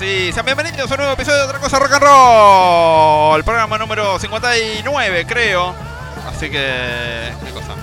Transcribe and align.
Sí, 0.00 0.32
sean 0.32 0.46
bienvenidos 0.46 0.90
a 0.90 0.94
un 0.94 0.96
nuevo 0.96 1.12
episodio 1.12 1.40
de 1.40 1.44
Otra 1.44 1.58
Cosa 1.58 1.78
Rock 1.78 1.92
and 1.92 2.02
Roll. 2.02 3.36
El 3.36 3.44
programa 3.44 3.76
número 3.76 4.18
59, 4.18 5.26
creo. 5.26 5.74
Así 6.26 6.48
que. 6.48 7.30
¿Qué 7.44 7.50
cosa? 7.50 7.74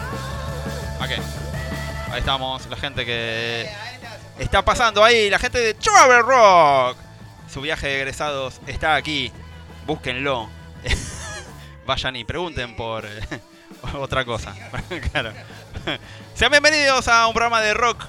Ok. 0.99 1.11
Ahí 2.11 2.19
estamos, 2.19 2.65
la 2.65 2.75
gente 2.75 3.05
que 3.05 3.69
está 4.39 4.65
pasando 4.65 5.03
ahí, 5.03 5.29
la 5.29 5.37
gente 5.37 5.59
de 5.59 5.75
Travel 5.75 6.23
Rock. 6.23 6.97
Su 7.53 7.61
viaje 7.61 7.85
de 7.85 7.97
egresados 7.97 8.61
está 8.65 8.95
aquí. 8.95 9.31
Búsquenlo. 9.85 10.49
Vayan 11.85 12.15
y 12.15 12.23
pregunten 12.23 12.75
por 12.75 13.05
otra 13.93 14.25
cosa. 14.25 14.55
claro. 15.11 15.33
Sean 16.33 16.49
bienvenidos 16.49 17.07
a 17.09 17.27
un 17.27 17.33
programa 17.33 17.61
de 17.61 17.75
rock 17.75 18.05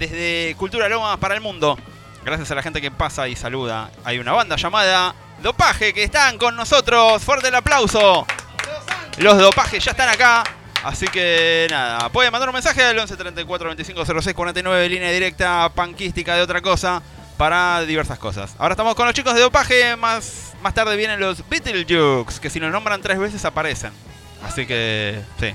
desde 0.00 0.56
Cultura 0.58 0.88
Loma 0.88 1.16
para 1.18 1.36
el 1.36 1.40
mundo. 1.40 1.78
Gracias 2.24 2.50
a 2.50 2.54
la 2.54 2.62
gente 2.62 2.80
que 2.80 2.90
pasa 2.90 3.26
y 3.28 3.34
saluda. 3.36 3.90
Hay 4.04 4.18
una 4.18 4.32
banda 4.32 4.56
llamada 4.56 5.14
Dopaje 5.42 5.92
que 5.92 6.04
están 6.04 6.38
con 6.38 6.54
nosotros. 6.54 7.22
Fuerte 7.22 7.48
el 7.48 7.54
aplauso. 7.54 8.26
Los 9.18 9.38
dopajes 9.38 9.84
ya 9.84 9.90
están 9.90 10.08
acá. 10.08 10.44
Así 10.84 11.06
que 11.06 11.66
nada, 11.70 12.08
pueden 12.10 12.32
mandar 12.32 12.48
un 12.48 12.54
mensaje 12.54 12.82
al 12.82 12.98
11 12.98 13.16
34 13.16 13.68
25 13.68 14.04
06 14.22 14.34
49, 14.34 14.88
línea 14.88 15.10
directa 15.12 15.68
panquística 15.74 16.34
de 16.34 16.42
otra 16.42 16.60
cosa 16.60 17.02
para 17.36 17.80
diversas 17.82 18.18
cosas. 18.18 18.54
Ahora 18.58 18.72
estamos 18.72 18.94
con 18.96 19.06
los 19.06 19.14
chicos 19.14 19.34
de 19.34 19.40
dopaje, 19.40 19.94
más, 19.96 20.54
más 20.60 20.74
tarde 20.74 20.96
vienen 20.96 21.20
los 21.20 21.48
Beetlejuice, 21.48 22.40
que 22.40 22.50
si 22.50 22.58
los 22.58 22.72
nombran 22.72 23.00
tres 23.00 23.18
veces 23.18 23.44
aparecen. 23.44 23.92
Así 24.44 24.66
que 24.66 25.20
sí, 25.38 25.54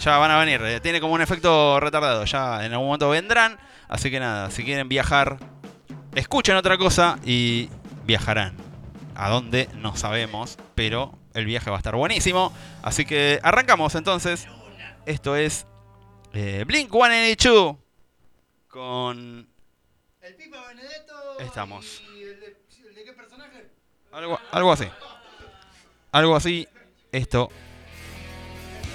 ya 0.00 0.16
van 0.16 0.30
a 0.30 0.38
venir. 0.38 0.60
eh, 0.64 0.80
Tiene 0.80 1.02
como 1.02 1.12
un 1.12 1.20
efecto 1.20 1.78
retardado, 1.78 2.24
ya 2.24 2.64
en 2.64 2.72
algún 2.72 2.86
momento 2.86 3.10
vendrán. 3.10 3.58
Así 3.88 4.10
que 4.10 4.20
nada, 4.20 4.50
si 4.50 4.64
quieren 4.64 4.88
viajar, 4.88 5.36
escuchen 6.14 6.56
otra 6.56 6.78
cosa 6.78 7.18
y 7.24 7.68
viajarán. 8.04 8.54
A 9.14 9.28
dónde 9.28 9.68
no 9.74 9.96
sabemos, 9.96 10.58
pero 10.74 11.12
el 11.34 11.44
viaje 11.44 11.70
va 11.70 11.76
a 11.76 11.78
estar 11.78 11.94
buenísimo. 11.94 12.52
Así 12.82 13.04
que 13.04 13.38
arrancamos 13.42 13.94
entonces. 13.94 14.46
Esto 15.06 15.36
es 15.36 15.66
eh, 16.32 16.64
Blink 16.66 16.90
182 16.90 17.76
con 18.68 19.48
El 20.20 20.34
Pipa 20.36 20.66
Benedetto. 20.68 21.38
Estamos. 21.40 22.02
¿Y 22.16 22.22
el 22.22 22.40
de, 22.40 22.56
el 22.88 22.94
de 22.94 23.04
qué 23.04 23.12
personaje? 23.12 23.70
algo, 24.12 24.38
algo 24.52 24.72
así. 24.72 24.88
Algo 26.12 26.36
así. 26.36 26.68
Esto 27.12 27.50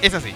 es 0.02 0.14
así. 0.14 0.34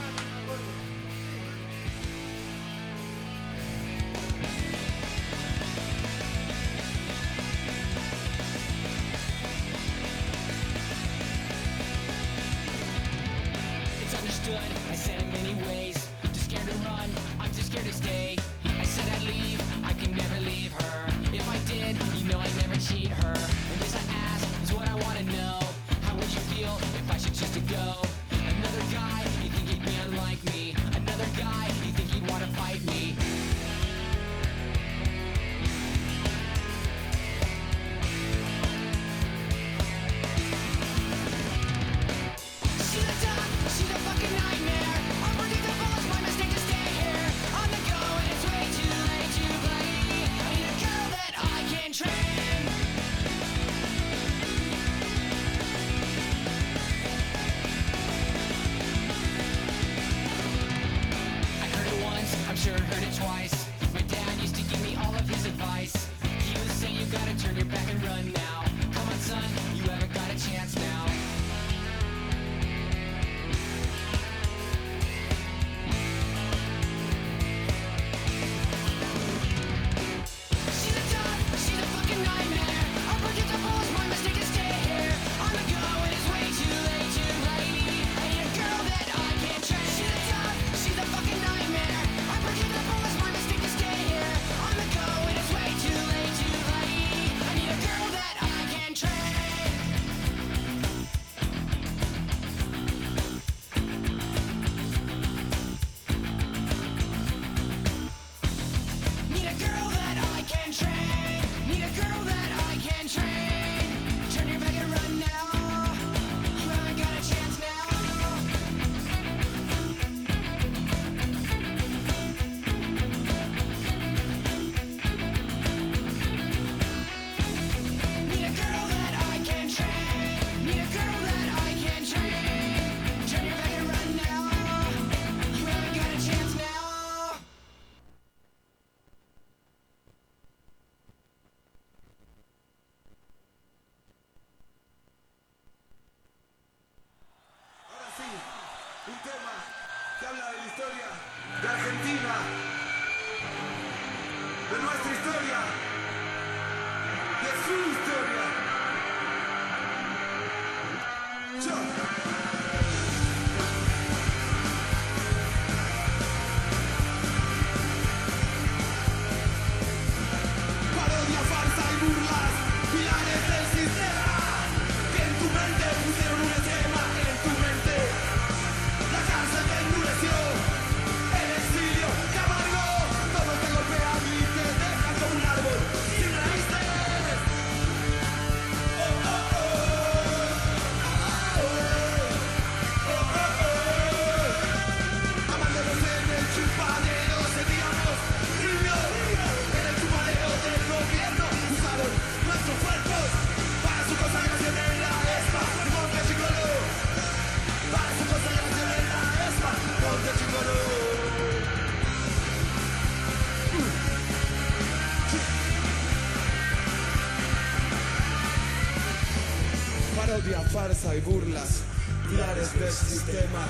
Farsa 221.00 221.16
y 221.16 221.22
burlas, 221.22 221.82
pilares 222.30 222.78
del 222.78 222.92
sistema 222.92 223.66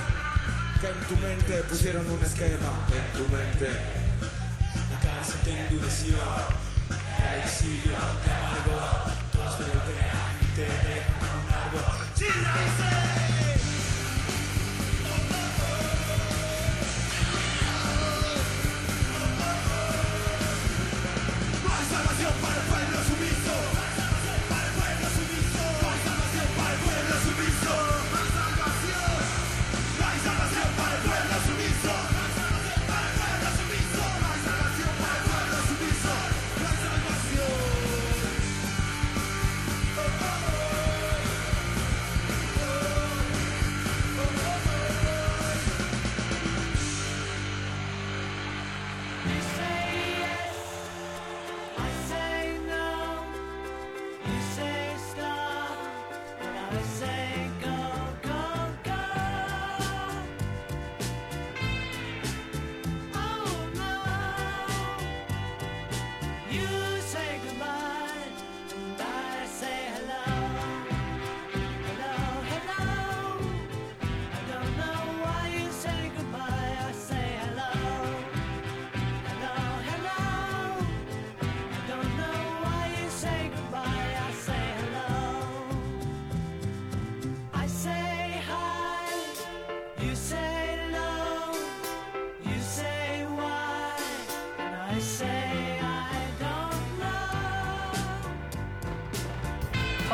que 0.82 0.88
en 0.88 1.00
tu 1.08 1.16
mente 1.18 1.64
pusieron 1.70 2.10
un 2.10 2.24
esquema. 2.24 2.88
En 2.90 3.18
tu 3.18 3.28
mente. 3.32 3.89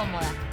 Cómoda. 0.05 0.27
Oh 0.29 0.44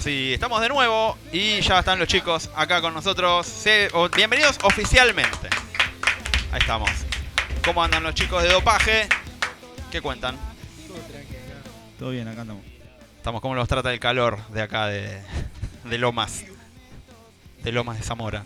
sí, 0.00 0.32
estamos 0.34 0.60
de 0.60 0.68
nuevo 0.68 1.16
y 1.32 1.60
ya 1.60 1.78
están 1.80 1.98
los 1.98 2.08
chicos 2.08 2.50
acá 2.54 2.80
con 2.80 2.94
nosotros. 2.94 3.46
Se- 3.46 3.88
o- 3.92 4.08
bienvenidos 4.08 4.58
oficialmente. 4.62 5.48
Ahí 6.52 6.58
estamos. 6.60 6.90
¿Cómo 7.64 7.82
andan 7.84 8.02
los 8.02 8.14
chicos 8.14 8.42
de 8.42 8.48
dopaje? 8.50 9.08
¿Qué 9.90 10.00
cuentan? 10.00 10.36
Todo 11.98 12.10
bien, 12.10 12.26
acá 12.28 12.40
andamos. 12.42 12.64
Estamos 13.16 13.40
como 13.42 13.54
los 13.54 13.68
trata 13.68 13.92
el 13.92 14.00
calor 14.00 14.38
de 14.48 14.62
acá 14.62 14.86
de, 14.86 15.22
de 15.84 15.98
Lomas. 15.98 16.44
De 17.62 17.72
Lomas 17.72 17.98
de 17.98 18.02
Zamora. 18.04 18.44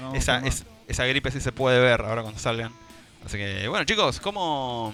No, 0.00 0.14
Esa, 0.14 0.38
es- 0.46 0.64
esa 0.86 1.04
gripe 1.06 1.30
sí 1.30 1.40
se 1.40 1.50
puede 1.52 1.80
ver 1.80 2.02
ahora 2.02 2.22
cuando 2.22 2.38
salgan. 2.40 2.72
Así 3.26 3.36
que, 3.38 3.66
bueno, 3.68 3.84
chicos, 3.84 4.20
¿cómo...? 4.20 4.92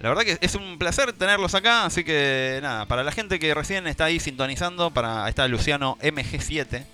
La 0.00 0.08
verdad 0.10 0.22
que 0.22 0.38
es 0.40 0.54
un 0.54 0.78
placer 0.78 1.12
tenerlos 1.12 1.54
acá, 1.54 1.84
así 1.84 2.04
que 2.04 2.60
nada, 2.62 2.86
para 2.86 3.02
la 3.02 3.10
gente 3.12 3.38
que 3.40 3.52
recién 3.52 3.86
está 3.88 4.04
ahí 4.04 4.20
sintonizando, 4.20 4.90
para 4.92 5.24
ahí 5.24 5.30
está 5.30 5.48
Luciano 5.48 5.98
MG7, 6.00 6.84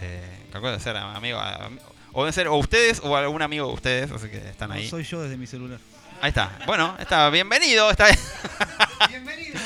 eh, 0.00 0.38
que 0.50 0.56
acuerdo 0.58 0.76
de 0.76 0.82
ser 0.82 0.96
amigo, 0.98 1.38
am- 1.40 1.78
o 2.12 2.20
deben 2.20 2.32
ser 2.34 2.48
o 2.48 2.56
ustedes 2.56 3.00
o 3.02 3.16
algún 3.16 3.40
amigo 3.42 3.66
de 3.68 3.72
ustedes, 3.74 4.10
así 4.10 4.28
que 4.28 4.36
están 4.36 4.68
No 4.68 4.74
ahí. 4.74 4.88
soy 4.88 5.04
yo 5.04 5.22
desde 5.22 5.36
mi 5.38 5.46
celular. 5.46 5.78
Ahí 6.20 6.28
está, 6.28 6.58
bueno, 6.66 6.94
está, 6.98 7.28
bienvenido, 7.30 7.90
está 7.90 8.06
Bienvenido. 9.08 9.58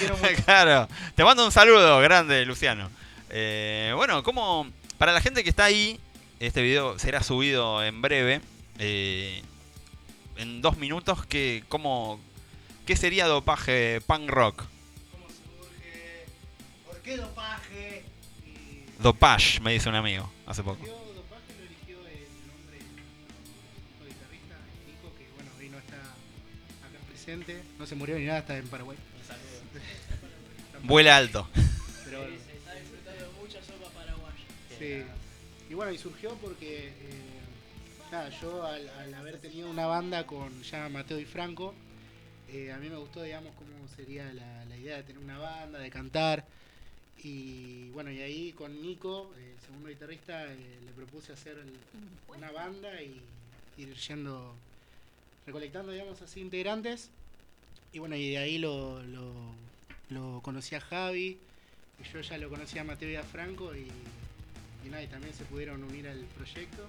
claro. 0.44 0.88
Te 1.14 1.24
mando 1.24 1.44
un 1.44 1.52
saludo 1.52 1.98
grande, 2.00 2.44
Luciano. 2.44 2.90
Eh, 3.30 3.92
bueno, 3.96 4.22
como 4.22 4.68
para 4.98 5.12
la 5.12 5.20
gente 5.20 5.42
que 5.44 5.50
está 5.50 5.64
ahí, 5.64 5.98
este 6.40 6.62
video 6.62 6.98
será 6.98 7.22
subido 7.22 7.84
en 7.84 8.00
breve. 8.02 8.40
eh, 8.78 9.42
en 10.36 10.62
dos 10.62 10.78
minutos, 10.78 11.26
¿qué, 11.26 11.62
cómo, 11.68 12.18
¿qué 12.90 12.96
sería 12.96 13.28
dopaje 13.28 14.00
punk 14.00 14.28
rock? 14.28 14.64
¿Cómo 15.12 15.26
surge? 15.28 16.26
¿Por 16.84 16.96
qué 17.02 17.16
dopaje? 17.18 18.02
Y 18.44 19.00
Dopage, 19.00 19.60
me 19.60 19.72
dice 19.72 19.88
un 19.88 19.94
amigo 19.94 20.28
hace 20.44 20.64
poco. 20.64 20.84
dopaje 20.84 21.54
lo 21.56 21.66
eligió 21.66 21.98
el 22.08 22.26
nombre 22.48 22.78
de 22.78 22.84
nuestro 24.02 24.08
guitarrista, 24.08 24.56
Nico, 24.88 25.16
que 25.16 25.28
bueno, 25.36 25.52
hoy 25.60 25.68
no 25.68 25.78
está 25.78 25.98
acá 25.98 26.98
presente. 27.08 27.62
No 27.78 27.86
se 27.86 27.94
murió 27.94 28.18
ni 28.18 28.24
nada, 28.24 28.40
está 28.40 28.58
en 28.58 28.66
Paraguay. 28.66 28.98
Vuela 30.82 31.16
alto. 31.16 31.46
Pero 32.06 32.18
bueno. 32.22 32.36
Sí. 34.80 35.04
Y 35.70 35.74
bueno, 35.74 35.92
y 35.92 35.98
surgió 35.98 36.34
porque, 36.42 36.88
eh, 36.88 36.92
nada, 38.10 38.30
yo 38.40 38.66
al, 38.66 38.88
al 38.88 39.14
haber 39.14 39.38
tenido 39.38 39.70
una 39.70 39.86
banda 39.86 40.26
con 40.26 40.60
ya 40.64 40.88
Mateo 40.88 41.20
y 41.20 41.24
Franco, 41.24 41.72
eh, 42.52 42.72
a 42.72 42.78
mí 42.78 42.88
me 42.88 42.96
gustó, 42.96 43.22
digamos, 43.22 43.54
cómo 43.54 43.86
sería 43.88 44.32
la, 44.32 44.64
la 44.64 44.76
idea 44.76 44.96
de 44.96 45.02
tener 45.04 45.22
una 45.22 45.38
banda, 45.38 45.78
de 45.78 45.90
cantar. 45.90 46.46
Y 47.22 47.90
bueno, 47.90 48.10
y 48.10 48.20
ahí 48.22 48.52
con 48.52 48.80
Nico, 48.80 49.34
el 49.36 49.60
segundo 49.60 49.88
guitarrista, 49.88 50.52
eh, 50.52 50.80
le 50.84 50.92
propuse 50.92 51.32
hacer 51.32 51.58
el- 51.58 51.78
una 52.28 52.50
banda 52.52 53.02
y 53.02 53.20
ir 53.76 53.94
yendo, 53.94 54.56
recolectando, 55.46 55.92
digamos, 55.92 56.22
así 56.22 56.40
integrantes. 56.40 57.10
Y 57.92 57.98
bueno, 57.98 58.16
y 58.16 58.30
de 58.30 58.38
ahí 58.38 58.58
lo, 58.58 59.02
lo, 59.02 59.54
lo 60.08 60.40
conocí 60.42 60.74
a 60.74 60.80
Javi, 60.80 61.38
y 61.98 62.04
yo 62.12 62.20
ya 62.20 62.38
lo 62.38 62.48
conocía 62.48 62.82
a 62.82 62.84
Mateo 62.84 63.10
y 63.10 63.16
a 63.16 63.22
Franco, 63.22 63.74
y, 63.76 63.88
y 64.84 64.88
nada, 64.88 65.02
y 65.02 65.08
también 65.08 65.34
se 65.34 65.44
pudieron 65.44 65.82
unir 65.84 66.08
al 66.08 66.20
proyecto. 66.36 66.86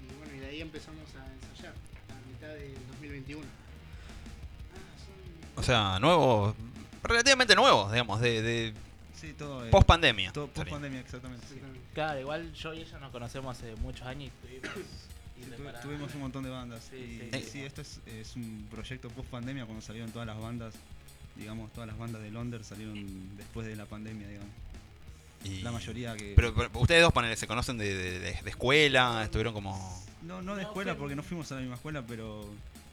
Y 0.00 0.14
bueno, 0.18 0.34
y 0.36 0.40
de 0.40 0.46
ahí 0.46 0.60
empezamos 0.60 1.14
a 1.14 1.32
ensayar, 1.32 1.74
a 1.74 2.28
mitad 2.28 2.54
del 2.54 2.74
2021. 2.88 3.46
O 5.60 5.62
sea, 5.62 5.98
nuevo, 6.00 6.54
relativamente 7.02 7.54
nuevo, 7.54 7.90
digamos, 7.92 8.20
de, 8.20 8.40
de 8.42 8.74
Sí, 9.14 9.34
todo. 9.36 9.66
eh, 9.66 9.70
post 9.70 9.86
pandemia. 9.86 10.32
Todo 10.32 10.46
post 10.48 10.68
pandemia, 10.70 11.00
exactamente. 11.00 11.46
sí. 11.48 11.56
Claro, 11.92 12.18
igual 12.20 12.52
yo 12.54 12.72
y 12.72 12.80
ella 12.80 12.98
nos 12.98 13.10
conocemos 13.12 13.56
hace 13.58 13.76
muchos 13.76 14.06
años 14.06 14.32
y 14.44 14.46
tuvimos. 14.46 14.70
Sí, 15.36 15.42
tu- 15.44 15.50
separadas. 15.56 15.82
tuvimos 15.82 16.14
un 16.14 16.20
montón 16.22 16.42
de 16.44 16.50
bandas. 16.50 16.86
Sí, 16.90 16.96
y 17.30 17.34
sí. 17.36 17.46
sí, 17.52 17.62
esto 17.62 17.82
es, 17.82 18.00
es 18.06 18.36
un 18.36 18.66
proyecto 18.70 19.08
post 19.10 19.28
pandemia 19.28 19.64
cuando 19.66 19.82
salieron 19.82 20.10
todas 20.10 20.26
las 20.26 20.40
bandas. 20.40 20.74
Digamos, 21.36 21.70
todas 21.72 21.86
las 21.88 21.96
bandas 21.98 22.20
de 22.22 22.30
Londres 22.30 22.66
salieron 22.66 23.36
después 23.36 23.66
de 23.66 23.76
la 23.76 23.84
pandemia, 23.86 24.26
digamos. 24.28 24.50
Y- 25.44 25.60
La 25.62 25.72
mayoría 25.72 26.16
que. 26.16 26.32
Pero, 26.36 26.54
pero 26.54 26.70
ustedes 26.80 27.02
dos, 27.02 27.12
ponele, 27.12 27.36
se 27.36 27.46
conocen 27.46 27.76
de, 27.78 27.94
de- 27.94 28.18
de- 28.20 28.32
de 28.42 28.50
escuela, 28.50 29.22
estuvieron 29.24 29.52
como... 29.54 30.02
No, 30.22 30.40
no 30.42 30.54
de 30.56 30.62
escuela 30.62 30.94
porque 30.96 31.14
no 31.16 31.22
fuimos 31.22 31.50
a 31.52 31.54
la 31.56 31.60
misma 31.62 31.76
escuela, 31.76 32.02
pero 32.06 32.46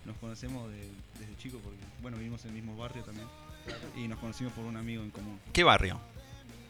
nos 0.07 0.17
conocemos 0.17 0.69
de- 0.71 0.89
desde 1.19 1.37
chicos 1.37 1.59
porque, 1.63 1.77
bueno, 2.01 2.17
vivimos 2.17 2.41
en 2.45 2.49
el 2.49 2.55
mismo 2.55 2.75
barrio 2.75 3.03
también. 3.03 3.27
Y 3.95 4.07
nos 4.07 4.17
conocimos 4.19 4.53
por 4.53 4.63
un 4.65 4.77
amigo 4.77 5.03
en 5.03 5.11
común, 5.11 5.39
¿Qué 5.53 5.63
barrio? 5.63 5.99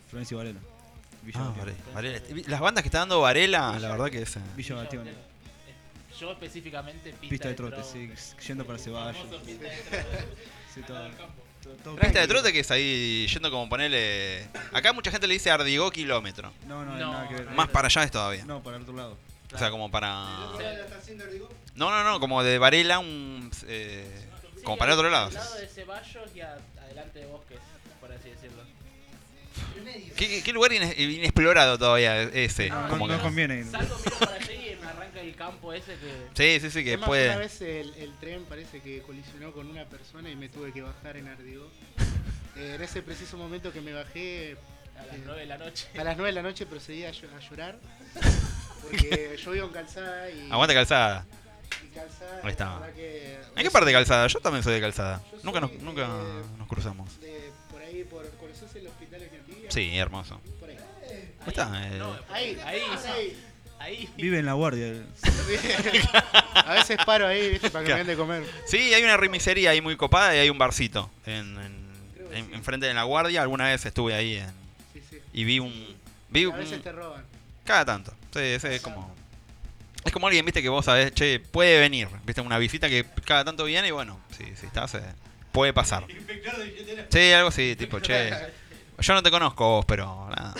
Florencio 0.09 0.37
Varela. 0.37 0.59
Villa 1.21 1.39
Ah. 1.41 1.53
Varela. 1.57 1.77
Varela. 1.93 2.19
Las 2.47 2.59
bandas 2.59 2.81
que 2.81 2.87
está 2.87 2.99
dando 2.99 3.21
Varela, 3.21 3.77
la 3.79 3.89
verdad 3.89 4.09
que 4.09 4.21
es... 4.23 4.37
Villa 4.55 4.75
Bastión. 4.75 5.07
Yo 6.19 6.31
específicamente 6.31 7.11
pista, 7.11 7.27
Pista 7.29 7.47
de 7.49 7.53
trote, 7.53 7.83
sí, 7.83 8.09
yendo 8.47 8.65
para 8.65 8.79
Ceballos. 8.79 9.21
Sí, 10.73 10.81
todo, 10.85 10.99
todo- 11.61 11.73
todo 11.83 11.95
Pista 11.97 12.19
de 12.21 12.27
trote 12.27 12.51
que 12.53 12.59
es 12.61 12.71
ahí 12.71 13.27
yendo 13.31 13.51
como 13.51 13.67
ponerle... 13.69 14.47
Acá 14.73 14.93
mucha 14.93 15.11
gente 15.11 15.27
le 15.27 15.33
dice 15.35 15.51
Ardigó 15.51 15.91
kilómetro. 15.91 16.51
No, 16.67 16.83
no, 16.85 16.97
No, 16.97 17.11
nada 17.13 17.27
que 17.27 17.35
ver. 17.35 17.49
Más 17.51 17.67
para 17.69 17.87
allá 17.87 18.03
es 18.03 18.11
todavía. 18.11 18.45
No, 18.45 18.63
para 18.63 18.77
el 18.77 18.83
otro 18.83 18.95
lado. 18.95 19.17
O 19.57 19.59
sea, 19.59 19.71
como 19.71 19.89
para... 19.91 20.11
¿Ahora 20.37 20.73
la 20.73 20.83
está 20.83 20.97
haciendo 20.97 21.23
Ardigó? 21.25 21.49
No, 21.75 21.89
no, 21.91 22.03
no, 22.03 22.19
como 22.19 22.43
de 22.43 22.57
Varela, 22.59 22.99
un... 22.99 23.51
eh, 23.67 24.05
Sí, 24.55 24.63
como 24.63 24.77
para 24.77 24.93
el 24.93 24.97
otro 24.99 25.09
lado. 25.09 25.27
Al 25.27 25.33
lado 25.33 25.55
de 25.55 25.67
Ceballos 25.67 26.29
y 26.35 26.41
a- 26.41 26.57
adelante 26.81 27.19
de 27.19 27.25
Bosques, 27.27 27.59
por 27.99 28.11
así 28.11 28.29
decirlo. 28.29 28.63
¿Qué, 30.15 30.43
qué- 30.43 30.53
lugar 30.53 30.71
ines- 30.71 30.97
inexplorado 30.97 31.77
todavía 31.77 32.21
ese? 32.23 32.69
No, 32.69 32.81
no, 32.83 32.89
como 32.89 33.07
no 33.07 33.17
que- 33.17 33.23
conviene 33.23 33.59
ir. 33.59 33.65
Salgo, 33.65 33.97
miro 33.97 34.17
para 34.19 34.33
allá 34.35 34.53
y 34.53 34.75
me 34.81 34.87
arranca 34.87 35.21
el 35.21 35.35
campo 35.35 35.73
ese 35.73 35.95
que. 35.95 36.59
Sí, 36.59 36.59
sí, 36.61 36.71
sí, 36.71 36.83
que 36.83 36.93
Es 36.93 36.99
más, 36.99 37.07
puede... 37.07 37.29
Una 37.29 37.37
vez 37.37 37.61
el, 37.61 37.93
el 37.95 38.13
tren 38.19 38.43
parece 38.45 38.81
que 38.81 39.01
colisionó 39.01 39.51
con 39.53 39.67
una 39.67 39.85
persona 39.85 40.29
y 40.29 40.35
me 40.35 40.49
tuve 40.49 40.71
que 40.73 40.81
bajar 40.81 41.17
en 41.17 41.27
Ardigó. 41.27 41.69
Eh, 42.59 42.73
en 42.73 42.81
ese 42.81 43.03
preciso 43.03 43.37
momento 43.37 43.71
que 43.71 43.81
me 43.81 43.93
bajé, 43.93 44.57
A 44.99 45.05
las 45.05 45.17
9 45.23 45.41
de 45.41 45.45
la 45.45 45.57
noche. 45.59 45.87
a 45.95 46.03
las 46.03 46.17
9 46.17 46.29
de 46.31 46.33
la 46.33 46.41
noche 46.41 46.65
procedí 46.65 47.05
a, 47.05 47.09
a 47.09 47.39
llorar. 47.39 47.77
Porque 48.81 49.37
yo 49.43 49.51
vivo 49.51 49.67
en 49.67 49.73
calzada 49.73 50.29
y. 50.31 50.51
Aguante 50.51 50.73
calzada. 50.75 51.25
y 51.83 51.95
calzada. 51.95 52.39
Ahí 52.43 52.51
está. 52.51 52.91
que- 52.95 53.37
¿En 53.55 53.63
qué 53.63 53.71
parte 53.71 53.87
de 53.87 53.93
calzada? 53.93 54.27
Yo 54.27 54.39
también 54.39 54.63
soy 54.63 54.73
de 54.73 54.81
calzada. 54.81 55.21
Yo 55.31 55.39
Nunca 55.43 55.59
nos, 55.59 55.71
soy, 55.71 55.79
nunca 55.81 56.07
nos 56.57 56.67
cruzamos. 56.67 57.19
De, 57.19 57.51
por 57.71 57.81
ahí, 57.81 58.03
por, 58.03 58.29
¿conoces 58.31 58.73
el 58.75 58.87
hospital 58.87 59.19
de 59.19 59.25
Argentina? 59.25 59.57
Sí, 59.69 59.97
hermoso. 59.97 60.39
Por 60.59 60.69
ahí. 60.69 60.77
Ahí 61.09 61.47
está. 61.47 61.87
eh, 61.87 61.97
No, 61.97 62.15
Ahí, 62.29 62.57
Ahí, 62.65 62.81
ahí. 63.05 63.43
ahí. 63.79 64.09
Vive 64.17 64.39
en 64.39 64.45
la 64.45 64.53
guardia. 64.53 64.93
A 66.53 66.73
veces 66.73 66.97
paro 67.05 67.27
ahí, 67.27 67.49
viste, 67.51 67.69
para 67.69 67.85
que 67.85 67.91
me 67.93 67.97
den 67.99 68.07
de 68.07 68.15
comer. 68.17 68.43
Sí, 68.65 68.93
hay 68.93 69.03
una 69.03 69.17
remisería 69.17 69.69
ahí 69.71 69.81
muy 69.81 69.95
copada 69.95 70.35
y 70.35 70.39
hay 70.39 70.49
un 70.49 70.57
barcito 70.57 71.09
en, 71.25 71.57
en, 71.57 71.87
en- 72.33 72.45
sí. 72.47 72.53
enfrente 72.53 72.85
de 72.85 72.93
la 72.93 73.03
guardia. 73.03 73.41
Alguna 73.41 73.65
vez 73.65 73.85
estuve 73.85 74.13
ahí 74.13 74.35
en- 74.37 74.51
Sí, 74.93 75.01
sí. 75.09 75.19
y 75.33 75.43
vi 75.45 75.59
un... 75.59 75.95
Vi 76.29 76.43
a 76.43 76.49
un 76.49 76.57
veces 76.57 76.81
te 76.83 76.91
roban. 76.91 77.23
Cada 77.67 77.85
tanto. 77.85 78.11
Sí, 78.33 78.39
ese 78.39 78.75
es 78.75 78.81
como... 78.81 79.15
Es 80.03 80.11
como 80.13 80.27
alguien, 80.27 80.45
viste, 80.45 80.61
que 80.61 80.69
vos 80.69 80.85
sabés, 80.85 81.13
che, 81.13 81.39
puede 81.39 81.79
venir. 81.79 82.07
Viste, 82.25 82.39
una 82.41 82.57
visita 82.57 82.87
que 82.87 83.05
cada 83.25 83.43
tanto 83.43 83.65
viene 83.65 83.89
y 83.89 83.91
bueno, 83.91 84.19
si, 84.37 84.45
si 84.55 84.65
estás, 84.65 84.95
eh, 84.95 85.01
puede 85.51 85.73
pasar. 85.73 86.05
Sí, 87.09 87.31
algo 87.33 87.49
así, 87.49 87.75
tipo, 87.75 87.99
che, 87.99 88.31
yo 88.99 89.13
no 89.13 89.21
te 89.23 89.29
conozco 89.31 89.65
vos, 89.69 89.85
pero 89.85 90.27
nada. 90.29 90.53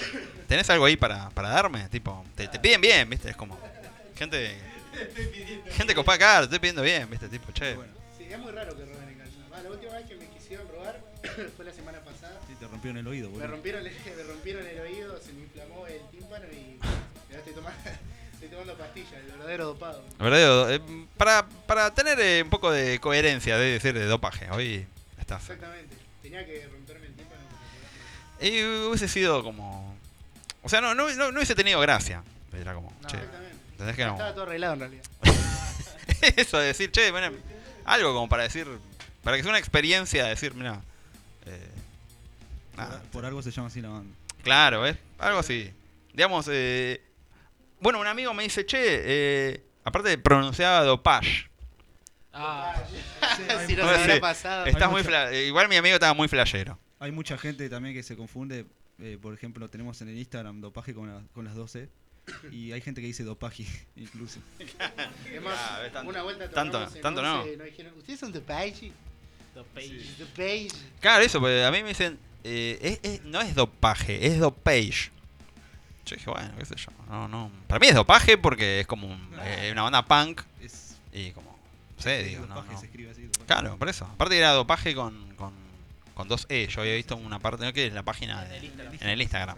¿Tenés 0.47 0.69
algo 0.69 0.85
ahí 0.85 0.95
para, 0.97 1.29
para 1.31 1.49
darme? 1.49 1.87
Tipo, 1.89 2.25
te, 2.35 2.47
te 2.47 2.59
piden 2.59 2.81
bien, 2.81 3.09
viste, 3.09 3.29
es 3.29 3.35
como... 3.35 3.57
Gente... 4.15 4.57
Gente 5.75 5.93
copada 5.95 6.15
acá, 6.15 6.37
te 6.39 6.43
estoy 6.45 6.59
pidiendo 6.59 6.81
bien, 6.81 7.09
viste, 7.09 7.27
tipo, 7.29 7.51
che. 7.51 7.75
Bueno, 7.75 7.93
Sí, 8.17 8.25
es 8.29 8.39
muy 8.39 8.51
raro 8.51 8.75
que 8.75 8.83
roben 8.85 9.09
en 9.09 9.17
calzada. 9.19 9.47
Va, 9.53 9.61
la 9.61 9.69
última 9.69 9.93
vez 9.93 10.07
que 10.07 10.15
me 10.15 10.25
quisieron 10.27 10.67
robar 10.69 10.99
fue 11.55 11.65
la 11.65 11.71
semana 11.73 11.99
pasada. 11.99 12.39
sí, 12.47 12.55
te 12.59 12.67
rompieron 12.67 12.97
el 12.97 13.07
oído, 13.07 13.27
Me 13.29 13.35
boludo. 13.35 13.47
rompieron, 13.51 13.85
el, 13.85 13.93
me 14.17 14.23
rompieron 14.23 14.65
el 14.67 14.79
oído, 14.79 15.06
verdadero 19.47 19.65
dopado. 19.67 20.03
¿Verdad? 20.19 20.73
Eh, 20.73 20.81
para, 21.15 21.47
para 21.65 21.93
tener 21.93 22.19
eh, 22.19 22.41
un 22.43 22.49
poco 22.49 22.69
de 22.71 22.99
coherencia, 22.99 23.57
de 23.57 23.71
decir, 23.73 23.93
de 23.93 24.05
dopaje. 24.05 24.49
Hoy 24.51 24.85
estás. 25.19 25.41
Exactamente. 25.41 25.95
Tenía 26.21 26.45
que 26.45 26.67
romperme 26.67 27.07
el 27.07 27.13
tímpano 27.13 27.41
para 27.49 28.37
poder 28.37 28.53
Y 28.53 28.63
hubiese 28.87 29.07
sido 29.07 29.43
como. 29.43 29.95
O 30.63 30.69
sea, 30.69 30.81
no, 30.81 30.93
no, 30.93 31.09
no, 31.09 31.31
no 31.31 31.37
hubiese 31.37 31.55
tenido 31.55 31.79
gracia. 31.79 32.23
Era 32.53 32.73
como, 32.73 32.91
No, 33.01 33.07
che. 33.07 33.17
Exactamente. 33.17 33.57
¿Entendés 33.71 33.95
que 33.95 34.01
Estaba 34.01 34.33
todo 34.33 34.43
arreglado 34.43 34.73
en 34.73 34.79
realidad. 34.79 35.03
Eso 36.35 36.57
de 36.57 36.67
decir, 36.67 36.91
che, 36.91 37.11
mira, 37.11 37.31
algo 37.85 38.13
como 38.13 38.27
para 38.27 38.43
decir. 38.43 38.67
Para 39.23 39.37
que 39.37 39.43
sea 39.43 39.49
una 39.49 39.59
experiencia, 39.59 40.25
decir, 40.25 40.53
mira. 40.55 40.81
eh, 41.45 41.69
nada, 42.75 42.99
Por, 42.99 43.09
por 43.11 43.25
algo 43.25 43.41
se 43.41 43.51
llama 43.51 43.67
así 43.67 43.81
la 43.81 43.89
banda. 43.89 44.13
Claro, 44.43 44.81
¿ves? 44.81 44.97
Algo 45.19 45.39
así. 45.39 45.71
Digamos, 46.13 46.47
eh, 46.49 47.01
bueno, 47.79 47.99
un 47.99 48.07
amigo 48.07 48.33
me 48.33 48.43
dice, 48.43 48.65
che, 48.65 48.79
eh, 48.81 49.63
aparte 49.83 50.17
pronunciaba 50.17 50.81
dopage. 50.83 51.49
Ah, 52.33 52.75
si 53.35 53.43
no 53.75 53.87
se 53.87 53.95
habrá 53.95 54.19
pasado. 54.19 54.65
Estás 54.65 54.83
hay 54.83 54.89
muy 54.89 55.01
mucha- 55.03 55.09
fla- 55.09 55.31
eh, 55.33 55.47
Igual 55.47 55.67
mi 55.69 55.75
amigo 55.75 55.95
estaba 55.95 56.13
muy 56.13 56.27
flashero. 56.27 56.77
Hay 56.99 57.11
mucha 57.11 57.37
gente 57.37 57.69
también 57.69 57.93
que 57.95 58.03
se 58.03 58.15
confunde. 58.15 58.65
eh, 58.99 59.17
por 59.21 59.33
ejemplo, 59.33 59.69
tenemos 59.69 60.01
en 60.01 60.09
el 60.09 60.17
Instagram 60.17 60.59
dopaje 60.61 60.93
con, 60.93 61.07
la- 61.07 61.21
con 61.33 61.45
las 61.45 61.55
12. 61.55 61.87
Y 62.51 62.73
hay 62.73 62.81
gente 62.81 62.99
que 62.99 63.07
dice 63.07 63.23
dopaje, 63.23 63.65
incluso. 63.95 64.39
Ah, 65.47 65.79
tanto- 65.93 66.09
una 66.09 66.23
vuelta 66.23 66.49
tanto- 66.49 66.85
tanto 67.01 67.21
no. 67.21 67.43
dijeron, 67.45 67.93
¿ustedes 67.97 68.19
son. 68.19 68.33
The 68.33 68.41
Page. 68.41 68.91
Claro, 70.99 71.23
eso, 71.23 71.39
porque 71.39 71.63
a 71.63 71.71
mí 71.71 71.81
me 71.81 71.89
dicen, 71.89 72.19
eh, 72.43 72.77
es- 72.81 72.99
es- 73.11 73.23
no 73.23 73.41
es 73.41 73.55
dopaje, 73.55 74.27
es 74.27 74.39
dopage. 74.39 75.11
Yo 76.07 76.15
dije, 76.15 76.29
bueno, 76.29 76.51
qué 76.57 76.65
sé 76.65 76.75
yo. 76.75 76.91
No, 77.09 77.27
no. 77.27 77.51
Para 77.67 77.79
mí 77.79 77.87
es 77.87 77.95
dopaje 77.95 78.37
porque 78.37 78.79
es 78.81 78.87
como 78.87 79.07
un- 79.07 79.29
eh, 79.43 79.69
una 79.71 79.83
banda 79.83 80.03
punk 80.05 80.41
Es, 80.61 80.95
y 81.13 81.31
como, 81.31 81.51
no 81.97 82.01
sé, 82.01 82.23
digo, 82.23 82.45
no, 82.45 82.55
dopaje, 82.55 82.73
no. 82.73 82.79
se 82.79 82.85
escribe 82.87 83.11
así. 83.11 83.23
dopaje. 83.23 83.45
Claro, 83.45 83.77
por 83.77 83.89
eso. 83.89 84.05
Aparte 84.05 84.37
era 84.37 84.51
dopaje 84.51 84.95
con, 84.95 85.35
con, 85.35 85.53
con 86.13 86.27
dos 86.27 86.45
E. 86.49 86.67
Yo 86.67 86.81
había 86.81 86.95
visto 86.95 87.15
una 87.17 87.39
parte, 87.39 87.65
¿no? 87.65 87.73
Que 87.73 87.87
es 87.87 87.93
la 87.93 88.03
página 88.03 88.43
En 88.43 88.49
de- 88.49 88.57
el 88.57 88.63
Instagram. 88.65 88.93
en 89.01 89.09
el 89.09 89.21
Instagram. 89.21 89.57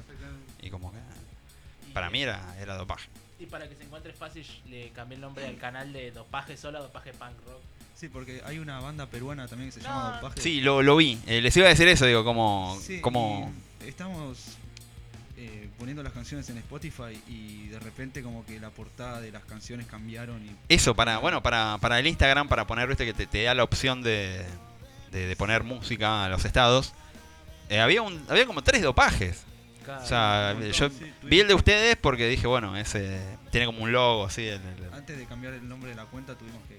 Y 0.62 0.70
como 0.70 0.92
que 0.92 0.98
Y- 1.88 1.92
para 1.94 2.10
mí 2.10 2.22
era, 2.22 2.56
era 2.60 2.76
dopaje. 2.76 3.08
Y 3.40 3.46
para 3.46 3.70
que 3.70 3.76
se 3.76 3.84
encuentre 3.84 4.12
fácil, 4.12 4.46
le 4.68 4.90
cambié 4.90 5.16
el 5.16 5.22
nombre 5.22 5.46
al 5.48 5.58
canal 5.58 5.94
de 5.94 6.12
Dopaje 6.12 6.58
Solo 6.58 6.80
a 6.80 6.82
Dopaje 6.82 7.14
Punk 7.14 7.32
Rock. 7.48 7.62
Sí, 7.96 8.10
porque 8.10 8.42
hay 8.46 8.60
una 8.60 8.80
banda 8.82 9.06
peruana 9.06 9.48
también 9.48 9.70
que 9.72 9.76
se 9.80 9.82
No. 9.82 9.88
llama 9.90 10.20
dopaje. 10.22 10.42
Sí, 10.42 10.60
lo, 10.62 10.82
lo 10.82 10.96
vi. 10.98 11.20
Eh, 11.28 11.40
les 11.42 11.56
iba 11.56 11.66
a 11.66 11.70
decir 11.70 11.88
eso, 11.88 12.06
digo, 12.06 12.24
como... 12.26 12.78
Sí, 12.82 13.00
como 13.02 13.54
y 13.86 13.88
estamos 13.90 14.58
eh, 15.42 15.70
poniendo 15.80 16.04
las 16.04 16.12
canciones 16.12 16.50
en 16.50 16.58
Spotify 16.58 17.18
y 17.28 17.68
de 17.70 17.80
repente 17.80 18.22
como 18.22 18.46
que 18.46 18.60
la 18.60 18.70
portada 18.72 19.22
de 19.22 19.32
las 19.32 19.44
canciones 19.46 19.88
cambiaron 19.88 20.46
y 20.46 20.52
Eso, 20.68 20.94
para, 20.96 21.20
bueno, 21.20 21.42
para, 21.42 21.78
para 21.80 21.98
el 22.00 22.08
Instagram, 22.08 22.50
para 22.50 22.68
poner, 22.68 22.88
viste, 22.90 23.06
que 23.06 23.14
te, 23.14 23.26
te 23.26 23.44
da 23.44 23.54
la 23.56 23.64
opción 23.64 24.02
de, 24.02 24.46
de, 25.12 25.28
de 25.28 25.36
poner 25.38 25.64
música 25.64 26.26
a 26.26 26.30
los 26.30 26.44
estados. 26.44 26.94
eh, 27.70 27.80
había 27.80 28.02
un, 28.02 28.22
había 28.30 28.46
como 28.46 28.62
tres 28.64 28.82
dopajes. 28.82 29.44
Cada- 29.86 30.04
O 30.04 30.08
sea, 30.08 30.50
un 30.56 30.60
montón, 30.64 30.72
yo 30.74 30.90
sí, 30.90 31.12
vi 31.24 31.40
el 31.40 31.48
de 31.48 31.54
ustedes 31.54 31.96
porque 31.96 32.28
dije, 32.28 32.46
bueno, 32.46 32.76
ese 32.76 33.20
tiene 33.52 33.66
como 33.66 33.82
un 33.84 33.92
logo 33.94 34.26
así. 34.26 34.48
en 34.50 34.62
el- 34.62 34.94
antes 34.94 35.18
de 35.18 35.26
cambiar 35.26 35.54
el 35.54 35.68
nombre 35.70 35.92
de 35.92 35.96
la 35.96 36.04
cuenta 36.06 36.36
tuvimos 36.38 36.62
que 36.68 36.78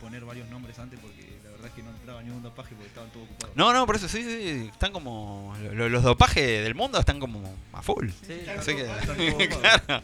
poner 0.00 0.24
varios 0.24 0.46
nombres 0.48 0.78
antes 0.78 1.00
porque 1.00 1.27
verdad 1.58 1.66
es 1.70 1.74
que 1.74 1.82
no 1.82 1.90
entraba 1.90 2.22
ningún 2.22 2.42
dopaje 2.42 2.70
porque 2.74 2.86
estaban 2.88 3.10
todos 3.10 3.26
ocupados. 3.26 3.56
No, 3.56 3.72
no, 3.72 3.86
por 3.86 3.96
eso 3.96 4.08
sí, 4.08 4.22
sí, 4.22 4.68
están 4.72 4.92
como. 4.92 5.56
lo- 5.74 5.88
los 5.88 6.02
dopajes 6.02 6.62
del 6.64 6.74
mundo 6.74 6.98
están 6.98 7.20
como 7.20 7.54
a 7.72 7.82
full. 7.82 8.08
Sí, 8.26 8.40
Así 8.58 8.74
que. 8.74 9.48
Claro. 9.60 10.02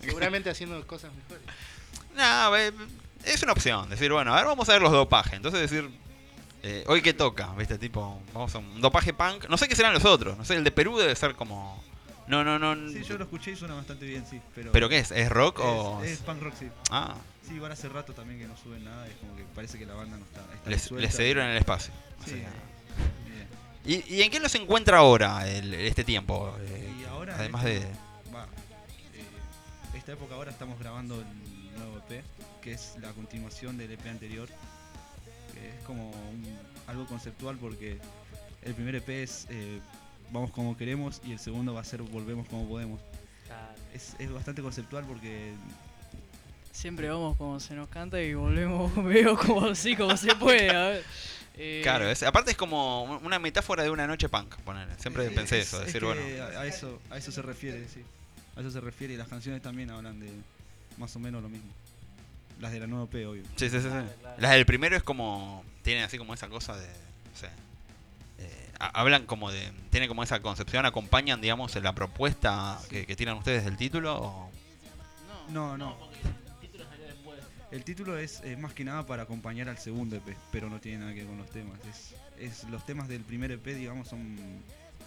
Seguramente 0.00 0.50
haciendo 0.50 0.86
cosas 0.86 1.10
mejores. 1.14 1.42
No, 2.16 2.56
eh, 2.56 2.72
es 3.24 3.42
una 3.42 3.52
opción. 3.52 3.88
Decir, 3.90 4.12
bueno, 4.12 4.32
a 4.32 4.36
ver, 4.36 4.46
vamos 4.46 4.68
a 4.68 4.72
ver 4.72 4.82
los 4.82 4.92
dopajes. 4.92 5.34
Entonces 5.34 5.60
decir, 5.70 5.88
eh, 6.62 6.84
hoy 6.88 7.02
qué 7.02 7.12
toca, 7.12 7.52
¿viste? 7.56 7.78
Tipo, 7.78 8.20
vamos 8.34 8.54
a 8.54 8.58
un 8.58 8.80
dopaje 8.80 9.12
punk. 9.12 9.48
No 9.48 9.56
sé 9.56 9.68
qué 9.68 9.76
serán 9.76 9.94
los 9.94 10.04
otros. 10.04 10.36
No 10.36 10.44
sé, 10.44 10.54
el 10.56 10.64
de 10.64 10.70
Perú 10.70 10.96
debe 10.98 11.14
ser 11.14 11.34
como. 11.34 11.82
No, 12.26 12.44
no, 12.44 12.58
no. 12.58 12.74
Sí, 12.90 13.02
yo 13.04 13.16
lo 13.16 13.24
escuché 13.24 13.52
y 13.52 13.56
suena 13.56 13.74
bastante 13.74 14.04
bien, 14.04 14.24
sí. 14.28 14.40
Pero, 14.54 14.70
¿Pero 14.72 14.88
qué 14.88 14.98
es? 14.98 15.10
¿Es 15.12 15.30
rock 15.30 15.60
es, 15.60 15.64
o.? 15.66 16.02
es 16.04 16.18
punk 16.18 16.42
rock, 16.42 16.54
sí. 16.58 16.68
Ah, 16.90 17.14
Sí, 17.48 17.54
igual 17.54 17.72
hace 17.72 17.88
rato 17.88 18.12
también 18.12 18.38
que 18.40 18.46
no 18.46 18.56
suben 18.56 18.84
nada, 18.84 19.06
es 19.08 19.14
como 19.16 19.34
que 19.36 19.44
parece 19.54 19.78
que 19.78 19.86
la 19.86 19.94
banda 19.94 20.16
no 20.18 20.24
está. 20.24 20.40
está 20.54 20.70
les, 20.70 20.90
les 20.92 21.16
cedieron 21.16 21.46
el 21.46 21.56
espacio. 21.56 21.92
Sí. 22.24 22.34
Bien. 22.34 22.46
¿Y, 24.06 24.14
y 24.16 24.22
en 24.22 24.30
qué 24.30 24.38
los 24.38 24.54
encuentra 24.54 24.98
ahora 24.98 25.48
el- 25.48 25.72
este 25.74 26.04
tiempo? 26.04 26.54
Eh, 26.60 26.92
Y 27.00 27.04
ahora, 27.04 27.36
además 27.36 27.64
este- 27.64 27.86
de. 27.86 27.92
Va, 28.34 28.44
eh, 29.14 29.96
esta 29.96 30.12
época 30.12 30.34
ahora 30.34 30.50
estamos 30.50 30.78
grabando 30.78 31.14
el 31.20 31.78
nuevo 31.78 31.98
EP, 32.06 32.22
que 32.60 32.72
es 32.72 32.96
la 33.00 33.12
continuación 33.12 33.78
del 33.78 33.92
EP 33.92 34.06
anterior. 34.10 34.48
Que 35.54 35.70
es 35.78 35.84
como 35.84 36.10
un- 36.10 36.58
algo 36.86 37.06
conceptual 37.06 37.56
porque 37.56 37.98
el 38.62 38.74
primer 38.74 38.94
EP 38.96 39.22
es 39.22 39.46
eh, 39.48 39.80
Vamos 40.30 40.50
como 40.50 40.76
queremos 40.76 41.22
y 41.24 41.32
el 41.32 41.38
segundo 41.38 41.72
va 41.72 41.80
a 41.80 41.84
ser 41.84 42.02
Volvemos 42.02 42.46
como 42.48 42.68
podemos. 42.68 43.00
Claro. 43.46 43.72
Es, 43.94 44.14
es 44.18 44.30
bastante 44.30 44.60
conceptual 44.60 45.04
porque 45.06 45.54
Siempre 46.72 47.08
vamos 47.08 47.36
como 47.36 47.58
se 47.60 47.74
nos 47.74 47.88
canta 47.88 48.20
y 48.22 48.34
volvemos 48.34 48.94
medio 48.96 49.36
como 49.36 49.66
así, 49.66 49.96
como 49.96 50.16
se 50.16 50.34
puede. 50.36 50.70
A 50.70 50.88
ver. 50.90 51.04
Eh, 51.60 51.80
Claro, 51.82 52.08
es- 52.08 52.22
aparte 52.22 52.52
es 52.52 52.56
como 52.56 53.04
una 53.24 53.38
metáfora 53.40 53.82
de 53.82 53.90
una 53.90 54.06
noche 54.06 54.28
punk, 54.28 54.54
ponele. 54.58 54.92
Siempre 54.98 55.26
Es- 55.26 55.32
pensé 55.32 55.58
es- 55.58 55.66
eso, 55.68 55.80
es 55.80 55.86
decir, 55.86 56.04
bueno. 56.04 56.20
A, 56.56 56.60
a 56.60 56.66
eso, 56.66 57.00
a 57.10 57.16
eso 57.16 57.32
se 57.32 57.42
refiere, 57.42 57.86
sí. 57.88 58.02
A 58.56 58.60
eso 58.60 58.70
se 58.70 58.80
refiere 58.80 59.14
y 59.14 59.16
las 59.16 59.28
canciones 59.28 59.60
también 59.62 59.90
hablan 59.90 60.20
de 60.20 60.30
más 60.98 61.14
o 61.16 61.18
menos 61.18 61.42
lo 61.42 61.48
mismo. 61.48 61.70
Las 62.60 62.72
de 62.72 62.80
la 62.80 62.86
nueva 62.86 63.06
P, 63.06 63.24
obvio. 63.26 63.42
Sí, 63.56 63.68
sí, 63.68 63.70
sí, 63.70 63.80
sí. 63.82 63.88
Claro, 63.88 64.08
claro. 64.20 64.36
Las 64.40 64.50
del 64.52 64.66
primero 64.66 64.96
es 64.96 65.02
como. 65.02 65.64
Tienen 65.82 66.04
así 66.04 66.18
como 66.18 66.34
esa 66.34 66.48
cosa 66.48 66.76
de. 66.76 66.86
No 66.86 67.36
sé. 67.38 67.46
eh, 68.40 68.68
ha- 68.80 69.00
hablan 69.00 69.26
como 69.26 69.50
de. 69.50 69.72
Tienen 69.90 70.08
como 70.08 70.22
esa 70.24 70.40
concepción, 70.42 70.84
acompañan, 70.86 71.40
digamos, 71.40 71.74
la 71.76 71.92
propuesta 71.94 72.78
que, 72.90 73.06
que 73.06 73.16
tiran 73.16 73.36
ustedes 73.36 73.64
del 73.64 73.76
título. 73.76 74.16
o- 74.20 74.50
No, 75.50 75.76
No, 75.76 75.78
no. 75.78 76.07
El 77.70 77.84
título 77.84 78.16
es 78.16 78.40
eh, 78.44 78.56
más 78.56 78.72
que 78.72 78.82
nada 78.82 79.04
para 79.04 79.24
acompañar 79.24 79.68
al 79.68 79.76
segundo 79.76 80.16
EP, 80.16 80.36
pero 80.50 80.70
no 80.70 80.80
tiene 80.80 80.98
nada 80.98 81.12
que 81.12 81.20
ver 81.20 81.28
con 81.28 81.38
los 81.38 81.50
temas. 81.50 81.78
Es, 81.86 82.14
es 82.38 82.70
los 82.70 82.84
temas 82.86 83.08
del 83.08 83.22
primer 83.22 83.50
EP, 83.52 83.64
digamos, 83.66 84.08
son 84.08 84.38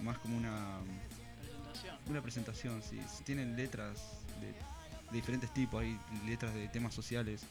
más 0.03 0.19
como 0.19 0.37
una, 0.37 0.77
presentación. 1.63 1.97
una 2.07 2.21
presentación. 2.21 2.83
Sí. 2.83 2.99
Tienen 3.23 3.55
letras 3.55 3.97
de, 4.39 4.47
de 4.47 5.11
diferentes 5.11 5.51
tipos, 5.53 5.81
hay 5.81 5.97
letras 6.27 6.53
de 6.53 6.67
temas 6.67 6.93
sociales, 6.93 7.41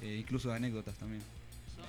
eh, 0.00 0.16
incluso 0.18 0.48
de 0.48 0.56
anécdotas 0.56 0.96
también, 0.96 1.22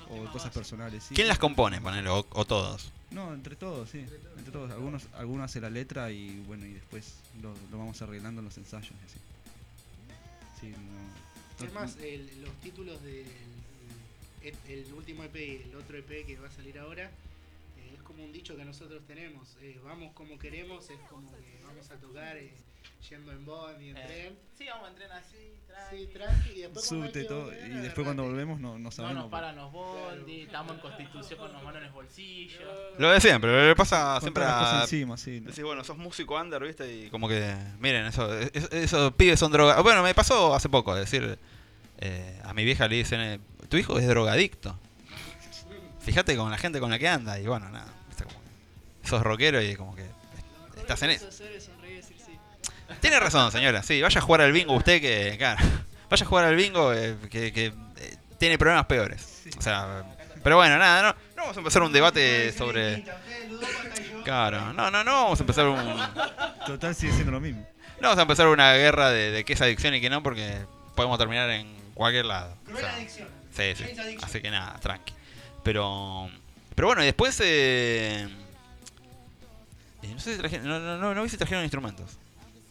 o 0.09 0.29
cosas 0.31 0.51
personales. 0.51 1.03
sí. 1.03 1.15
¿Quién 1.15 1.29
las 1.29 1.39
compone, 1.39 1.79
ponele? 1.79 2.09
O, 2.09 2.25
o 2.29 2.45
todos. 2.45 2.91
No, 3.11 3.33
entre 3.33 3.55
todos, 3.55 3.89
sí. 3.89 4.05
Entre 4.37 4.51
todos. 4.51 4.69
Algunos, 4.71 5.07
algunos 5.13 5.45
hacen 5.45 5.61
la 5.61 5.69
letra 5.69 6.11
y 6.11 6.41
bueno, 6.45 6.65
y 6.65 6.73
después 6.73 7.15
lo, 7.41 7.53
lo 7.71 7.77
vamos 7.77 8.01
arreglando 8.01 8.39
en 8.41 8.45
los 8.45 8.57
ensayos 8.57 8.91
y 8.91 9.05
así. 9.05 9.19
Sí, 10.59 10.67
no. 10.71 11.28
Es 11.63 11.73
más, 11.73 11.97
el- 11.97 12.41
los 12.41 12.53
títulos 12.61 13.01
del 13.03 13.25
el, 14.41 14.55
el 14.69 14.93
último 14.93 15.23
EP 15.23 15.35
y 15.35 15.63
el 15.69 15.75
otro 15.75 15.97
EP 15.97 16.25
que 16.25 16.37
va 16.37 16.47
a 16.47 16.51
salir 16.51 16.79
ahora 16.79 17.05
eh, 17.77 17.91
es 17.93 18.01
como 18.03 18.23
un 18.23 18.31
dicho 18.31 18.55
que 18.55 18.63
nosotros 18.63 19.03
tenemos. 19.05 19.57
eh, 19.61 19.77
vamos 19.83 20.13
como 20.13 20.39
queremos, 20.39 20.89
es 20.89 20.99
como 21.09 21.29
que 21.31 21.59
vamos 21.63 21.89
a 21.91 21.95
tocar 21.97 22.37
eh, 22.37 22.51
yendo 23.09 23.31
en 23.31 23.45
bond 23.45 23.81
y 23.81 23.89
en 23.89 23.97
Eh, 23.97 24.03
tren. 24.05 24.39
Sí, 24.57 24.65
vamos 24.69 24.87
a 24.87 24.91
entrenar 24.91 25.17
así, 25.17 25.53
tranqui. 25.67 25.97
Sí, 25.97 26.05
tranqui, 26.13 26.49
y 26.49 26.61
después 26.61 26.85
Subte 26.85 27.23
todo. 27.23 27.45
volver, 27.45 27.71
Y 27.71 27.75
después 27.75 28.05
cuando 28.05 28.23
volvemos 28.23 28.59
no, 28.59 28.73
no 28.73 28.79
No 28.79 28.91
sabemos. 28.91 29.23
nos 29.23 29.31
paran 29.31 29.55
los 29.55 29.71
bondi, 29.71 30.41
estamos 30.41 30.73
en 30.73 30.79
constitución 30.79 31.39
con 31.39 31.53
las 31.53 31.63
manos 31.63 31.81
en 31.81 31.87
el 31.87 31.93
bolsillo. 31.93 32.59
Lo 32.99 33.09
de 33.11 33.21
siempre, 33.21 33.67
le 33.69 33.75
pasa 33.75 34.13
Con 34.15 34.21
siempre 34.21 34.43
a. 34.45 34.81
encima, 34.81 35.17
sí. 35.17 35.39
¿no? 35.39 35.47
Decís, 35.49 35.63
bueno, 35.63 35.83
sos 35.83 35.97
músico 35.97 36.35
under, 36.39 36.61
¿viste? 36.63 36.93
Y 37.05 37.09
como 37.09 37.27
que, 37.29 37.55
miren, 37.79 38.05
eso, 38.05 38.31
es- 38.37 38.51
esos 38.71 39.13
pibes 39.13 39.39
son 39.39 39.51
drogados. 39.51 39.81
Bueno, 39.83 40.03
me 40.03 40.13
pasó 40.13 40.53
hace 40.53 40.67
poco, 40.69 40.93
es 40.95 41.09
decir, 41.09 41.39
eh, 41.99 42.41
a 42.43 42.53
mi 42.53 42.63
vieja 42.65 42.87
le 42.87 42.97
dicen, 42.97 43.21
eh, 43.21 43.39
tu 43.69 43.77
hijo 43.77 43.97
es 43.97 44.07
drogadicto. 44.07 44.77
Fíjate 46.01 46.35
con 46.35 46.49
la 46.51 46.57
gente 46.57 46.79
con 46.79 46.89
la 46.91 46.99
que 46.99 47.07
anda, 47.07 47.39
y 47.39 47.47
bueno, 47.47 47.69
nada. 47.69 47.87
Como 48.17 48.35
sos 49.03 49.23
rockero 49.23 49.61
y 49.61 49.75
como 49.75 49.95
que 49.95 50.05
estás 50.77 51.01
en 51.03 51.11
eso. 51.11 51.29
Tiene 53.02 53.19
razón, 53.19 53.52
señora, 53.52 53.84
sí, 53.84 54.02
vaya 54.02 54.19
a 54.19 54.21
jugar 54.21 54.41
al 54.41 54.52
bingo 54.52 54.73
usted 54.73 55.02
que, 55.02 55.36
claro, 55.38 55.63
vaya 56.10 56.25
a 56.25 56.30
jugar 56.30 56.45
al 56.45 56.56
bingo 56.56 56.93
eh, 56.93 57.15
que, 57.30 57.52
que, 57.54 57.65
eh, 57.67 58.17
tiene 58.38 58.58
problemas 58.58 58.86
peores. 58.86 59.43
O 59.58 59.62
sea, 59.62 60.04
pero 60.43 60.56
bueno, 60.56 60.78
nada, 60.78 61.02
no, 61.02 61.10
no 61.36 61.41
vamos 61.43 61.58
a 61.58 61.60
empezar 61.60 61.82
un 61.84 61.91
debate 61.91 62.52
sobre... 62.54 63.04
Claro, 64.23 64.73
no, 64.73 64.91
no, 64.91 65.04
no 65.04 65.23
vamos 65.23 65.39
a 65.39 65.43
empezar 65.43 65.67
un... 65.67 65.99
Total 66.65 66.93
sigue 66.95 67.13
siendo 67.13 67.32
lo 67.32 67.39
mismo. 67.39 67.67
No 67.99 68.08
vamos 68.08 68.19
a 68.19 68.21
empezar 68.21 68.47
una 68.47 68.73
guerra 68.73 69.10
de, 69.10 69.32
de 69.32 69.43
qué 69.43 69.54
es 69.54 69.62
adicción 69.62 69.93
y 69.95 70.02
qué 70.02 70.10
no, 70.10 70.23
porque 70.23 70.65
podemos 70.95 71.17
terminar 71.17 71.49
en 71.49 71.67
cualquier 71.93 72.25
lado. 72.25 72.56
O 72.73 72.78
sea, 72.78 72.95
sí, 73.52 73.75
sí. 73.75 73.86
Así 74.21 74.41
que 74.41 74.52
nada, 74.52 74.80
tranqui. 74.80 75.13
Pero, 75.63 76.30
pero 76.75 76.88
bueno, 76.88 77.02
y 77.02 77.06
después. 77.06 77.39
Eh, 77.43 78.28
eh, 80.02 80.08
no 80.13 80.19
sé 80.19 80.34
si 80.34 80.39
trajeron. 80.39 80.67
No, 80.67 80.80
no, 80.80 80.97
no, 80.97 81.13
no 81.13 81.23
vi 81.23 81.30
si 81.30 81.38
trajeron 81.38 81.63
instrumentos. 81.63 82.17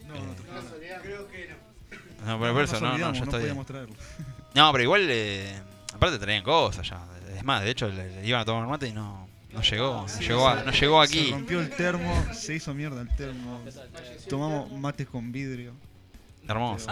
No, 0.08 0.14
no. 0.14 1.02
Creo 1.02 1.28
que 1.28 1.48
no. 1.48 2.26
No, 2.26 2.40
pero 2.40 2.52
por 2.52 2.64
eso, 2.64 2.80
no, 2.80 2.92
no, 2.92 2.98
ya 2.98 3.06
no 3.12 3.24
estoy. 3.24 3.40
podíamos 3.40 3.66
traerlo. 3.66 3.94
No, 4.54 4.72
pero 4.72 4.82
igual. 4.82 5.06
Eh, 5.08 5.54
aparte 5.94 6.18
traían 6.18 6.42
cosas 6.42 6.88
ya. 6.88 7.00
Es 7.36 7.44
más, 7.44 7.62
de 7.62 7.70
hecho, 7.70 7.88
le, 7.88 8.22
le 8.22 8.26
iban 8.26 8.40
a 8.40 8.44
tomar 8.44 8.66
mate 8.66 8.88
y 8.88 8.92
no, 8.92 9.28
no 9.52 9.62
llegó. 9.62 10.06
No 10.08 10.20
llegó, 10.20 10.48
a- 10.48 10.62
no 10.64 10.72
llegó 10.72 11.06
Se 11.06 11.12
aquí. 11.20 11.30
rompió 11.30 11.60
el 11.60 11.70
termo, 11.70 12.26
se 12.34 12.54
hizo 12.54 12.74
mierda 12.74 13.00
el 13.02 13.14
termo. 13.14 13.62
Tomamos 14.28 14.72
mates 14.72 15.06
con 15.06 15.30
vidrio. 15.30 15.74
Hermoso. 16.48 16.88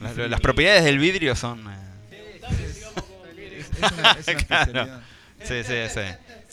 Las, 0.00 0.16
las 0.30 0.40
propiedades 0.40 0.84
del 0.84 0.98
vidrio 0.98 1.34
son. 1.34 1.66
eh, 2.10 2.40
Es, 3.70 3.92
una, 3.92 4.12
es 4.12 4.28
una 4.28 4.64
Claro. 4.66 5.00
Sí, 5.42 5.62
sí, 5.64 5.74
sí. 5.92 6.00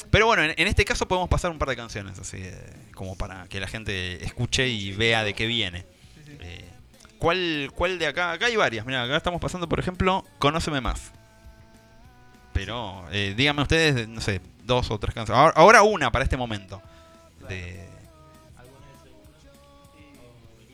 Pero 0.10 0.26
bueno, 0.26 0.44
en, 0.44 0.54
en 0.58 0.68
este 0.68 0.84
caso 0.84 1.08
podemos 1.08 1.30
pasar 1.30 1.52
un 1.52 1.60
par 1.60 1.70
de 1.70 1.76
canciones, 1.76 2.20
así, 2.20 2.38
eh, 2.40 2.74
como 2.94 3.16
para 3.16 3.48
que 3.48 3.60
la 3.60 3.68
gente 3.68 4.24
escuche 4.24 4.68
y 4.68 4.92
vea 4.92 5.24
de 5.24 5.34
qué 5.34 5.46
viene. 5.48 5.86
Eh, 6.40 6.70
¿cuál, 7.18 7.72
¿Cuál 7.76 8.00
de 8.00 8.08
acá? 8.08 8.32
Acá 8.32 8.48
hay 8.48 8.56
varias. 8.56 8.86
Mira, 8.86 9.04
acá 9.04 9.18
estamos 9.18 9.42
pasando, 9.42 9.68
por 9.68 9.80
ejemplo, 9.80 10.26
Conóceme 10.40 10.82
Más. 10.82 11.12
Pero 12.54 13.06
eh, 13.12 13.34
díganme 13.36 13.64
ustedes, 13.64 14.08
no 14.08 14.22
sé, 14.22 14.40
dos 14.64 14.92
o 14.92 15.00
tres 15.00 15.14
canciones. 15.14 15.54
Ahora, 15.56 15.84
una 15.84 16.12
para 16.12 16.24
este 16.24 16.38
momento. 16.38 16.82
De, 17.50 17.90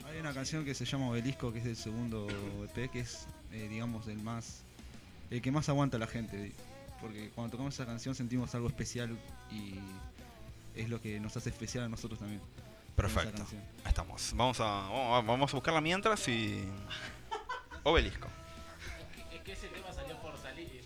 Hay 0.05 0.19
una 0.19 0.33
canción 0.33 0.65
que 0.65 0.75
se 0.75 0.85
llama 0.85 1.09
Obelisco, 1.09 1.51
que 1.53 1.59
es 1.59 1.65
del 1.65 1.77
segundo 1.77 2.27
EP, 2.65 2.91
que 2.91 2.99
es, 2.99 3.25
eh, 3.51 3.67
digamos, 3.69 4.07
el 4.07 4.21
más. 4.21 4.63
el 5.31 5.41
que 5.41 5.51
más 5.51 5.69
aguanta 5.69 5.97
la 5.97 6.07
gente. 6.07 6.51
Porque 6.99 7.29
cuando 7.29 7.51
tocamos 7.51 7.73
esa 7.73 7.85
canción 7.85 8.13
sentimos 8.13 8.53
algo 8.55 8.67
especial 8.67 9.17
y 9.49 9.75
es 10.81 10.89
lo 10.89 11.01
que 11.01 11.19
nos 11.19 11.35
hace 11.37 11.49
especial 11.49 11.85
a 11.85 11.89
nosotros 11.89 12.19
también. 12.19 12.41
perfecto. 12.95 13.45
estamos. 13.85 14.31
Vamos 14.35 14.59
a, 14.59 14.65
vamos 15.21 15.53
a- 15.53 15.55
buscarla 15.57 15.81
mientras 15.81 16.27
y. 16.27 16.63
Obelisco. 17.83 18.27
Es 19.33 19.41
que 19.41 19.51
ese 19.53 19.67
tema 19.69 19.91
salió 19.93 20.17
por 20.21 20.37
salir. 20.37 20.81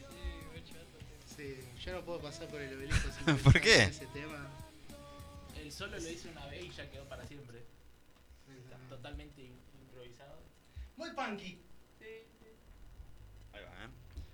Sí, 1.35 1.57
yo 1.83 1.93
no 1.93 2.01
puedo 2.05 2.19
pasar 2.21 2.47
por 2.47 2.61
el 2.61 2.77
obelisco 2.77 3.09
sin 3.25 3.37
¿Por 3.43 3.59
qué? 3.59 3.83
ese 3.83 4.05
tema. 4.07 4.47
El 5.59 5.71
solo 5.71 5.97
lo 5.99 6.07
hice 6.09 6.29
una 6.29 6.45
vez 6.47 6.63
y 6.65 6.69
ya 6.69 6.89
quedó 6.91 7.05
para 7.09 7.25
siempre. 7.25 7.63
Está 8.63 8.77
totalmente 8.89 9.41
im- 9.41 9.81
improvisado. 9.81 10.37
Muy 10.97 11.09
punky. 11.13 11.59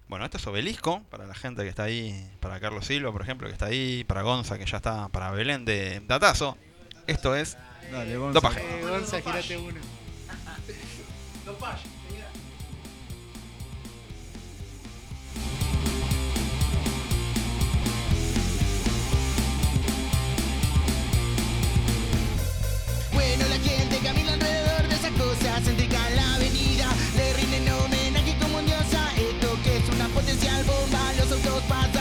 Bueno, 0.10 0.26
esto 0.26 0.38
es 0.38 0.48
Obelisco, 0.48 1.04
para 1.12 1.28
la 1.28 1.36
gente 1.36 1.62
que 1.62 1.69
está 1.69 1.84
ahí, 1.84 2.28
para 2.39 2.60
Carlos 2.60 2.84
Silva, 2.84 3.12
por 3.12 3.22
ejemplo, 3.22 3.48
que 3.48 3.54
está 3.54 3.67
ahí, 3.67 4.04
para 4.06 4.24
Gonza, 4.24 4.58
que 4.58 4.65
ya 4.65 4.78
está, 4.78 5.08
para 5.10 5.30
Belén 5.30 5.65
de 5.65 6.02
Datazo. 6.08 6.58
Esto 7.06 7.36
es 7.36 7.58
Dale, 7.91 8.17
Gonza. 8.17 8.34
Dopaje. 8.34 8.60
Eh, 8.60 8.82
Gonza, 8.82 9.22
girate 9.22 9.58
uno. 9.58 9.80
Dopage. 11.45 11.88
mira. 12.12 12.28
Bueno, 23.13 23.48
la 23.48 23.60
gente 23.60 23.88
look 31.60 31.67
by 31.67 31.88
the 31.88 31.98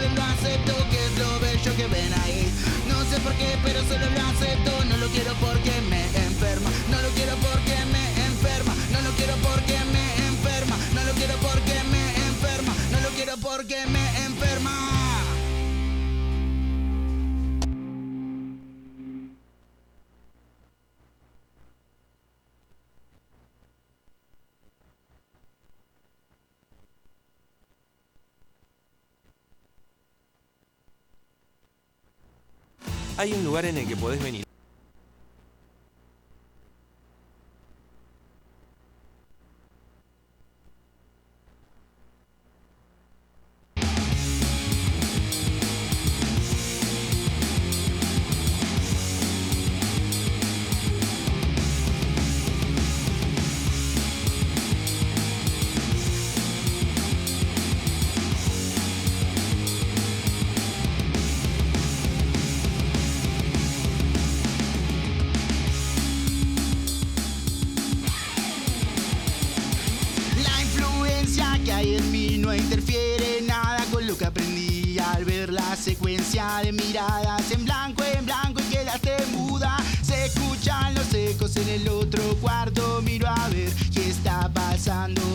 qué, 0.00 0.23
Hay 33.16 33.32
un 33.32 33.44
lugar 33.44 33.64
en 33.64 33.78
el 33.78 33.86
que 33.86 33.96
podés 33.96 34.20
venir. 34.20 34.44
De 76.62 76.72
miradas 76.72 77.50
en 77.50 77.64
blanco, 77.64 78.04
en 78.04 78.24
blanco 78.24 78.60
y 78.60 78.74
quedaste 78.74 79.16
muda. 79.32 79.76
Se 80.02 80.26
escuchan 80.26 80.94
los 80.94 81.12
ecos 81.12 81.56
en 81.56 81.68
el 81.68 81.88
otro 81.88 82.22
cuarto, 82.40 83.00
miro 83.02 83.28
a 83.28 83.48
ver 83.48 83.72
qué 83.92 84.08
está 84.08 84.48
pasando. 84.52 85.33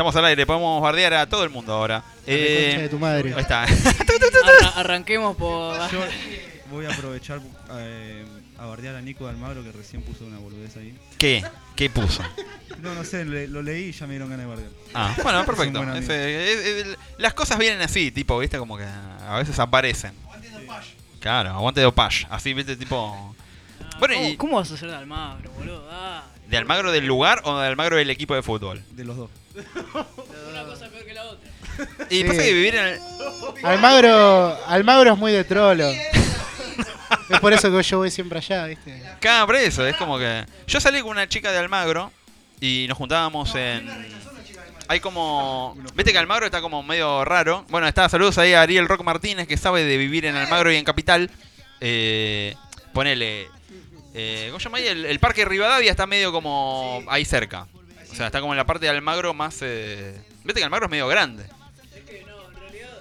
Estamos 0.00 0.16
al 0.16 0.24
aire, 0.24 0.46
podemos 0.46 0.80
bardear 0.80 1.12
a 1.12 1.28
todo 1.28 1.44
el 1.44 1.50
mundo 1.50 1.74
ahora. 1.74 2.02
Eh, 2.26 2.68
concha 2.70 2.82
de 2.84 2.88
tu 2.88 2.98
madre. 2.98 3.34
Ahí 3.34 3.42
está. 3.42 3.64
Arra- 3.64 4.72
arranquemos 4.76 5.36
por. 5.36 5.76
Yo 5.90 6.00
voy 6.70 6.86
a 6.86 6.90
aprovechar 6.90 7.38
eh, 7.72 8.24
a 8.58 8.64
bardear 8.64 8.94
a 8.96 9.02
Nico 9.02 9.24
de 9.24 9.30
Almagro 9.32 9.62
que 9.62 9.70
recién 9.72 10.00
puso 10.00 10.24
una 10.24 10.38
boludez 10.38 10.74
ahí. 10.78 10.96
¿Qué? 11.18 11.44
¿Qué 11.76 11.90
puso? 11.90 12.22
No, 12.80 12.94
no 12.94 13.04
sé, 13.04 13.26
le- 13.26 13.46
lo 13.46 13.60
leí 13.60 13.88
y 13.88 13.92
ya 13.92 14.06
me 14.06 14.12
dieron 14.14 14.30
ganas 14.30 14.46
de 14.46 14.50
bardear. 14.50 14.70
Ah, 14.94 15.14
bueno, 15.22 15.44
perfecto. 15.44 15.78
buen 15.80 15.90
amigo. 15.90 16.02
Ese- 16.02 16.50
es- 16.50 16.86
es- 16.86 16.96
las 17.18 17.34
cosas 17.34 17.58
vienen 17.58 17.82
así, 17.82 18.10
tipo, 18.10 18.38
viste, 18.38 18.56
como 18.56 18.78
que 18.78 18.84
a 18.84 19.36
veces 19.36 19.58
aparecen. 19.58 20.12
Claro, 21.20 21.50
aguante 21.50 21.80
de 21.80 21.86
Opage. 21.86 22.26
Así, 22.30 22.54
viste, 22.54 22.74
tipo. 22.74 23.36
Bueno, 23.98 24.14
¿Cómo, 24.14 24.28
y 24.30 24.36
cómo 24.38 24.56
vas 24.56 24.70
a 24.70 24.74
hacer 24.76 24.88
de 24.88 24.96
Almagro, 24.96 25.50
boludo? 25.50 25.86
Ah, 25.92 26.24
¿de 26.48 26.56
Almagro 26.56 26.90
del 26.90 27.04
lugar 27.04 27.42
o 27.44 27.58
de 27.58 27.66
Almagro 27.68 27.96
del 27.96 28.08
equipo 28.08 28.34
de 28.34 28.42
fútbol? 28.42 28.82
De 28.92 29.04
los 29.04 29.18
dos. 29.18 29.30
Una 29.54 30.64
cosa 30.64 30.88
peor 30.88 31.04
que 31.04 31.14
la 31.14 31.24
otra. 31.24 31.50
Y 32.10 32.18
Sí. 32.18 32.24
pasa 32.24 32.42
que 32.42 32.52
vivir 32.52 32.74
en 32.76 32.86
el. 32.86 33.00
Almagro, 33.64 34.58
Almagro 34.66 35.12
es 35.12 35.18
muy 35.18 35.32
de 35.32 35.44
trolo. 35.44 35.88
Es 37.28 37.40
por 37.40 37.52
eso 37.52 37.70
que 37.70 37.82
yo 37.82 37.98
voy 37.98 38.10
siempre 38.10 38.38
allá, 38.38 38.66
¿viste? 38.66 39.02
Cada 39.20 39.46
preso, 39.46 39.86
es 39.86 39.96
como 39.96 40.18
que. 40.18 40.44
Yo 40.66 40.80
salí 40.80 41.00
con 41.00 41.10
una 41.10 41.28
chica 41.28 41.50
de 41.52 41.58
Almagro 41.58 42.12
y 42.60 42.86
nos 42.88 42.96
juntábamos 42.98 43.54
en. 43.54 43.88
Hay 44.88 45.00
como. 45.00 45.76
Viste 45.94 46.12
que 46.12 46.18
Almagro 46.18 46.46
está 46.46 46.60
como 46.60 46.82
medio 46.82 47.24
raro. 47.24 47.64
Bueno, 47.68 47.86
está, 47.86 48.08
saludos 48.08 48.38
ahí 48.38 48.52
a 48.54 48.62
Ariel 48.62 48.88
Rock 48.88 49.02
Martínez 49.02 49.46
que 49.46 49.56
sabe 49.56 49.84
de 49.84 49.96
vivir 49.96 50.26
en 50.26 50.36
Almagro 50.36 50.72
y 50.72 50.76
en 50.76 50.84
Capital. 50.84 51.30
Eh, 51.80 52.54
ponele. 52.92 53.48
Eh, 54.14 54.46
¿Cómo 54.48 54.58
se 54.58 54.64
llama 54.64 54.78
ahí? 54.78 54.88
El, 54.88 55.06
el 55.06 55.18
parque 55.20 55.44
Rivadavia 55.44 55.90
está 55.92 56.06
medio 56.06 56.32
como 56.32 57.02
ahí 57.08 57.24
cerca. 57.24 57.68
O 58.20 58.22
sea, 58.22 58.26
está 58.26 58.42
como 58.42 58.52
en 58.52 58.58
la 58.58 58.66
parte 58.66 58.84
de 58.84 58.90
Almagro 58.90 59.32
más. 59.32 59.60
Eh... 59.62 60.14
Viste 60.44 60.60
que 60.60 60.64
Almagro 60.64 60.84
es 60.86 60.90
medio 60.90 61.08
grande. 61.08 61.44
Es 61.94 62.04
que 62.04 62.22
no, 62.26 62.48
en 62.50 62.54
realidad, 62.54 62.98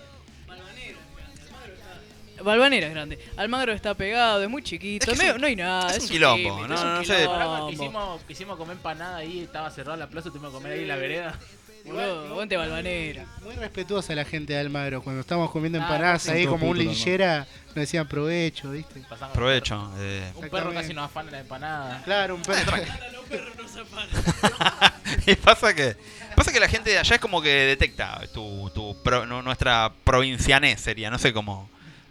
Balvanera 0.48 0.88
es 0.88 0.94
grande. 1.18 1.42
Almagro 1.44 1.74
está. 1.74 2.44
Balvanera 2.44 2.88
es 2.88 2.94
grande. 2.94 3.20
Almagro 3.36 3.74
está 3.74 3.94
pegado, 3.96 4.42
es 4.42 4.50
muy 4.50 4.64
chiquito. 4.64 5.12
Es 5.12 5.20
que 5.20 5.28
es 5.28 5.36
un- 5.36 5.42
no 5.42 5.48
hay 5.48 5.58
nada. 5.58 5.90
es 5.92 5.98
Es, 5.98 6.04
un 6.04 6.10
quilombo, 6.10 6.38
límite, 6.50 6.68
no, 6.70 6.76
es 6.76 6.82
un 6.82 6.94
no 6.94 7.04
sé. 7.04 7.18
quilombo. 7.18 7.68
Quisimos, 7.70 8.22
quisimos 8.24 8.58
comer 8.58 8.78
empanada 8.78 9.18
ahí, 9.18 9.42
estaba 9.42 9.70
cerrada 9.72 9.98
la 9.98 10.08
plaza, 10.08 10.30
tuvimos 10.30 10.52
que 10.52 10.56
comer 10.56 10.72
ahí 10.72 10.82
en 10.84 10.88
la 10.88 10.96
vereda. 10.96 11.40
Boludo, 11.90 12.28
aguante 12.30 12.58
Balvanera. 12.58 13.26
Muy 13.44 13.56
respetuosa 13.56 14.14
la 14.16 14.26
gente 14.26 14.54
de 14.54 14.60
Almagro. 14.60 15.02
Cuando 15.02 15.22
estábamos 15.22 15.52
comiendo 15.52 15.80
Ah, 15.80 15.84
empanadas 15.84 16.24
sí. 16.24 16.32
ahí 16.32 16.46
como 16.46 16.68
un 16.70 16.78
linchera, 16.78 17.48
nos 17.68 17.76
decían 17.76 18.08
provecho, 18.08 18.72
¿viste? 18.72 19.02
Pasamos- 19.10 19.34
Provecho. 19.34 19.92
eh. 19.98 20.32
Un 20.36 20.50
perro 20.50 20.74
casi 20.74 20.94
nos 20.94 21.06
afana 21.06 21.32
la 21.32 21.40
empanada. 21.40 22.02
Claro, 22.04 22.36
un 22.36 22.42
perro. 22.42 22.74
Y 25.26 25.36
pasa 25.36 25.74
que 25.74 25.96
pasa 26.36 26.52
que 26.52 26.60
la 26.60 26.68
gente 26.68 26.92
de 26.92 27.00
allá 27.00 27.16
es 27.16 27.22
como 27.22 27.42
que 27.42 27.50
detecta 27.50 28.22
tu, 28.34 28.70
tu 28.74 28.96
pro- 29.04 29.26
no- 29.26 29.42
nuestra 29.42 29.92
provincianés 30.04 30.80
sería 30.82 31.10
no 31.10 31.18
sé 31.18 31.34
cómo 31.34 31.70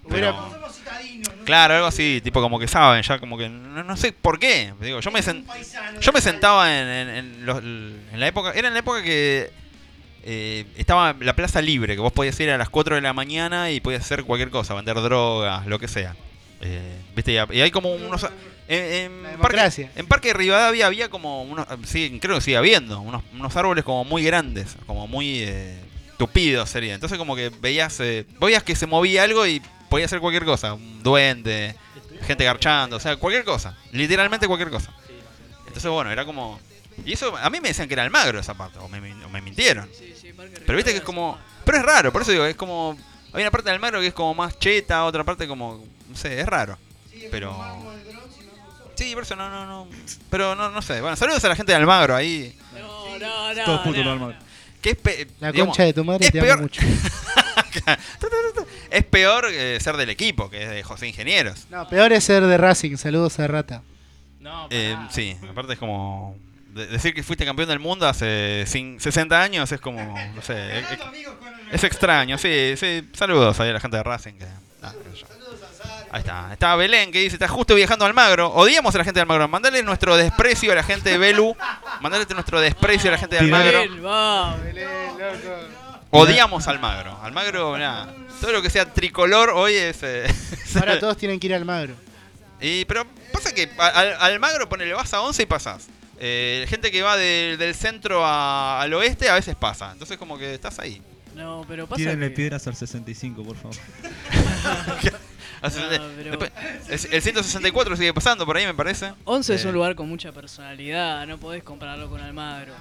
pero- 0.09 0.51
claro 1.45 1.75
algo 1.75 1.87
así 1.87 2.21
tipo 2.23 2.41
como 2.41 2.59
que 2.59 2.67
saben 2.69 3.03
ya 3.03 3.19
como 3.19 3.37
que 3.39 3.49
no, 3.49 3.85
no 3.85 3.97
sé 3.97 4.13
por 4.13 4.39
qué 4.39 4.73
digo 4.81 5.01
yo 5.01 5.11
me 5.11 5.21
sen- 5.21 5.45
yo 6.01 6.13
me 6.13 6.21
sentaba 6.21 6.73
en, 6.77 6.89
en- 6.89 7.09
en 7.09 7.47
los- 7.47 7.59
en 7.59 8.21
la 8.21 8.27
época 8.27 8.53
era 8.55 8.69
en 8.69 8.75
la 8.75 8.81
época 8.81 9.03
que 9.03 9.51
eh, 10.31 10.67
estaba 10.77 11.17
la 11.21 11.35
plaza 11.35 11.63
libre 11.63 11.95
que 11.95 12.01
vos 12.01 12.13
podías 12.13 12.39
ir 12.41 12.51
a 12.51 12.59
las 12.59 12.69
4 12.69 12.97
de 12.97 13.01
la 13.01 13.13
mañana 13.13 13.71
y 13.71 13.81
podías 13.81 14.03
hacer 14.03 14.25
cualquier 14.25 14.51
cosa 14.51 14.75
vender 14.75 14.97
drogas 14.97 15.67
lo 15.67 15.79
que 15.79 15.89
sea 15.89 16.15
Eh, 16.61 17.01
viste 17.17 17.33
y, 17.33 17.61
hay 17.61 17.71
como 17.71 17.93
unos 17.95 18.27
en, 18.69 18.85
en 18.85 19.23
La 19.23 19.39
parque, 19.39 19.89
en 19.97 20.07
Parque 20.07 20.29
de 20.29 20.35
Rivadavia 20.35 20.87
había 20.87 21.09
como 21.09 21.43
unos, 21.43 21.67
sí, 21.85 22.19
creo 22.21 22.35
que 22.35 22.43
sigue 22.43 22.59
habiendo, 22.59 23.01
unos, 23.01 23.23
unos 23.33 23.57
árboles 23.57 23.85
como 23.85 24.05
muy 24.05 24.23
grandes, 24.23 24.77
como 24.87 25.07
muy, 25.07 25.45
eh, 25.45 25.79
tupido 26.19 26.67
sería. 26.67 26.95
Entonces 26.95 27.17
como 27.17 27.35
que 27.35 27.49
veías, 27.49 27.99
eh, 28.01 28.27
veías 28.39 28.63
que 28.63 28.77
se 28.77 28.87
movía 28.87 29.23
algo 29.23 29.47
y 29.47 29.63
podía 29.89 30.05
hacer 30.05 30.21
cualquier 30.21 30.45
cosa. 30.45 30.75
Un 30.75 31.03
duende, 31.03 31.75
gente 32.27 32.45
garchando, 32.45 32.97
o 32.97 33.01
sea, 33.01 33.17
cualquier 33.17 33.45
cosa. 33.45 33.79
Literalmente 33.93 34.47
cualquier 34.47 34.69
cosa. 34.69 34.93
Entonces 35.67 35.91
bueno, 35.91 36.11
era 36.11 36.27
como... 36.27 36.61
Y 37.05 37.13
eso, 37.13 37.37
a 37.37 37.49
mí 37.51 37.61
me 37.61 37.69
decían 37.69 37.89
que 37.89 37.95
era 37.95 38.03
Almagro 38.03 38.41
esa 38.41 38.55
parte, 38.55 38.79
o 38.79 38.89
me, 38.89 38.99
o 39.25 39.29
me 39.29 39.41
mintieron. 39.41 39.89
Sí, 39.97 40.15
sí, 40.21 40.33
Pero 40.35 40.77
viste 40.77 40.93
que 40.93 40.99
es 40.99 41.05
como... 41.05 41.39
Pero 41.65 41.79
es 41.79 41.85
raro, 41.85 42.13
por 42.13 42.23
eso 42.23 42.33
digo, 42.33 42.45
es 42.45 42.57
como... 42.57 42.97
Hay 43.33 43.43
una 43.43 43.51
parte 43.51 43.69
de 43.69 43.75
Almagro 43.75 44.01
que 44.01 44.09
es 44.09 44.15
como 44.15 44.35
más 44.35 44.59
cheta, 44.59 45.05
otra 45.05 45.25
parte 45.25 45.47
como... 45.49 45.85
No 46.09 46.17
sé, 46.17 46.41
es 46.41 46.47
raro. 46.47 46.79
Pero... 47.31 47.57
Sí, 48.95 49.15
por 49.15 49.23
eso 49.23 49.37
no, 49.37 49.49
no, 49.49 49.65
no. 49.65 49.89
Pero 50.29 50.55
no, 50.57 50.71
no 50.71 50.83
sé. 50.83 51.01
Bueno, 51.01 51.15
saludos 51.17 51.45
a 51.45 51.49
la 51.49 51.57
gente 51.57 51.71
de 51.73 51.77
Almagro 51.77 52.17
ahí. 52.17 52.57
No, 52.77 53.19
no, 53.19 53.55
no. 53.55 53.65
Todos 53.65 53.81
putos 53.83 54.05
no. 54.05 54.35
Que 54.83 54.91
es 54.91 54.97
pe- 54.97 55.29
La 55.41 55.53
digamos, 55.53 55.77
concha 55.77 55.85
de 55.85 55.93
tu 55.93 56.05
madre 56.05 56.27
es 56.27 56.33
te 56.33 56.41
peor- 56.41 56.53
amo 56.55 56.63
mucho. 56.63 56.81
es 58.91 59.05
peor 59.05 59.47
eh, 59.51 59.79
ser 59.81 59.97
del 59.97 60.11
equipo, 60.11 60.51
que 60.51 60.65
es 60.65 60.71
de 60.71 60.83
José 60.83 61.07
Ingenieros. 61.09 61.67
No, 61.71 61.89
peor 61.89 62.13
es 62.13 62.25
ser 62.25 62.45
de 62.47 62.57
Racing. 62.59 62.97
Saludos 62.97 63.39
a 63.39 63.47
Rata. 63.47 63.83
No, 64.41 64.67
Eh, 64.71 64.97
sí, 65.11 65.37
aparte 65.49 65.75
es 65.75 65.79
como... 65.79 66.37
de- 66.79 66.87
decir 66.87 67.13
que 67.15 67.23
fuiste 67.23 67.45
campeón 67.45 67.69
del 67.69 67.79
mundo 67.79 68.09
hace 68.09 68.65
cin- 68.67 68.99
60 68.99 69.43
años 69.43 69.71
es 69.71 69.81
como... 69.81 70.01
No 70.35 70.41
sé. 70.43 70.85
Es, 71.71 71.85
extraño, 71.85 72.39
sí, 72.39 72.75
sí. 72.79 73.07
Saludos 73.13 73.61
ahí 73.61 73.69
a 73.71 73.75
la 73.75 73.81
gente 73.81 73.97
de 73.99 74.03
Racing. 74.03 74.33
Que, 74.35 74.47
ah. 74.83 74.93
Ahí 76.11 76.21
está. 76.21 76.49
Está 76.53 76.75
Belén 76.77 77.13
que 77.13 77.19
dice, 77.21 77.37
está 77.37 77.49
justo 77.49 77.75
viajando 77.75 78.07
al 78.07 78.13
Almagro. 78.13 78.49
Odiamos 78.55 78.95
a 78.95 78.99
la 78.99 79.05
gente 79.05 79.19
de 79.19 79.23
Almagro. 79.23 79.47
Mandale 79.49 79.83
nuestro 79.83 80.17
desprecio 80.17 80.73
a 80.73 80.75
la 80.77 80.83
gente 80.83 81.11
de 81.11 81.19
Belu. 81.19 81.55
Mandale 82.01 82.25
nuestro 82.33 82.61
desprecio 82.61 83.11
a 83.11 83.13
la 83.13 83.19
gente 83.19 83.37
de 83.37 83.41
Almagro. 83.43 83.83
Odiamos 86.11 86.67
a 86.67 86.71
Almagro. 86.71 87.19
Almagro, 87.23 87.77
nada. 87.77 88.15
Todo 88.41 88.53
lo 88.53 88.63
que 88.63 88.71
sea 88.71 88.87
tricolor 88.93 89.51
hoy 89.51 89.75
es... 89.75 89.99
eh, 90.03 90.25
Ahora 90.77 90.99
todos 90.99 91.17
tienen 91.17 91.39
que 91.41 91.49
ir 91.49 91.55
al 91.55 91.65
Magro. 91.65 91.95
Y, 92.61 92.85
pero 92.87 93.05
pasa 93.33 93.53
que 93.55 93.69
al, 93.79 94.15
al 94.15 94.33
Almagro 94.33 94.69
ponele, 94.69 94.95
vas 94.95 95.13
a 95.13 95.21
11 95.21 95.43
y 95.43 95.47
pasás. 95.47 95.89
Eh, 96.21 96.67
gente 96.69 96.91
que 96.91 97.03
va 97.03 97.17
de- 97.17 97.57
del 97.59 97.75
centro 97.75 98.25
a- 98.25 98.81
al 98.83 98.93
oeste 98.95 99.29
a 99.29 99.35
veces 99.35 99.55
pasa. 99.55 99.93
Entonces 99.93 100.17
como 100.19 100.37
que 100.39 100.55
estás 100.55 100.79
ahí. 100.79 101.01
No, 101.35 101.65
pero 101.69 101.87
pasa 101.87 101.97
Tírenle 101.99 102.31
que... 102.31 102.35
piedras 102.37 102.67
al 102.67 102.75
65, 102.75 103.45
por 103.45 103.57
favor. 103.57 103.77
No, 105.61 105.69
pero- 106.17 106.31
después- 106.31 106.53
es- 106.89 107.09
el 107.11 107.21
164 107.21 107.97
sigue 107.97 108.15
pasando 108.15 108.47
por 108.47 108.57
ahí, 108.57 108.65
me 108.65 108.75
parece. 108.75 109.13
11 109.25 109.55
es 109.55 109.65
Eh, 109.65 109.69
un 109.69 109.75
lugar 109.75 109.97
con 109.97 110.09
mucha 110.09 110.31
personalidad, 110.31 111.27
no 111.27 111.37
podés 111.39 111.65
compararlo 111.65 112.09
con 112.09 112.21
Almagro. 112.21 112.73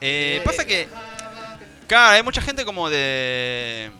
eh, 0.00 0.40
pasa 0.44 0.64
que, 0.64 0.86
claro, 1.88 2.10
hay 2.16 2.22
mucha 2.22 2.40
gente 2.40 2.64
como 2.64 2.88
de... 2.88 3.90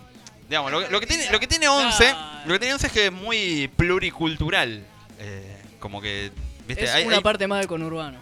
Digamos, 0.49 0.71
lo, 0.73 0.81
que- 0.81 0.91
lo 0.91 1.01
que 1.01 1.07
tiene, 1.07 1.31
lo 1.31 1.41
que 1.41 1.47
tiene 1.49 1.69
11, 1.69 2.05
Claro. 2.05 2.19
lo 2.47 2.53
que 2.55 2.59
tiene 2.61 2.75
11 2.75 2.87
es 2.89 2.93
que 2.93 3.07
es 3.07 3.13
muy 3.13 3.69
pluricultural. 3.77 4.85
Eh, 5.19 5.57
como 5.81 6.01
que, 6.01 6.31
viste, 6.69 6.85
Es 6.85 6.91
hay- 6.91 7.07
una 7.07 7.17
hay- 7.17 7.23
parte 7.23 7.47
más 7.49 7.59
del 7.61 7.69
conurbano. 7.69 8.21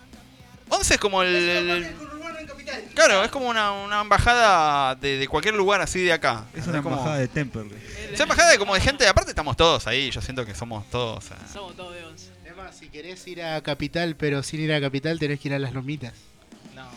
11 0.68 0.94
es 0.94 1.00
como 1.00 1.22
el... 1.22 1.34
el- 1.34 1.96
Claro, 2.94 3.22
es 3.24 3.30
como 3.30 3.48
una, 3.48 3.70
una 3.72 4.00
embajada 4.00 4.94
de, 4.96 5.18
de 5.18 5.28
cualquier 5.28 5.54
lugar 5.54 5.80
así 5.80 6.02
de 6.02 6.12
acá. 6.12 6.44
Es 6.54 6.66
una 6.66 6.82
como- 6.82 6.96
embajada 6.96 7.18
de 7.18 7.28
Temperley. 7.28 7.78
Es 8.10 8.14
una 8.16 8.24
embajada 8.24 8.50
de 8.50 8.58
como 8.58 8.74
de 8.74 8.80
gente, 8.80 9.06
aparte 9.06 9.30
estamos 9.30 9.56
todos 9.56 9.86
ahí, 9.86 10.10
yo 10.10 10.20
siento 10.20 10.44
que 10.44 10.54
somos 10.54 10.88
todos... 10.90 11.30
eh, 11.30 11.34
Somos 11.52 11.76
todos 11.76 11.94
de 11.94 12.04
11. 12.04 12.30
Además, 12.44 12.76
si 12.76 12.88
querés 12.88 13.24
ir 13.28 13.42
a 13.42 13.60
Capital, 13.62 14.16
pero 14.16 14.42
sin 14.42 14.60
ir 14.60 14.72
a 14.72 14.80
Capital, 14.80 15.18
tenés 15.18 15.38
que 15.40 15.48
ir 15.48 15.54
a 15.54 15.58
las 15.60 15.72
Lomitas. 15.72 16.12
No. 16.74 16.88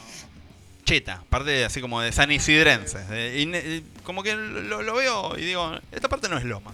cheta, 0.86 1.24
parte 1.30 1.64
así 1.64 1.80
como 1.82 2.02
de 2.02 2.12
San 2.12 2.32
Isidrense. 2.32 2.98
de- 3.06 3.40
y 3.40 3.84
como 4.04 4.24
que 4.24 4.36
lo, 4.36 4.82
lo 4.82 4.96
veo 4.96 5.38
y 5.38 5.42
digo, 5.46 5.72
esta 5.92 6.10
parte 6.10 6.28
no 6.30 6.38
es 6.38 6.44
Lomas. 6.44 6.74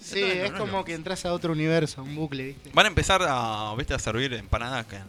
Sí, 0.00 0.20
no, 0.20 0.26
no, 0.26 0.32
es 0.44 0.52
no, 0.52 0.58
como 0.58 0.72
no. 0.78 0.84
que 0.84 0.94
entras 0.94 1.24
a 1.26 1.32
otro 1.32 1.52
universo, 1.52 2.02
un 2.02 2.14
bucle, 2.14 2.44
¿viste? 2.48 2.70
Van 2.72 2.86
a 2.86 2.88
empezar 2.88 3.22
a, 3.28 3.74
¿viste? 3.76 3.94
a 3.94 3.98
servir 3.98 4.32
empanadas 4.34 4.86
que 4.86 4.96
en, 4.96 5.02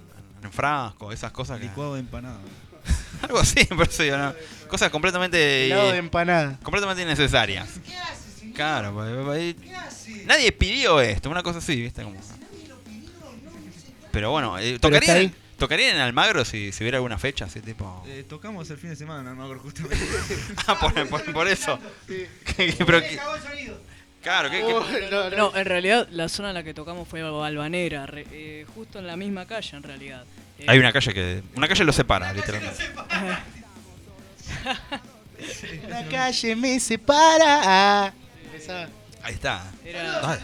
en 0.45 0.53
frasco, 0.53 1.11
esas 1.11 1.31
cosas 1.31 1.59
que... 1.59 1.65
Licuado 1.65 1.93
de 1.95 1.99
empanada. 2.01 2.39
Algo 3.21 3.39
así, 3.39 3.63
por 3.65 3.87
eso 3.87 4.03
digo, 4.03 4.17
¿no? 4.17 4.33
Cosas 4.67 4.89
completamente... 4.89 5.67
Helado 5.67 5.91
de 5.91 5.97
empanada. 5.97 6.59
completamente 6.63 7.01
innecesarias. 7.03 7.69
Claro, 8.53 8.93
pues, 8.93 9.27
ahí- 9.29 9.55
nadie 10.25 10.51
pidió 10.51 10.99
esto, 11.01 11.29
una 11.29 11.41
cosa 11.43 11.59
así, 11.59 11.81
¿viste? 11.81 12.03
Como... 12.03 12.19
Pero 14.11 14.29
bueno, 14.31 14.59
eh, 14.59 14.75
está 14.75 14.89
¿tocarían, 14.89 15.17
ahí. 15.17 15.35
¿tocarían 15.57 15.95
en 15.95 16.01
Almagro 16.01 16.45
si, 16.45 16.71
si 16.71 16.83
hubiera 16.83 16.97
alguna 16.97 17.17
fecha 17.17 17.45
así 17.45 17.61
tipo? 17.61 18.03
Eh, 18.07 18.23
tocamos 18.29 18.69
el 18.69 18.77
fin 18.77 18.91
de 18.91 18.95
semana, 18.95 19.31
no 19.31 19.35
me 19.37 19.43
acuerdo 19.43 19.63
justamente. 19.63 20.05
Ah, 20.67 20.77
por, 20.79 21.07
por- 21.09 21.33
por 21.33 21.47
eso. 21.47 21.79
Pero 22.07 23.01
que- 23.01 23.19
claro, 24.23 24.49
¿qué, 24.49 24.57
qué- 24.57 25.07
no, 25.11 25.29
no. 25.29 25.37
No, 25.51 25.55
en 25.57 25.65
realidad 25.65 26.07
la 26.11 26.27
zona 26.29 26.49
en 26.49 26.55
la 26.55 26.63
que 26.63 26.73
tocamos 26.73 27.07
fue 27.07 27.21
Balvanera, 27.21 28.05
re- 28.07 28.25
eh, 28.31 28.65
justo 28.73 28.97
en 28.99 29.05
la 29.07 29.15
misma 29.15 29.45
calle 29.45 29.77
en 29.77 29.83
realidad. 29.83 30.23
Eh, 30.59 30.65
Hay 30.67 30.79
una 30.79 30.91
calle 30.91 31.13
que... 31.13 31.43
Una 31.55 31.67
calle 31.67 31.83
lo 31.83 31.91
separa, 31.93 32.31
literalmente. 32.33 32.83
La 35.89 36.05
calle 36.07 36.55
me 36.55 36.79
separa. 36.79 38.13
Ahí 39.23 39.33
está. 39.33 39.71
Era 39.85 40.39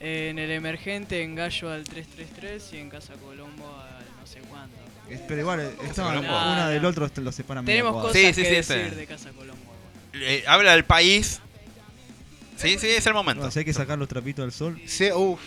en 0.00 0.38
el 0.38 0.50
emergente 0.50 1.22
en 1.22 1.34
Gallo 1.34 1.70
al 1.70 1.84
333 1.84 2.72
y 2.72 2.76
en 2.78 2.88
Casa 2.90 3.12
Colombo 3.22 3.66
al 3.66 4.04
no 4.20 4.26
sé 4.26 4.40
cuánto. 4.48 4.76
Eh, 5.10 5.20
Pero 5.28 5.40
igual, 5.40 5.72
estaban 5.84 6.18
una 6.18 6.68
del 6.70 6.84
otro 6.86 7.10
lo 7.16 7.32
separan 7.32 7.64
Tenemos 7.66 7.92
cosas 7.92 8.12
Sí, 8.12 8.32
sí, 8.32 8.42
que 8.42 8.62
sí, 8.62 8.72
decir 8.74 8.94
de 8.94 9.06
Casa 9.06 9.30
Colombo. 9.30 9.60
eh, 10.14 10.42
habla 10.46 10.72
del 10.72 10.84
país. 10.84 11.40
Sí, 12.60 12.78
sí, 12.78 12.88
es 12.88 13.06
el 13.06 13.14
momento. 13.14 13.40
Bueno, 13.40 13.50
si 13.50 13.60
hay 13.60 13.64
que 13.64 13.72
sacar 13.72 13.98
los 13.98 14.08
trapitos 14.08 14.44
del 14.44 14.52
sol. 14.52 14.80
Se- 14.86 15.12
uf. 15.14 15.40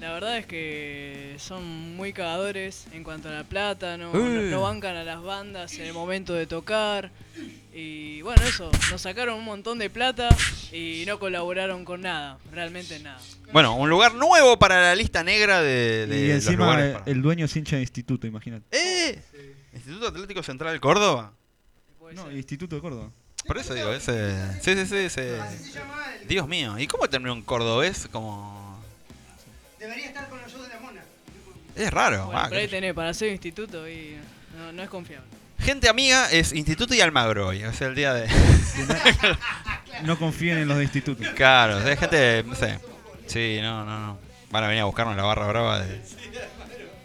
La 0.00 0.12
verdad 0.12 0.36
es 0.36 0.44
que 0.46 1.36
son 1.38 1.96
muy 1.96 2.12
cagadores 2.12 2.86
en 2.92 3.02
cuanto 3.02 3.28
a 3.30 3.32
la 3.32 3.44
plata, 3.44 3.96
no, 3.96 4.10
Eh. 4.10 4.18
no, 4.18 4.42
no 4.42 4.60
bancan 4.62 4.94
a 4.94 5.04
las 5.04 5.22
bandas 5.22 5.72
en 5.78 5.86
el 5.86 5.94
momento 5.94 6.34
de 6.34 6.46
tocar. 6.46 7.10
Y 7.72 8.20
bueno, 8.22 8.42
eso, 8.44 8.70
nos 8.90 9.00
sacaron 9.00 9.38
un 9.38 9.44
montón 9.44 9.78
de 9.78 9.88
plata 9.88 10.28
y 10.70 11.04
no 11.06 11.18
colaboraron 11.18 11.84
con 11.86 12.02
nada, 12.02 12.38
realmente 12.52 12.98
nada. 13.00 13.18
Bueno, 13.52 13.74
un 13.76 13.88
lugar 13.88 14.14
nuevo 14.14 14.58
para 14.58 14.80
la 14.82 14.94
lista 14.94 15.22
negra 15.24 15.62
de, 15.62 16.06
de 16.06 16.18
y 16.18 16.26
los 16.28 16.34
encima 16.46 16.64
lugares 16.66 16.96
el 17.06 17.22
dueño 17.22 17.46
es 17.46 17.56
hincha 17.56 17.76
de 17.76 17.82
instituto, 17.82 18.26
imagínate. 18.26 18.64
¡Eh! 18.72 19.22
Instituto 19.74 20.08
Atlético 20.08 20.42
Central 20.42 20.74
de 20.74 20.80
Córdoba. 20.80 21.32
No, 22.14 22.24
ser. 22.24 22.36
Instituto 22.36 22.76
de 22.76 22.82
Córdoba. 22.82 23.10
Por 23.46 23.58
eso 23.58 23.74
digo, 23.74 23.92
ese... 23.92 24.34
Sí, 24.60 24.74
sí, 24.74 24.86
sí, 24.86 24.96
ese... 24.96 25.40
Dios 26.26 26.48
mío, 26.48 26.78
¿y 26.78 26.86
cómo 26.86 27.08
terminó 27.08 27.32
un 27.32 27.42
cordobés 27.42 28.08
como...? 28.10 28.82
Debería 29.78 30.06
estar 30.06 30.28
con 30.28 30.40
los 30.40 30.50
shows 30.50 30.66
de 30.66 30.74
la 30.74 30.80
mona. 30.80 31.02
Es 31.76 31.90
raro. 31.90 32.26
Bueno, 32.26 32.40
ah, 32.40 32.46
pero 32.48 32.60
ahí 32.60 32.68
tenés 32.68 32.94
para 32.94 33.14
ser 33.14 33.30
instituto 33.30 33.88
y 33.88 34.16
no, 34.56 34.72
no 34.72 34.82
es 34.82 34.88
confiable. 34.88 35.26
Gente 35.58 35.88
amiga 35.88 36.30
es 36.30 36.52
Instituto 36.52 36.94
y 36.94 37.00
Almagro 37.00 37.48
hoy, 37.48 37.62
es 37.62 37.80
el 37.80 37.94
día 37.94 38.12
de... 38.12 38.28
No 40.02 40.18
confíen 40.18 40.58
en 40.58 40.68
los 40.68 40.76
de 40.76 40.84
instituto. 40.84 41.22
Claro, 41.34 41.78
es 41.80 41.98
gente, 41.98 42.44
no 42.46 42.54
sé. 42.54 42.78
Sí, 43.26 43.58
no, 43.62 43.84
no, 43.84 43.98
no. 43.98 44.18
Van 44.50 44.64
a 44.64 44.68
venir 44.68 44.82
a 44.82 44.84
buscarnos 44.84 45.16
la 45.16 45.22
barra 45.22 45.46
brava 45.46 45.80
de... 45.80 46.02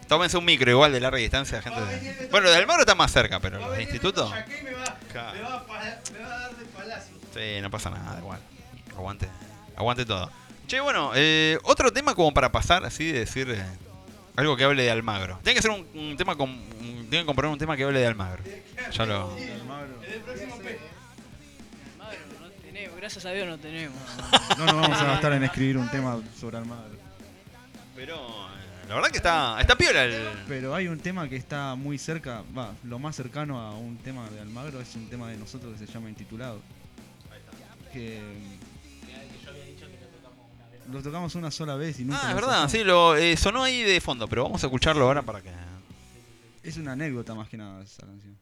Tómense 0.08 0.38
un 0.38 0.44
micro 0.44 0.70
igual 0.70 0.92
de 0.92 1.00
larga 1.00 1.18
distancia, 1.18 1.62
gente 1.62 1.80
de... 1.80 2.28
Bueno, 2.30 2.50
de 2.50 2.58
Almagro 2.58 2.82
está 2.82 2.96
más 2.96 3.12
cerca, 3.12 3.40
pero 3.40 3.60
los 3.60 3.78
de 3.78 3.84
Instituto... 3.84 4.32
Claro. 5.12 5.38
Sí, 7.34 7.62
no 7.62 7.70
pasa 7.72 7.90
nada, 7.90 8.20
igual. 8.20 8.40
Aguante, 8.96 9.28
aguante 9.76 10.06
todo. 10.06 10.30
Che, 10.68 10.80
bueno, 10.80 11.12
eh, 11.16 11.58
otro 11.64 11.92
tema 11.92 12.16
como 12.16 12.34
para 12.34 12.52
pasar, 12.52 12.86
así 12.86 13.12
de 13.12 13.20
decir 13.20 13.50
eh, 13.50 13.64
algo 14.36 14.56
que 14.56 14.64
hable 14.64 14.84
de 14.84 14.92
Almagro. 14.92 15.40
Tiene 15.44 15.56
que 15.56 15.62
ser 15.62 15.72
un, 15.72 15.86
un 15.94 16.16
tema 16.18 16.36
con. 16.36 16.50
un- 16.50 17.08
tiene 17.10 17.24
que 17.24 17.26
componer 17.26 17.52
un 17.52 17.58
tema 17.58 17.76
que 17.76 17.84
hable 17.84 18.00
de 18.00 18.08
Almagro. 18.08 18.44
Ya 18.92 19.06
lo. 19.06 19.36
No 22.40 22.50
tenemos, 22.62 22.98
gracias 22.98 23.26
a 23.26 23.32
Dios 23.32 23.48
no 23.48 23.58
tenemos. 23.58 23.98
No 24.58 24.66
nos 24.66 24.76
vamos 24.76 25.02
a 25.02 25.04
gastar 25.12 25.34
en 25.34 25.44
escribir 25.44 25.78
un 25.78 25.90
tema 25.90 26.20
sobre 26.40 26.58
Almagro. 26.58 26.96
Pero 27.96 28.16
eh, 28.16 28.61
la 28.92 28.96
verdad 28.96 29.10
que 29.10 29.18
está. 29.18 29.62
Está 29.62 29.78
piola 29.78 30.04
el. 30.04 30.28
Pero 30.50 30.76
hay 30.76 30.90
un 30.90 31.00
tema 31.00 31.30
que 31.30 31.38
está 31.38 31.76
muy 31.76 31.98
cerca, 31.98 32.44
va, 32.58 32.74
lo 32.84 33.00
más 33.00 33.16
cercano 33.16 33.58
a 33.58 33.72
un 33.72 33.96
tema 33.98 34.30
de 34.30 34.42
Almagro 34.42 34.82
es 34.82 34.94
un 34.96 35.10
tema 35.10 35.30
de 35.30 35.38
nosotros 35.38 35.80
que 35.80 35.88
se 35.88 35.94
llama 35.94 36.10
Intitulado. 36.10 36.60
Que 37.94 38.20
lo 40.92 41.02
tocamos 41.02 41.36
una 41.36 41.52
sola 41.52 41.76
vez 41.76 42.02
y 42.02 42.04
nunca 42.04 42.20
Ah, 42.22 42.30
es 42.32 42.36
verdad, 42.36 42.70
sí, 42.70 42.84
lo 42.84 43.16
eh, 43.16 43.38
sonó 43.38 43.64
ahí 43.64 43.82
de 43.82 44.02
fondo, 44.02 44.28
pero 44.28 44.44
vamos 44.44 44.62
a 44.62 44.68
escucharlo 44.68 45.06
ahora 45.06 45.22
para 45.22 45.42
que. 45.42 45.52
Es 46.62 46.76
una 46.76 46.92
anécdota 46.92 47.34
más 47.34 47.48
que 47.48 47.56
nada 47.56 47.82
esa 47.82 48.06
canción. 48.06 48.38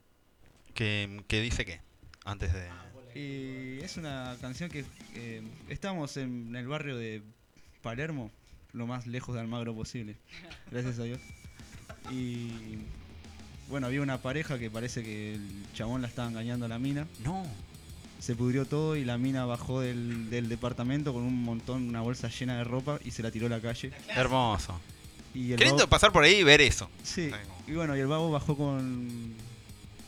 Que, 0.74 1.24
que 1.28 1.42
dice 1.42 1.64
que. 1.64 1.80
Antes 2.26 2.54
de. 2.54 2.68
Y 3.14 3.84
es 3.84 3.98
una 3.98 4.36
canción 4.42 4.72
que 4.72 4.84
eh, 5.14 5.44
estamos 5.68 6.18
en 6.18 6.56
el 6.56 6.68
barrio 6.68 6.98
de 6.98 7.22
Palermo, 7.84 8.32
lo 8.74 8.88
más 8.88 9.08
lejos 9.08 9.36
de 9.36 9.42
Almagro 9.42 9.74
posible, 9.76 10.16
gracias 10.72 11.00
a 11.00 11.04
Dios. 11.04 11.20
Y 12.12 12.50
bueno, 13.70 13.88
había 13.88 14.02
una 14.02 14.18
pareja 14.20 14.58
que 14.58 14.70
parece 14.72 15.04
que 15.04 15.36
el 15.36 15.66
chabón 15.74 16.02
la 16.02 16.08
estaba 16.08 16.28
engañando 16.28 16.66
a 16.66 16.70
la 16.70 16.80
mina. 16.80 17.08
No. 17.24 17.46
se 18.20 18.36
pudrió 18.36 18.66
todo 18.66 18.96
y 18.96 19.06
la 19.06 19.18
mina 19.18 19.46
bajó 19.46 19.80
del, 19.82 20.30
del 20.30 20.50
departamento 20.50 21.14
con 21.14 21.24
un 21.24 21.42
montón, 21.44 21.88
una 21.88 22.02
bolsa 22.02 22.28
llena 22.30 22.58
de 22.58 22.64
ropa 22.64 23.00
y 23.06 23.12
se 23.12 23.24
la 23.24 23.32
tiró 23.32 23.46
a 23.48 23.50
la 23.50 23.62
calle. 23.62 23.92
Hermoso. 24.10 24.80
Y 25.34 25.52
el 25.52 25.58
Qué 25.60 25.66
lindo 25.66 25.84
vago- 25.84 25.90
pasar 25.90 26.12
por 26.12 26.24
ahí 26.24 26.36
y 26.38 26.44
ver 26.44 26.60
eso. 26.62 26.90
Sí, 27.04 27.30
y 27.68 27.72
bueno, 27.74 27.96
y 27.96 28.00
el 28.00 28.08
vago 28.08 28.32
bajó 28.32 28.58
con. 28.58 29.34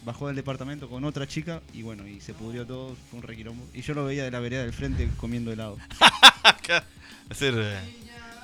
Bajó 0.04 0.26
del 0.26 0.36
departamento 0.36 0.90
con 0.90 1.04
otra 1.06 1.28
chica 1.28 1.62
y 1.74 1.84
bueno, 1.84 2.08
y 2.08 2.20
se 2.22 2.34
pudrió 2.34 2.66
todo, 2.66 2.96
fue 3.12 3.20
un 3.20 3.24
requilombo. 3.24 3.64
Y 3.72 3.84
yo 3.84 3.94
lo 3.94 4.04
veía 4.04 4.24
de 4.24 4.32
la 4.32 4.40
vereda 4.40 4.64
del 4.64 4.74
frente 4.74 5.08
comiendo 5.18 5.52
helado. 5.54 5.78
Decir, 7.30 7.54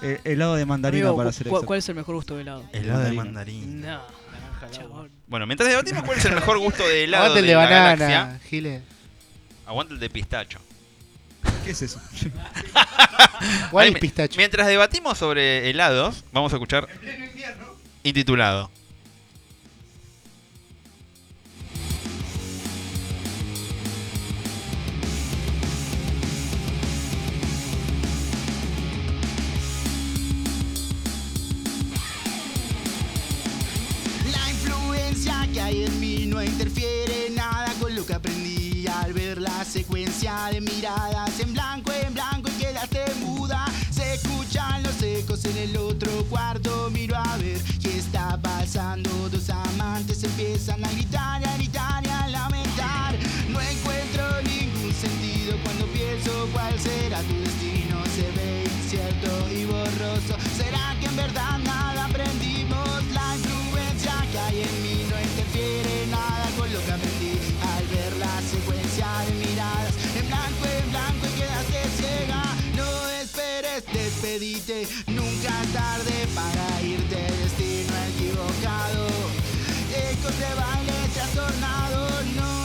eh, 0.01 0.19
helado 0.23 0.55
de 0.55 0.65
mandarina 0.65 1.07
Amigo, 1.07 1.17
para 1.17 1.31
ser 1.31 1.47
cu-. 1.47 1.63
¿Cuál 1.65 1.79
es 1.79 1.89
el 1.89 1.95
mejor 1.95 2.15
gusto 2.15 2.35
de 2.35 2.41
helado? 2.41 2.63
helado 2.71 2.99
de 3.03 3.11
Mandarina. 3.13 3.23
mandarina. 3.83 3.97
No. 3.97 5.07
Bueno, 5.27 5.45
mientras 5.47 5.69
debatimos 5.69 6.03
cuál 6.03 6.17
es 6.17 6.25
el 6.25 6.33
mejor 6.35 6.57
gusto 6.57 6.85
de 6.87 7.03
helado 7.05 7.25
Aguante 7.25 7.39
el 7.39 7.45
de, 7.45 7.51
de 7.51 7.55
la 7.57 7.63
banana, 7.63 7.95
galaxia, 7.95 8.39
Giles. 8.49 8.81
aguanta 9.65 9.93
el 9.93 9.99
de 9.99 10.09
pistacho. 10.09 10.59
¿Qué 11.63 11.71
es 11.71 11.81
eso? 11.81 12.01
¿Cuál 13.71 13.85
Ahí 13.87 13.93
es 13.93 13.99
pistacho? 13.99 14.37
Mientras 14.37 14.67
debatimos 14.67 15.17
sobre 15.17 15.69
helados, 15.69 16.23
vamos 16.31 16.51
a 16.53 16.55
escuchar 16.57 16.87
intitulado. 18.03 18.69
Que 35.57 35.63
hay 35.63 35.83
en 35.85 35.99
mí 35.99 36.25
no 36.27 36.43
interfiere 36.43 37.31
nada 37.31 37.73
con 37.79 37.95
lo 37.95 38.05
que 38.05 38.13
aprendí 38.13 38.85
al 38.87 39.11
ver 39.11 39.41
la 39.41 39.65
secuencia 39.65 40.49
de 40.51 40.61
miradas 40.61 41.39
en 41.39 41.51
blanco, 41.51 41.91
en 41.91 42.13
blanco 42.13 42.47
y 42.49 42.61
quedaste 42.61 43.05
muda. 43.21 43.65
Se 43.89 44.13
escuchan 44.13 44.83
los 44.83 45.01
ecos 45.01 45.43
en 45.45 45.57
el 45.57 45.77
otro 45.77 46.11
cuarto, 46.29 46.91
miro 46.91 47.15
a 47.15 47.37
ver 47.37 47.59
qué 47.81 47.97
está 47.97 48.39
pasando. 48.39 49.09
Dos 49.29 49.49
amantes 49.49 50.23
empiezan 50.23 50.85
a 50.85 50.91
gritar, 50.91 51.43
a 51.43 51.55
gritar 51.55 52.05
y 52.05 52.09
a 52.09 52.27
lamentar. 52.27 53.15
No 53.49 53.59
encuentro 53.59 54.23
ningún 54.43 54.93
sentido 54.93 55.57
cuando 55.63 55.87
pienso 55.87 56.47
cuál 56.53 56.79
será 56.79 57.19
tu 57.23 57.33
destino. 57.33 58.03
Se 58.15 58.29
ve 58.37 58.63
incierto 58.77 59.31
y 59.51 59.65
borroso. 59.65 60.37
¿Será 60.55 60.95
que 60.99 61.07
en 61.07 61.15
verdad 61.15 61.57
nada 61.63 62.05
aprendimos? 62.05 63.03
La 63.11 63.35
influencia 63.35 64.13
que 64.31 64.37
hay 64.37 64.61
nunca 75.07 75.49
tarde 75.73 76.27
para 76.35 76.81
irte, 76.83 77.15
destino 77.15 77.93
equivocado. 78.09 79.07
Ecos 80.11 80.37
de 80.37 80.53
baile 80.55 81.09
trastornado, 81.15 82.07
no 82.35 82.56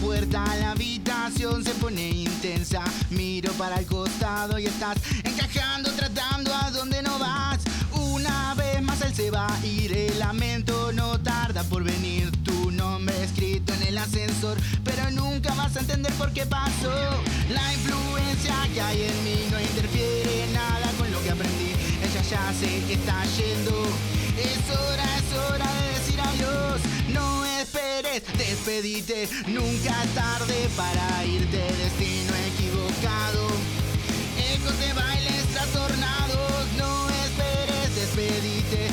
puerta, 0.00 0.44
la 0.56 0.72
habitación 0.72 1.64
se 1.64 1.70
pone 1.74 2.08
intensa. 2.10 2.84
Miro 3.10 3.52
para 3.52 3.78
el 3.78 3.86
costado 3.86 4.58
y 4.58 4.66
estás 4.66 4.96
encajando, 5.24 5.90
tratando 5.92 6.54
a 6.54 6.70
donde 6.70 7.02
no 7.02 7.18
vas. 7.18 7.60
Una 7.92 8.54
vez 8.54 8.82
más 8.82 9.00
él 9.02 9.14
se 9.14 9.30
va 9.30 9.48
ir, 9.64 9.92
el 9.92 10.18
lamento 10.18 10.92
no 10.92 11.20
tarda 11.20 11.62
por 11.64 11.82
venir. 11.82 12.30
Tu 12.44 12.70
nombre 12.70 13.14
escrito 13.22 13.72
en 13.74 13.82
el 13.82 13.98
ascensor, 13.98 14.56
pero 14.84 15.10
nunca 15.10 15.54
vas 15.54 15.76
a 15.76 15.80
entender 15.80 16.12
por 16.14 16.32
qué 16.32 16.46
pasó. 16.46 16.92
La 17.50 17.72
influencia 17.72 18.54
que 18.72 18.80
hay 18.80 19.02
en 19.02 19.24
mí 19.24 19.46
no 19.50 19.60
interfiere 19.60 20.46
nada 20.52 20.90
con 20.98 21.10
lo 21.10 21.22
que 21.22 21.30
aprendí. 21.30 21.72
Ella 22.02 22.22
ya 22.22 22.52
sé 22.58 22.82
que 22.86 22.94
está 22.94 23.22
yendo. 23.36 23.86
Es 24.38 24.70
hora, 24.70 25.18
es 25.18 25.50
hora 25.50 25.72
de 25.74 25.98
decir 25.98 26.20
adiós. 26.20 26.91
No 27.12 27.44
esperes, 27.60 28.22
despedite. 28.36 29.28
Nunca 29.48 29.94
tarde 30.14 30.68
para 30.76 31.24
irte. 31.24 31.58
Destino 31.82 32.32
equivocado. 32.50 33.48
Ecos 34.54 34.78
de 34.78 34.92
bailes 34.92 35.46
trastornados. 35.52 36.66
No 36.78 37.08
esperes, 37.24 37.94
despedite. 37.94 38.91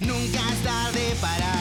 Nunca 0.00 0.38
es 0.52 0.62
tarde 0.62 1.16
para 1.20 1.55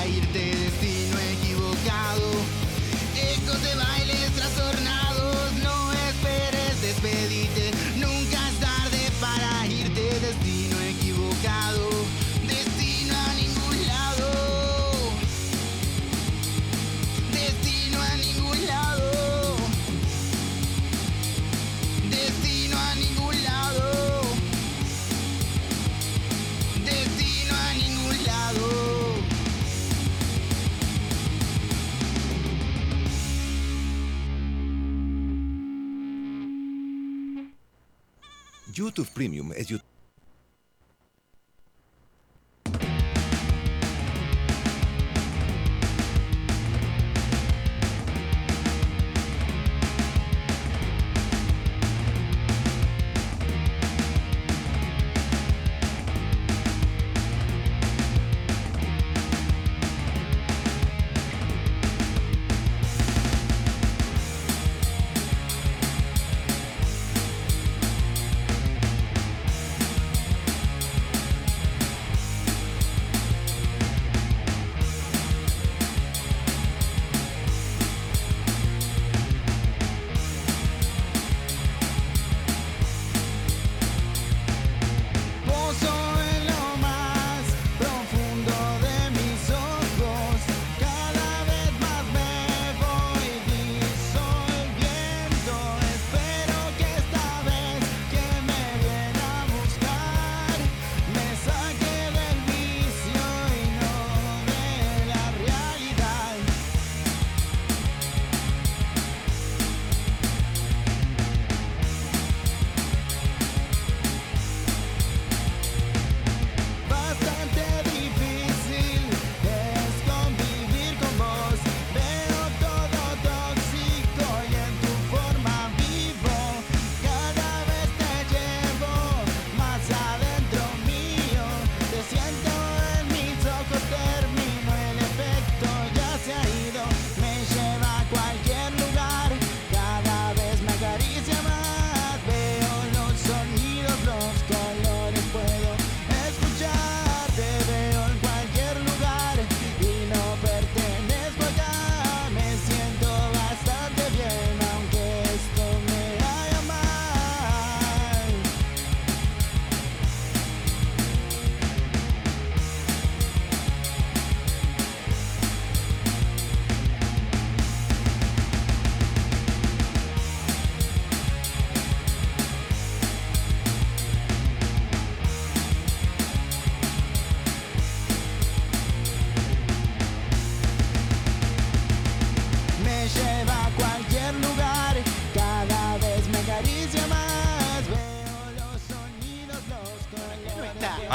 YouTube 38.95 39.11
Premium 39.13 39.51
es 39.51 39.67
YouTube. 39.67 39.84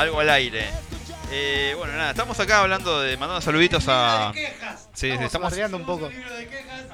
Algo 0.01 0.18
al 0.18 0.30
aire. 0.30 0.64
Eh, 1.30 1.74
bueno, 1.76 1.92
nada, 1.92 2.11
estamos 2.12 2.40
acá 2.40 2.61
hablando 2.61 3.01
de. 3.03 3.18
mandando 3.18 3.42
saluditos 3.42 3.84
a. 3.86 4.32
Sí, 4.34 4.40
sí, 4.94 5.09
estamos, 5.11 5.51
bardeando 5.51 5.76
un 5.76 5.84
poco. 5.84 6.09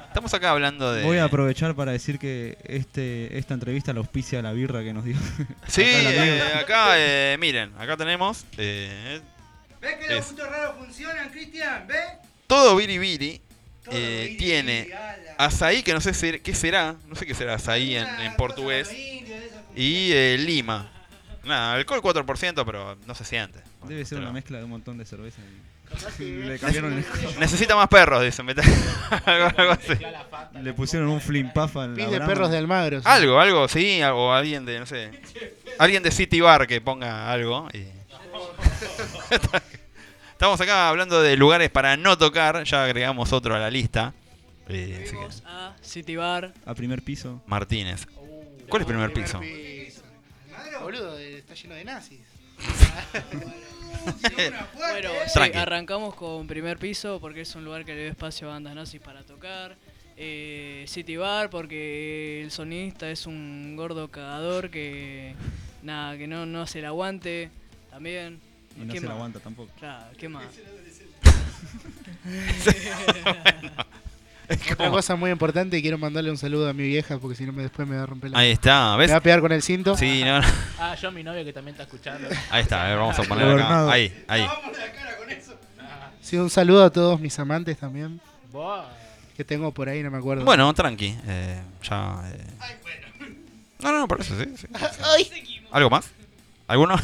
estamos 0.07 0.33
acá 0.33 0.51
hablando 0.51 0.91
de. 0.91 1.03
Voy 1.03 1.17
a 1.17 1.23
aprovechar 1.23 1.73
para 1.73 1.93
decir 1.93 2.19
que 2.19 2.57
este 2.65 3.37
esta 3.37 3.53
entrevista 3.53 3.93
la 3.93 3.99
auspicia 3.99 4.41
la 4.41 4.51
birra 4.51 4.83
que 4.83 4.91
nos 4.91 5.05
dio. 5.05 5.15
Sí, 5.67 5.83
acá 5.83 6.11
eh, 6.25 6.53
acá, 6.59 6.87
eh, 6.97 7.37
miren, 7.39 7.71
acá 7.79 7.95
tenemos. 7.95 8.43
eh, 8.57 9.21
¿Ves 9.79 9.95
que 9.95 10.05
Es- 10.07 10.11
los 10.15 10.25
puntos 10.25 10.49
raros 10.49 10.75
funcionan, 10.77 11.29
Cristian? 11.29 11.87
¿Ves? 11.87 12.03
todo 12.47 12.75
Biribiri 12.75 13.41
eh, 13.89 14.35
tiene 14.37 14.89
azaí, 15.37 15.81
que 15.81 15.93
no 15.93 16.01
sé 16.01 16.13
si- 16.13 16.39
qué 16.41 16.53
será, 16.53 16.95
no 17.07 17.15
sé 17.15 17.25
qué 17.25 17.33
será 17.33 17.53
azaí 17.55 17.95
en, 17.95 18.05
en 18.05 18.35
portugués, 18.35 18.91
y 19.75 20.11
eh, 20.11 20.35
lima. 20.37 20.91
Nada, 21.47 21.73
alcohol 21.75 22.01
4%, 22.01 22.63
pero 22.65 22.97
no 23.05 23.15
se 23.15 23.23
siente. 23.25 23.59
Debe 23.87 24.03
ser 24.05 24.17
Pero- 24.17 24.27
una 24.29 24.33
mezcla 24.33 24.57
de 24.57 24.63
un 24.65 24.69
montón 24.69 24.97
de 24.97 25.05
cerveza. 25.05 25.41
y- 25.41 25.77
que- 26.17 26.23
Le 26.45 26.59
cambiaron 26.59 26.93
el 26.93 27.05
Necesita 27.39 27.75
más 27.75 27.87
perros, 27.87 28.21
dicen. 28.23 28.47
algo, 29.25 29.71
así. 29.71 29.93
Le 30.61 30.73
pusieron 30.73 31.07
un 31.07 31.21
flimpafa 31.21 31.85
en 31.85 31.95
la 32.19 32.25
perros 32.25 32.51
de 32.51 32.57
Almagro. 32.57 32.99
sí. 32.99 33.05
Algo, 33.07 33.39
algo, 33.39 33.67
sí, 33.69 34.01
o 34.03 34.33
alguien 34.33 34.65
de, 34.65 34.79
no 34.79 34.85
sé. 34.85 35.11
Alguien 35.79 36.03
de 36.03 36.11
City 36.11 36.41
Bar 36.41 36.67
que 36.67 36.81
ponga 36.81 37.31
algo. 37.31 37.67
y- 37.73 37.87
Estamos 40.31 40.61
acá 40.61 40.89
hablando 40.89 41.21
de 41.21 41.35
lugares 41.35 41.69
para 41.71 41.97
no 41.97 42.17
tocar, 42.17 42.63
ya 42.63 42.83
agregamos 42.83 43.33
otro 43.33 43.55
a 43.55 43.59
la 43.59 43.69
lista. 43.71 44.13
Eh, 44.69 45.09
que- 45.09 45.17
a 45.45 45.73
City 45.81 46.15
Bar. 46.17 46.53
A 46.65 46.73
primer 46.75 47.01
piso. 47.01 47.41
Martínez. 47.47 48.05
¿Cuál 48.69 48.81
es 48.81 48.87
el 48.87 48.93
primer 48.93 49.13
piso? 49.13 49.39
piso. 49.39 49.55
Boludo, 50.87 51.19
eh, 51.19 51.39
está 51.39 51.53
lleno 51.53 51.75
de 51.75 51.83
nazis. 51.83 52.21
Bueno, 54.77 55.09
sí, 55.25 55.33
Tranqui. 55.33 55.57
arrancamos 55.57 56.15
con 56.15 56.47
primer 56.47 56.77
piso 56.77 57.19
porque 57.19 57.41
es 57.41 57.53
un 57.55 57.65
lugar 57.65 57.83
que 57.83 57.93
le 57.93 58.03
dio 58.03 58.09
espacio 58.09 58.47
a 58.47 58.53
bandas 58.53 58.73
nazis 58.73 59.01
para 59.01 59.23
tocar. 59.23 59.75
Eh, 60.15 60.85
City 60.87 61.17
Bar 61.17 61.49
porque 61.49 62.41
el 62.41 62.51
sonista 62.51 63.09
es 63.09 63.25
un 63.25 63.75
gordo 63.75 64.07
cagador 64.09 64.69
que 64.69 65.35
nada, 65.83 66.17
que 66.17 66.25
no, 66.25 66.45
no 66.45 66.61
hace 66.61 66.79
el 66.79 66.85
aguante 66.85 67.49
también. 67.89 68.39
Y 68.77 68.85
no 68.85 68.93
¿Qué 68.93 69.01
se 69.01 69.07
la 69.07 69.13
aguanta 69.13 69.41
tampoco. 69.41 69.73
Claro, 69.77 70.15
¿qué 70.17 70.29
más? 70.29 70.45
Otra 74.49 74.89
cosa 74.89 75.15
muy 75.15 75.29
importante 75.31 75.77
y 75.77 75.81
quiero 75.81 75.97
mandarle 75.97 76.31
un 76.31 76.37
saludo 76.37 76.69
a 76.69 76.73
mi 76.73 76.83
vieja 76.87 77.17
porque 77.17 77.35
si 77.35 77.45
no 77.45 77.51
me 77.53 77.63
después 77.63 77.87
me 77.87 77.97
va 77.97 78.03
a 78.03 78.05
romper 78.05 78.31
la 78.31 78.39
Ahí 78.39 78.51
está, 78.51 78.91
Me 78.93 78.99
¿ves? 78.99 79.11
va 79.11 79.17
a 79.17 79.21
pegar 79.21 79.41
con 79.41 79.51
el 79.51 79.61
cinto. 79.61 79.97
Sí, 79.97 80.21
no, 80.23 80.39
no. 80.41 80.47
Ah, 80.79 80.95
yo 80.95 81.11
mi 81.11 81.23
novio 81.23 81.43
que 81.43 81.51
también 81.53 81.73
está 81.73 81.83
escuchando. 81.83 82.29
Ahí 82.49 82.61
está, 82.61 82.85
a 82.85 82.89
ver, 82.89 82.97
vamos 82.97 83.17
a 83.19 83.23
poner 83.27 83.47
acá. 83.59 83.91
Ahí, 83.91 84.23
ahí. 84.27 84.47
Sí, 86.21 86.37
un 86.37 86.49
saludo 86.49 86.83
a 86.85 86.89
todos 86.89 87.19
mis 87.19 87.37
amantes 87.39 87.77
también. 87.77 88.19
Que 89.35 89.43
tengo 89.43 89.71
por 89.71 89.87
ahí, 89.89 90.01
no 90.01 90.09
me 90.11 90.17
acuerdo. 90.17 90.45
Bueno, 90.45 90.73
tranqui. 90.73 91.15
eh, 91.27 91.61
ya. 91.83 92.21
eh. 92.33 92.45
No, 93.79 93.91
no, 93.91 94.07
por 94.07 94.21
eso, 94.21 94.33
sí. 94.39 94.45
sí, 94.57 94.67
sí. 95.45 95.61
¿Algo 95.71 95.89
más? 95.89 96.09
¿Alguno? 96.67 96.95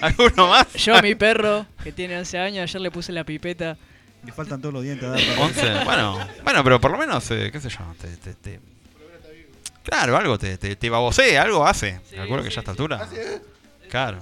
¿Alguno 0.00 0.48
más? 0.48 0.72
Yo 0.74 0.94
a 0.96 1.02
mi 1.02 1.14
perro, 1.14 1.66
que 1.82 1.90
tiene 1.92 2.18
11 2.18 2.38
años, 2.38 2.62
ayer 2.64 2.80
le 2.82 2.90
puse 2.90 3.12
la 3.12 3.24
pipeta. 3.24 3.76
Le 4.26 4.32
faltan 4.32 4.60
todos 4.60 4.74
los 4.74 4.82
dientes. 4.82 5.04
a 5.08 5.12
dar- 5.12 5.20
11. 5.38 5.84
Bueno, 5.84 6.18
bueno, 6.44 6.64
pero 6.64 6.80
por 6.80 6.90
lo 6.90 6.98
menos, 6.98 7.30
eh, 7.30 7.50
qué 7.52 7.60
sé 7.60 7.68
yo, 7.70 7.78
te, 8.00 8.08
te- 8.16 8.34
te- 8.34 8.60
Claro, 9.84 10.16
algo 10.16 10.36
te, 10.36 10.58
te, 10.58 10.74
te 10.74 10.90
babosea, 10.90 11.42
algo 11.42 11.64
hace. 11.64 12.00
Sí, 12.10 12.16
Calculo 12.16 12.42
que 12.42 12.48
sí, 12.50 12.56
ya 12.56 12.60
a 12.60 12.62
esta 12.62 12.72
sí. 12.74 12.82
altura. 12.82 13.08
Claro. 13.88 14.18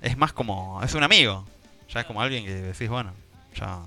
Es 0.00 0.16
más 0.16 0.32
como. 0.32 0.82
Es 0.82 0.94
un 0.94 1.02
amigo. 1.02 1.46
Ya 1.92 2.00
es 2.00 2.06
como 2.06 2.22
alguien 2.22 2.44
que 2.46 2.54
decís, 2.54 2.88
bueno, 2.88 3.12
ya. 3.54 3.80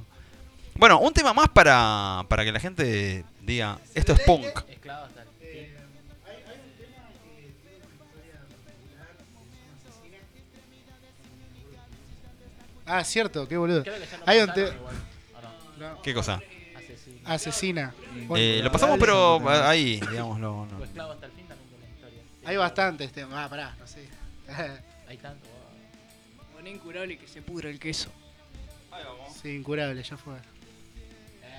Bueno, 0.76 1.00
un 1.00 1.12
tema 1.12 1.34
más 1.34 1.50
para, 1.50 2.24
para 2.30 2.46
que 2.46 2.52
la 2.52 2.60
gente 2.60 3.26
diga, 3.42 3.80
esto 3.96 4.14
es 4.14 4.20
punk. 4.22 4.46
Esclavo 4.70 5.06
hasta 5.06 5.24
el 5.24 5.28
fin. 5.40 5.74
Ah, 12.86 13.04
cierto, 13.04 13.48
qué 13.48 13.56
boludo. 13.58 13.84
Creo 13.84 13.96
que 14.00 14.06
ya 14.08 14.18
lo 14.18 14.24
Hay 14.26 14.40
un 14.40 14.48
pasaron 14.48 14.70
te- 14.72 14.78
igual. 14.78 14.96
¿Qué 16.04 16.14
cosa? 16.14 16.42
Asesina. 17.26 17.94
Eh, 18.36 18.62
lo 18.64 18.72
pasamos, 18.72 18.98
pero 19.00 19.40
ahí, 19.50 20.00
digamos, 20.10 20.40
no, 20.40 20.66
no. 20.66 20.80
con. 20.80 20.90
Hay 22.46 22.58
bastantes 22.58 23.12
temas. 23.12 23.46
Ah, 23.46 23.50
pará, 23.50 23.76
no 23.80 23.86
sé. 23.88 24.08
Hay 25.08 25.18
tanto. 25.18 25.48
Poné 26.54 26.72
incurable 26.72 27.18
que 27.18 27.28
se 27.28 27.42
pudra 27.42 27.70
el 27.70 27.80
queso. 27.80 28.10
sí, 29.42 29.56
incurable, 29.56 30.02
ya 30.02 30.18
fue. 30.18 30.36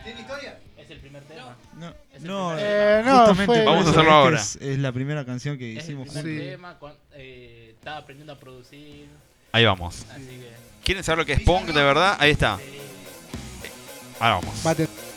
¿Tiene 0.04 0.20
historia? 0.22 0.58
Es 0.78 0.90
el 0.90 0.98
primer 0.98 1.22
tema. 1.24 1.56
No, 1.74 1.88
Es 1.88 1.94
el 2.22 2.24
no, 2.26 2.48
primer- 2.54 2.66
Eh, 2.66 3.02
no, 3.04 3.26
justamente 3.26 3.64
Vamos 3.64 3.86
a 3.86 3.90
hacerlo 3.90 4.10
ahora. 4.12 4.40
Es, 4.40 4.56
es 4.56 4.78
la 4.78 4.92
primera 4.92 5.24
canción 5.26 5.58
que 5.58 5.72
Es 5.72 5.78
el 5.78 5.84
hicimos 5.84 6.08
primer 6.08 6.58
juntos. 6.58 6.92
Sí. 6.92 6.96
eh, 7.14 7.74
estaba 7.78 7.98
aprendiendo 7.98 8.32
a 8.32 8.38
producir. 8.38 9.06
Ahí 9.52 9.64
vamos. 9.64 10.06
Así 10.10 10.24
que. 10.26 10.50
¿Quieren 10.84 11.04
saber 11.04 11.18
lo 11.18 11.26
que 11.26 11.34
es 11.34 11.40
punk 11.42 11.66
de 11.66 11.82
verdad? 11.82 12.16
Ahí 12.18 12.30
está. 12.30 12.58
Ahora 14.20 14.34
vamos. 14.36 14.62
Bate- 14.62 14.84
Estoy 14.84 15.09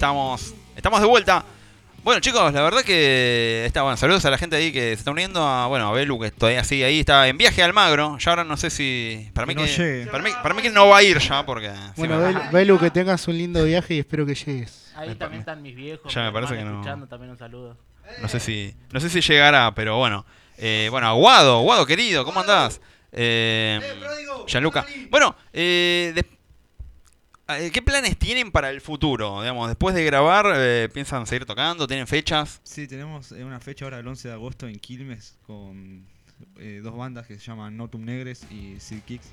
estamos, 0.00 0.54
estamos 0.76 0.98
de 1.02 1.06
vuelta. 1.06 1.44
Bueno, 2.02 2.22
chicos, 2.22 2.54
la 2.54 2.62
verdad 2.62 2.80
que 2.82 3.64
está 3.66 3.82
bueno. 3.82 3.98
Saludos 3.98 4.24
a 4.24 4.30
la 4.30 4.38
gente 4.38 4.56
ahí 4.56 4.72
que 4.72 4.80
se 4.80 4.92
está 4.94 5.10
uniendo. 5.10 5.42
A, 5.46 5.66
bueno, 5.66 5.88
a 5.88 5.92
Belu, 5.92 6.18
que 6.18 6.30
todavía 6.30 6.64
sigue 6.64 6.86
ahí. 6.86 7.00
Está 7.00 7.28
en 7.28 7.36
viaje 7.36 7.60
a 7.60 7.66
Almagro. 7.66 8.16
Ya 8.16 8.30
ahora 8.30 8.42
no 8.44 8.56
sé 8.56 8.70
si. 8.70 9.28
Para 9.34 9.46
mí 9.46 9.54
Que 9.54 9.60
no 9.60 9.66
que, 9.66 10.08
para 10.10 10.22
mí, 10.24 10.30
para 10.42 10.54
mí 10.54 10.62
que 10.62 10.70
no 10.70 10.88
va 10.88 10.96
a 10.96 11.02
ir 11.02 11.18
ya, 11.18 11.44
porque. 11.44 11.70
Bueno, 11.96 12.16
me- 12.16 12.28
Belu, 12.28 12.40
Belu, 12.50 12.78
que 12.78 12.90
tengas 12.90 13.28
un 13.28 13.36
lindo 13.36 13.62
viaje 13.62 13.92
y 13.92 13.98
espero 13.98 14.24
que 14.24 14.34
llegues. 14.34 14.90
Ahí 14.96 15.08
Me 15.10 15.14
también 15.16 15.40
están 15.40 15.60
mis 15.60 15.76
viejos. 15.76 16.12
ya 16.14 16.22
me 16.22 16.32
parece 16.32 16.54
que 16.56 16.64
no. 16.64 16.70
escuchando 16.80 17.06
también 17.06 17.30
un 17.32 17.36
saludo. 17.38 17.76
No 18.22 18.28
sé 18.28 18.40
si, 18.40 18.74
no 18.92 19.00
sé 19.00 19.10
si 19.10 19.20
llegará, 19.20 19.74
pero 19.74 19.98
bueno. 19.98 20.24
Eh, 20.56 20.88
bueno, 20.90 21.08
Aguado, 21.08 21.58
Aguado 21.58 21.84
querido, 21.84 22.24
¿cómo 22.24 22.40
andás? 22.40 22.80
Eh, 23.12 23.78
Gianluca. 24.46 24.86
Bueno, 25.10 25.36
eh, 25.52 26.14
eh, 26.16 26.22
¿qué 27.72 27.82
planes 27.82 28.16
tienen 28.18 28.50
para 28.50 28.70
el 28.70 28.80
futuro? 28.80 29.40
Digamos, 29.40 29.68
después 29.68 29.94
de 29.94 30.04
grabar, 30.04 30.46
eh, 30.56 30.88
¿piensan 30.92 31.26
seguir 31.26 31.46
tocando? 31.46 31.86
¿Tienen 31.86 32.06
fechas? 32.06 32.60
Sí, 32.62 32.86
tenemos 32.86 33.32
eh, 33.32 33.44
una 33.44 33.60
fecha 33.60 33.84
ahora 33.84 33.98
el 33.98 34.06
11 34.06 34.28
de 34.28 34.34
agosto 34.34 34.68
en 34.68 34.78
Quilmes 34.78 35.36
con 35.46 36.04
eh, 36.58 36.80
dos 36.82 36.96
bandas 36.96 37.26
que 37.26 37.38
se 37.38 37.44
llaman 37.44 37.76
Notum 37.76 38.04
Negres 38.04 38.46
y 38.50 38.78
Sid 38.80 39.02
Kicks. 39.02 39.28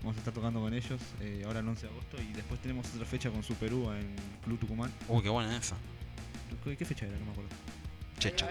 Vamos 0.00 0.16
a 0.16 0.18
estar 0.18 0.34
tocando 0.34 0.60
con 0.60 0.74
ellos 0.74 1.00
eh, 1.20 1.42
ahora 1.46 1.60
el 1.60 1.68
11 1.68 1.86
de 1.86 1.92
agosto 1.92 2.16
y 2.20 2.32
después 2.34 2.60
tenemos 2.60 2.86
otra 2.94 3.06
fecha 3.06 3.30
con 3.30 3.42
Superúa 3.42 3.98
en 3.98 4.16
Club 4.44 4.58
Tucumán. 4.58 4.90
Uy, 5.08 5.22
qué 5.22 5.28
buena 5.28 5.56
esa. 5.56 5.76
¿Qué, 6.64 6.76
qué 6.76 6.84
fecha 6.84 7.06
era? 7.06 7.16
No 7.18 7.26
me 7.26 7.30
acuerdo. 7.32 7.50
Checha. 8.18 8.48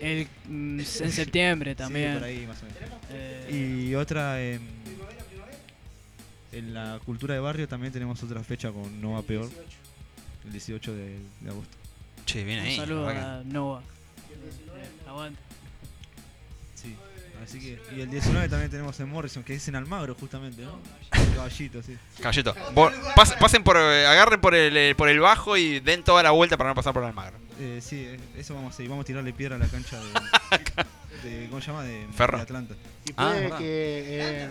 El, 0.00 0.26
mm, 0.48 0.80
en 0.80 1.12
septiembre 1.12 1.74
también. 1.74 2.12
Sí, 2.14 2.18
por 2.18 2.28
ahí 2.28 2.46
más 2.46 2.62
o 2.62 2.66
menos. 2.66 3.00
Eh, 3.10 3.86
Y 3.88 3.94
otra 3.94 4.42
en, 4.42 4.60
en 6.52 6.74
la 6.74 7.00
cultura 7.04 7.34
de 7.34 7.40
barrio 7.40 7.68
también 7.68 7.92
tenemos 7.92 8.22
otra 8.22 8.42
fecha 8.42 8.70
con 8.72 9.00
Nova 9.00 9.22
Peor, 9.22 9.48
el 10.44 10.52
18 10.52 10.94
de, 10.94 11.18
de 11.40 11.50
agosto. 11.50 11.76
Che, 12.26 12.44
viene 12.44 12.62
un 12.62 12.68
ahí. 12.68 12.76
saludo 12.76 13.02
la 13.06 13.12
verdad 13.12 13.40
a 13.40 13.44
Nova. 13.44 13.82
Aguante. 15.08 15.40
Sí, 16.74 16.94
así 17.42 17.58
que. 17.60 17.80
Y 17.96 18.00
el 18.00 18.10
19 18.10 18.48
también 18.48 18.70
tenemos 18.70 18.98
en 19.00 19.08
Morrison, 19.08 19.42
que 19.42 19.54
es 19.54 19.66
en 19.68 19.74
Almagro 19.76 20.14
justamente, 20.14 20.62
¿no? 20.62 20.78
Caballito, 21.34 21.82
sí. 21.82 21.96
Caballito. 22.20 22.54
Pas- 23.14 23.36
pasen 23.38 23.62
por, 23.64 23.76
eh, 23.76 24.06
agarren 24.06 24.40
por 24.40 24.54
el, 24.54 24.76
eh, 24.76 24.94
por 24.94 25.08
el 25.08 25.18
bajo 25.20 25.56
y 25.56 25.80
den 25.80 26.02
toda 26.04 26.22
la 26.22 26.30
vuelta 26.30 26.56
para 26.56 26.70
no 26.70 26.74
pasar 26.74 26.92
por 26.94 27.04
el 27.04 27.12
magro. 27.12 27.38
Eh, 27.58 27.80
sí, 27.82 28.04
eh, 28.06 28.18
eso 28.38 28.54
vamos 28.54 28.72
a 28.72 28.74
hacer. 28.74 28.88
Vamos 28.88 29.02
a 29.02 29.06
tirarle 29.06 29.32
piedra 29.32 29.56
a 29.56 29.58
la 29.58 29.66
cancha 29.68 29.98
de. 30.00 31.28
de 31.28 31.46
¿Cómo 31.48 31.60
se 31.60 31.66
llama? 31.68 31.82
De, 31.82 32.06
Ferro. 32.14 32.38
de 32.38 32.42
Atlanta. 32.44 32.74
Y 33.06 33.10
Ah, 33.16 33.28
puede 33.28 33.40
verdad. 33.42 33.58
que 33.58 34.04
eh, 34.06 34.48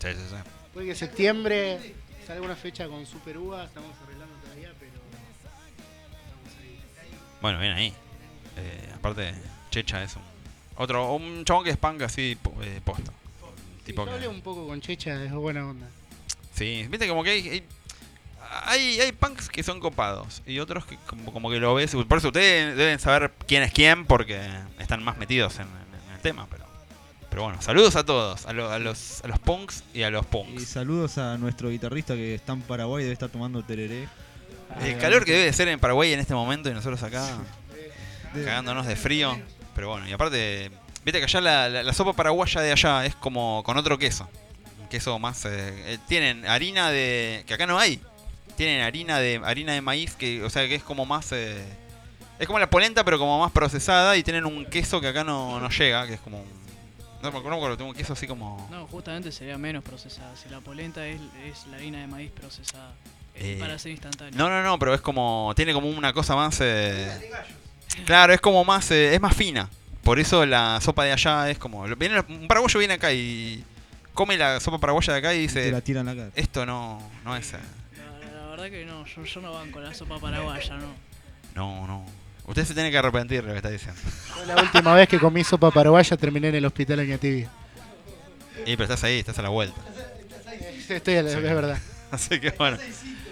Sí, 0.00 0.08
sí, 0.12 0.24
sí. 0.30 0.36
Puede 0.74 0.86
que 0.88 0.94
septiembre 0.94 1.94
salga 2.26 2.42
una 2.42 2.56
fecha 2.56 2.86
con 2.88 3.06
Super 3.06 3.38
Uva, 3.38 3.64
estamos 3.64 3.90
arreglando 4.04 4.34
todavía, 4.42 4.72
pero 4.78 4.92
estamos 4.92 6.56
ahí. 6.60 7.10
Bueno, 7.40 7.60
bien 7.60 7.72
ahí. 7.72 7.94
Eh, 8.56 8.90
aparte, 8.94 9.34
Checha 9.70 10.02
es 10.02 10.14
un. 10.16 10.22
Otro, 10.76 11.14
un 11.14 11.44
chabón 11.44 11.64
que 11.64 11.70
es 11.70 11.76
punk 11.76 12.02
así, 12.02 12.36
eh, 12.62 12.80
posta. 12.84 13.12
Sí, 13.12 13.84
Tipo 13.86 14.02
yo 14.02 14.06
que- 14.06 14.14
hablé 14.14 14.28
un 14.28 14.40
poco 14.42 14.66
con 14.66 14.80
Checha, 14.80 15.22
es 15.24 15.32
buena 15.32 15.66
onda. 15.68 15.86
Sí, 16.54 16.86
viste 16.88 17.06
como 17.08 17.22
que 17.24 17.30
hay, 17.30 17.48
hay, 17.48 17.64
hay, 18.66 19.00
hay 19.00 19.12
punks 19.12 19.48
que 19.48 19.62
son 19.62 19.80
copados 19.80 20.42
y 20.46 20.58
otros 20.60 20.86
que 20.86 20.96
como, 21.06 21.32
como 21.32 21.50
que 21.50 21.58
lo 21.58 21.74
ves. 21.74 21.94
Por 21.94 22.18
eso 22.18 22.28
ustedes 22.28 22.76
deben 22.76 22.98
saber 22.98 23.32
quién 23.46 23.62
es 23.62 23.72
quién 23.72 24.06
porque 24.06 24.40
están 24.78 25.02
más 25.04 25.16
metidos 25.18 25.56
en, 25.56 25.62
en- 25.66 26.08
en 26.08 26.14
el 26.14 26.20
tema. 26.20 26.46
Pero, 26.50 26.63
pero 27.34 27.42
bueno, 27.46 27.60
saludos 27.60 27.96
a 27.96 28.04
todos, 28.04 28.46
a, 28.46 28.52
lo- 28.52 28.70
a 28.70 28.78
los, 28.78 29.24
a 29.24 29.26
los 29.26 29.40
punks 29.40 29.82
y 29.92 30.02
a 30.04 30.10
los 30.10 30.22
Y 30.24 30.28
punks. 30.28 30.68
saludos 30.68 31.18
a 31.18 31.36
nuestro 31.36 31.68
guitarrista 31.68 32.14
que 32.14 32.36
está 32.36 32.52
en 32.52 32.62
Paraguay, 32.62 33.02
debe 33.02 33.12
estar 33.12 33.28
tomando 33.28 33.60
tereré. 33.64 34.08
El 34.80 34.98
calor 34.98 35.24
que 35.24 35.32
debe 35.32 35.52
ser 35.52 35.66
en 35.66 35.80
Paraguay 35.80 36.12
en 36.12 36.20
este 36.20 36.32
momento 36.32 36.68
y 36.70 36.74
nosotros 36.74 37.02
acá 37.02 37.26
De- 38.34 38.44
cagándonos 38.44 38.86
de 38.86 38.94
frío. 38.94 39.36
Pero 39.74 39.88
bueno, 39.88 40.08
y 40.08 40.12
aparte, 40.12 40.70
viste 41.04 41.18
que 41.18 41.24
allá 41.24 41.40
la, 41.40 41.68
la- 41.68 41.82
la 41.82 41.92
sopa 41.92 42.12
paraguaya 42.12 42.60
de 42.60 42.70
allá 42.70 43.04
es 43.04 43.16
como 43.16 43.64
con 43.64 43.76
otro 43.78 43.98
queso. 43.98 44.28
Un 44.80 44.88
queso 44.88 45.18
más... 45.18 45.44
eh, 45.44 45.50
eh, 45.94 45.98
tienen 46.06 46.46
harina 46.46 46.90
de... 46.92 47.42
que 47.48 47.54
acá 47.54 47.66
no 47.66 47.80
hay. 47.80 48.00
Tienen 48.56 48.82
harina 48.82 49.18
de 49.18 49.40
harina 49.44 49.72
de 49.72 49.80
maíz 49.80 50.14
que, 50.14 50.40
o 50.44 50.50
sea, 50.50 50.68
que 50.68 50.76
es 50.76 50.84
como 50.84 51.04
más... 51.04 51.32
eh, 51.32 51.64
es 52.38 52.46
como 52.46 52.60
la 52.60 52.70
polenta 52.70 53.02
pero 53.04 53.18
como 53.18 53.40
más 53.40 53.50
procesada 53.50 54.16
y 54.16 54.22
tienen 54.22 54.44
un 54.46 54.64
queso 54.66 55.00
que 55.00 55.08
acá 55.08 55.24
no, 55.24 55.58
no 55.58 55.68
llega, 55.68 56.06
que 56.06 56.14
es 56.14 56.20
como... 56.20 56.38
un- 56.40 56.63
no 57.32 57.50
me 57.50 57.56
acuerdo, 57.56 57.76
tengo 57.76 57.90
un 57.90 57.96
queso 57.96 58.12
así 58.12 58.26
como... 58.26 58.66
No, 58.70 58.86
justamente 58.86 59.32
sería 59.32 59.58
menos 59.58 59.82
procesada. 59.84 60.34
Si 60.36 60.48
la 60.48 60.60
polenta 60.60 61.06
es, 61.06 61.20
es 61.44 61.66
la 61.68 61.76
harina 61.76 62.00
de 62.00 62.06
maíz 62.06 62.30
procesada. 62.30 62.92
eh, 63.34 63.56
para 63.58 63.78
ser 63.78 63.92
instantánea. 63.92 64.36
No, 64.36 64.48
no, 64.48 64.62
no, 64.62 64.78
pero 64.78 64.94
es 64.94 65.00
como. 65.00 65.52
Tiene 65.56 65.72
como 65.72 65.88
una 65.88 66.12
cosa 66.12 66.36
más. 66.36 66.58
eh, 66.60 67.30
claro, 68.06 68.32
es 68.32 68.40
como 68.40 68.64
más. 68.64 68.90
eh, 68.90 69.14
es 69.14 69.20
más 69.20 69.34
fina. 69.36 69.68
Por 70.02 70.18
eso 70.20 70.44
la 70.46 70.80
sopa 70.80 71.04
de 71.04 71.12
allá 71.12 71.50
es 71.50 71.58
como. 71.58 71.82
Viene, 71.96 72.20
un 72.28 72.46
paraguayo 72.46 72.78
viene 72.78 72.94
acá 72.94 73.12
y. 73.12 73.64
Come 74.12 74.36
la 74.36 74.60
sopa 74.60 74.78
paraguaya 74.78 75.12
de 75.14 75.18
acá 75.18 75.34
y 75.34 75.44
y 75.44 75.48
te 75.48 75.54
la 75.72 75.78
dice. 75.78 75.82
tiran 75.82 76.06
cara. 76.06 76.30
Esto 76.36 76.64
no, 76.66 77.00
no 77.24 77.34
es. 77.36 77.52
eh, 77.54 77.58
La, 77.96 78.40
la 78.42 78.46
verdad 78.50 78.70
que 78.70 78.84
no, 78.86 79.04
yo, 79.06 79.24
yo 79.24 79.40
no 79.40 79.52
banco 79.52 79.80
la 79.80 79.92
sopa 79.94 80.18
paraguaya, 80.20 80.76
no. 80.76 80.94
no, 81.54 81.86
no. 81.88 82.04
Usted 82.46 82.64
se 82.66 82.74
tiene 82.74 82.90
que 82.90 82.98
arrepentir 82.98 83.40
de 83.42 83.46
lo 83.48 83.52
que 83.52 83.56
está 83.58 83.70
diciendo. 83.70 84.00
Yo 84.38 84.44
la 84.46 84.62
última 84.62 84.94
vez 84.94 85.08
que 85.08 85.18
comí 85.18 85.42
sopa 85.44 85.70
paraguaya 85.70 86.16
terminé 86.16 86.48
en 86.48 86.56
el 86.56 86.64
hospital 86.66 87.00
Añatibia. 87.00 87.48
Y 88.66 88.72
pero 88.76 88.84
estás 88.84 89.02
ahí, 89.04 89.18
estás 89.18 89.38
a 89.38 89.42
la 89.42 89.48
vuelta. 89.48 89.80
Estoy 90.88 91.16
a 91.16 91.22
la, 91.22 91.30
Sí. 91.30 91.36
es 91.36 91.42
verdad. 91.42 91.78
Así 92.10 92.38
que 92.40 92.50
bueno. 92.50 92.76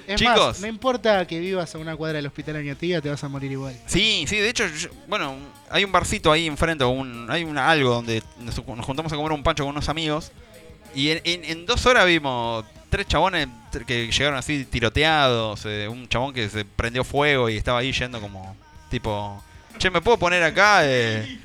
Es 0.07 0.17
Chicos. 0.19 0.37
más, 0.37 0.61
no 0.61 0.67
importa 0.67 1.25
que 1.27 1.39
vivas 1.39 1.73
a 1.75 1.79
una 1.79 1.95
cuadra 1.95 2.17
del 2.17 2.27
hospital 2.27 2.57
Añatibia, 2.57 3.01
te 3.01 3.09
vas 3.09 3.23
a 3.23 3.29
morir 3.29 3.53
igual. 3.53 3.79
Sí, 3.87 4.25
sí, 4.27 4.37
de 4.39 4.49
hecho, 4.49 4.67
yo- 4.67 4.89
bueno, 5.07 5.37
hay 5.71 5.85
un 5.85 5.93
barcito 5.93 6.33
ahí 6.33 6.47
enfrente, 6.49 6.83
un, 6.85 7.31
hay 7.31 7.45
una, 7.45 7.71
algo 7.71 7.91
donde 7.95 8.21
nos, 8.41 8.67
nos 8.67 8.85
juntamos 8.85 9.13
a 9.13 9.17
comer 9.17 9.31
un 9.33 9.43
pancho 9.45 9.63
con 9.65 9.71
unos 9.71 9.89
amigos. 9.89 10.33
Y 10.95 11.11
en, 11.11 11.21
en- 11.25 11.45
en 11.45 11.67
dos 11.67 11.87
horas 11.87 12.05
vimos 12.07 12.65
tres 12.91 13.07
chabones 13.07 13.47
que 13.87 14.11
llegaron 14.11 14.39
así 14.39 14.65
tiroteados. 14.65 15.63
eh, 15.67 15.87
un 15.89 16.09
chabón 16.09 16.35
que 16.35 16.49
se 16.49 16.65
prendió 16.65 17.05
fuego 17.05 17.49
y 17.49 17.57
estaba 17.57 17.79
ahí 17.79 17.93
yendo 17.93 18.21
como, 18.21 18.57
tipo, 18.93 19.43
che, 19.79 19.91
¿me 19.91 20.01
puedo 20.01 20.19
poner 20.19 20.43
acá? 20.45 20.83
Eh, 20.85 21.39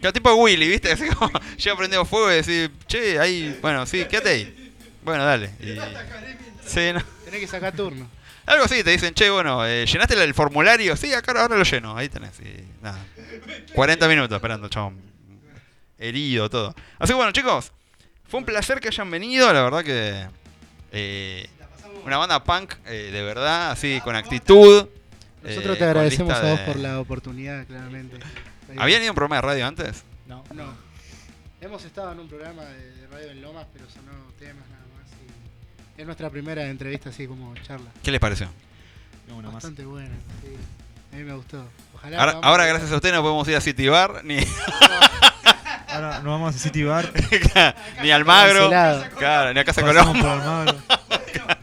claro, 0.00 0.12
tipo 0.12 0.34
Willy, 0.34 0.66
¿viste? 0.68 0.90
Así 0.92 1.06
como, 1.06 1.30
llega 1.56 1.76
prendido 1.76 2.04
fuego 2.04 2.32
y 2.32 2.34
decir, 2.34 2.72
che, 2.88 3.20
ahí, 3.20 3.56
bueno, 3.62 3.86
sí, 3.86 4.04
quédate 4.06 4.28
ahí. 4.30 4.74
Bueno, 5.04 5.24
dale. 5.24 5.50
Y- 5.60 5.76
sí, 6.66 6.92
no. 6.92 7.02
Tenés 7.24 7.40
que 7.40 7.46
sacar 7.46 7.72
turno. 7.76 8.08
Algo 8.46 8.64
así, 8.64 8.82
te 8.82 8.90
dicen, 8.90 9.14
che, 9.14 9.30
bueno, 9.30 9.64
eh, 9.66 9.86
¿llenaste 9.86 10.14
el, 10.14 10.20
el 10.22 10.34
formulario? 10.34 10.96
Sí, 10.96 11.14
acá 11.14 11.32
ahora 11.40 11.56
lo 11.56 11.64
lleno, 11.64 11.96
ahí 11.96 12.08
tenés. 12.08 12.38
Y 12.40 12.64
nada. 12.82 12.98
40 13.74 14.08
minutos 14.08 14.34
esperando, 14.36 14.68
chabón. 14.68 15.00
Herido, 15.98 16.50
todo. 16.50 16.74
Así 16.98 17.12
que 17.12 17.14
bueno, 17.14 17.32
chicos, 17.32 17.72
fue 18.28 18.40
un 18.40 18.46
placer 18.46 18.80
que 18.80 18.88
hayan 18.88 19.10
venido, 19.10 19.52
la 19.52 19.62
verdad 19.62 19.84
que... 19.84 20.26
eh, 20.92 21.48
una 22.04 22.18
banda 22.18 22.44
punk, 22.44 22.74
eh, 22.86 23.08
de 23.12 23.22
verdad, 23.22 23.70
así, 23.70 24.00
con 24.04 24.14
actitud. 24.14 24.86
Nosotros 25.44 25.76
eh, 25.76 25.78
te 25.78 25.84
agradecemos 25.84 26.34
a 26.34 26.42
vos 26.42 26.58
de- 26.58 26.64
por 26.66 26.76
la 26.76 27.00
oportunidad, 27.00 27.66
claramente. 27.66 28.18
¿Habían 28.76 29.02
ido 29.02 29.10
a 29.10 29.12
un 29.12 29.14
programa 29.14 29.36
de 29.36 29.42
radio 29.42 29.66
antes? 29.66 30.04
No. 30.26 30.42
no. 30.54 30.72
Hemos 31.60 31.84
estado 31.84 32.12
en 32.12 32.20
un 32.20 32.28
programa 32.28 32.62
de, 32.62 33.06
radio 33.10 33.30
en 33.30 33.42
Lomas, 33.42 33.66
pero 33.72 33.88
sonó 33.88 34.12
temas 34.38 34.66
nada 34.68 34.82
más. 34.96 35.10
Y 35.96 36.00
es 36.00 36.06
nuestra 36.06 36.30
primera 36.30 36.64
entrevista 36.66 37.10
así 37.10 37.26
como 37.26 37.54
charla. 37.56 37.90
¿Qué 38.02 38.10
les 38.10 38.20
pareció? 38.20 38.48
No, 39.28 39.36
una 39.36 39.46
más. 39.46 39.54
Bastante 39.54 39.84
buena, 39.84 40.14
sí. 40.42 40.56
A 41.12 41.16
mí 41.16 41.24
me 41.24 41.34
gustó. 41.34 41.64
Ojalá 41.94 42.40
Ahora, 42.42 42.66
gracias 42.66 42.90
a 42.90 42.96
usted 42.96 43.12
no 43.12 43.22
podemos 43.22 43.46
ir 43.48 43.56
a 43.56 43.60
City 43.60 43.88
Bar, 43.88 44.24
ni, 44.24 44.38
Ahora 45.88 46.14
nos 46.16 46.24
vamos 46.24 46.56
a 46.56 46.58
City 46.58 46.82
Bar. 46.82 47.12
ni 48.02 48.10
al 48.10 48.24
Magro, 48.24 48.68
Cancelado. 48.68 49.16
claro, 49.16 49.54
ni 49.54 49.60
a 49.60 49.64
Casa 49.64 49.82
Colombo. 49.82 50.26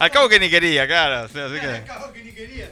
al 0.00 0.10
cabo 0.10 0.28
que 0.28 0.40
ni 0.40 0.50
quería, 0.50 0.86
claro. 0.86 1.26
o 1.26 1.28
sea, 1.28 1.46
así 1.46 1.56
Al 1.58 1.84
cabo 1.84 2.12
que 2.12 2.24
ni 2.24 2.32
quería. 2.32 2.70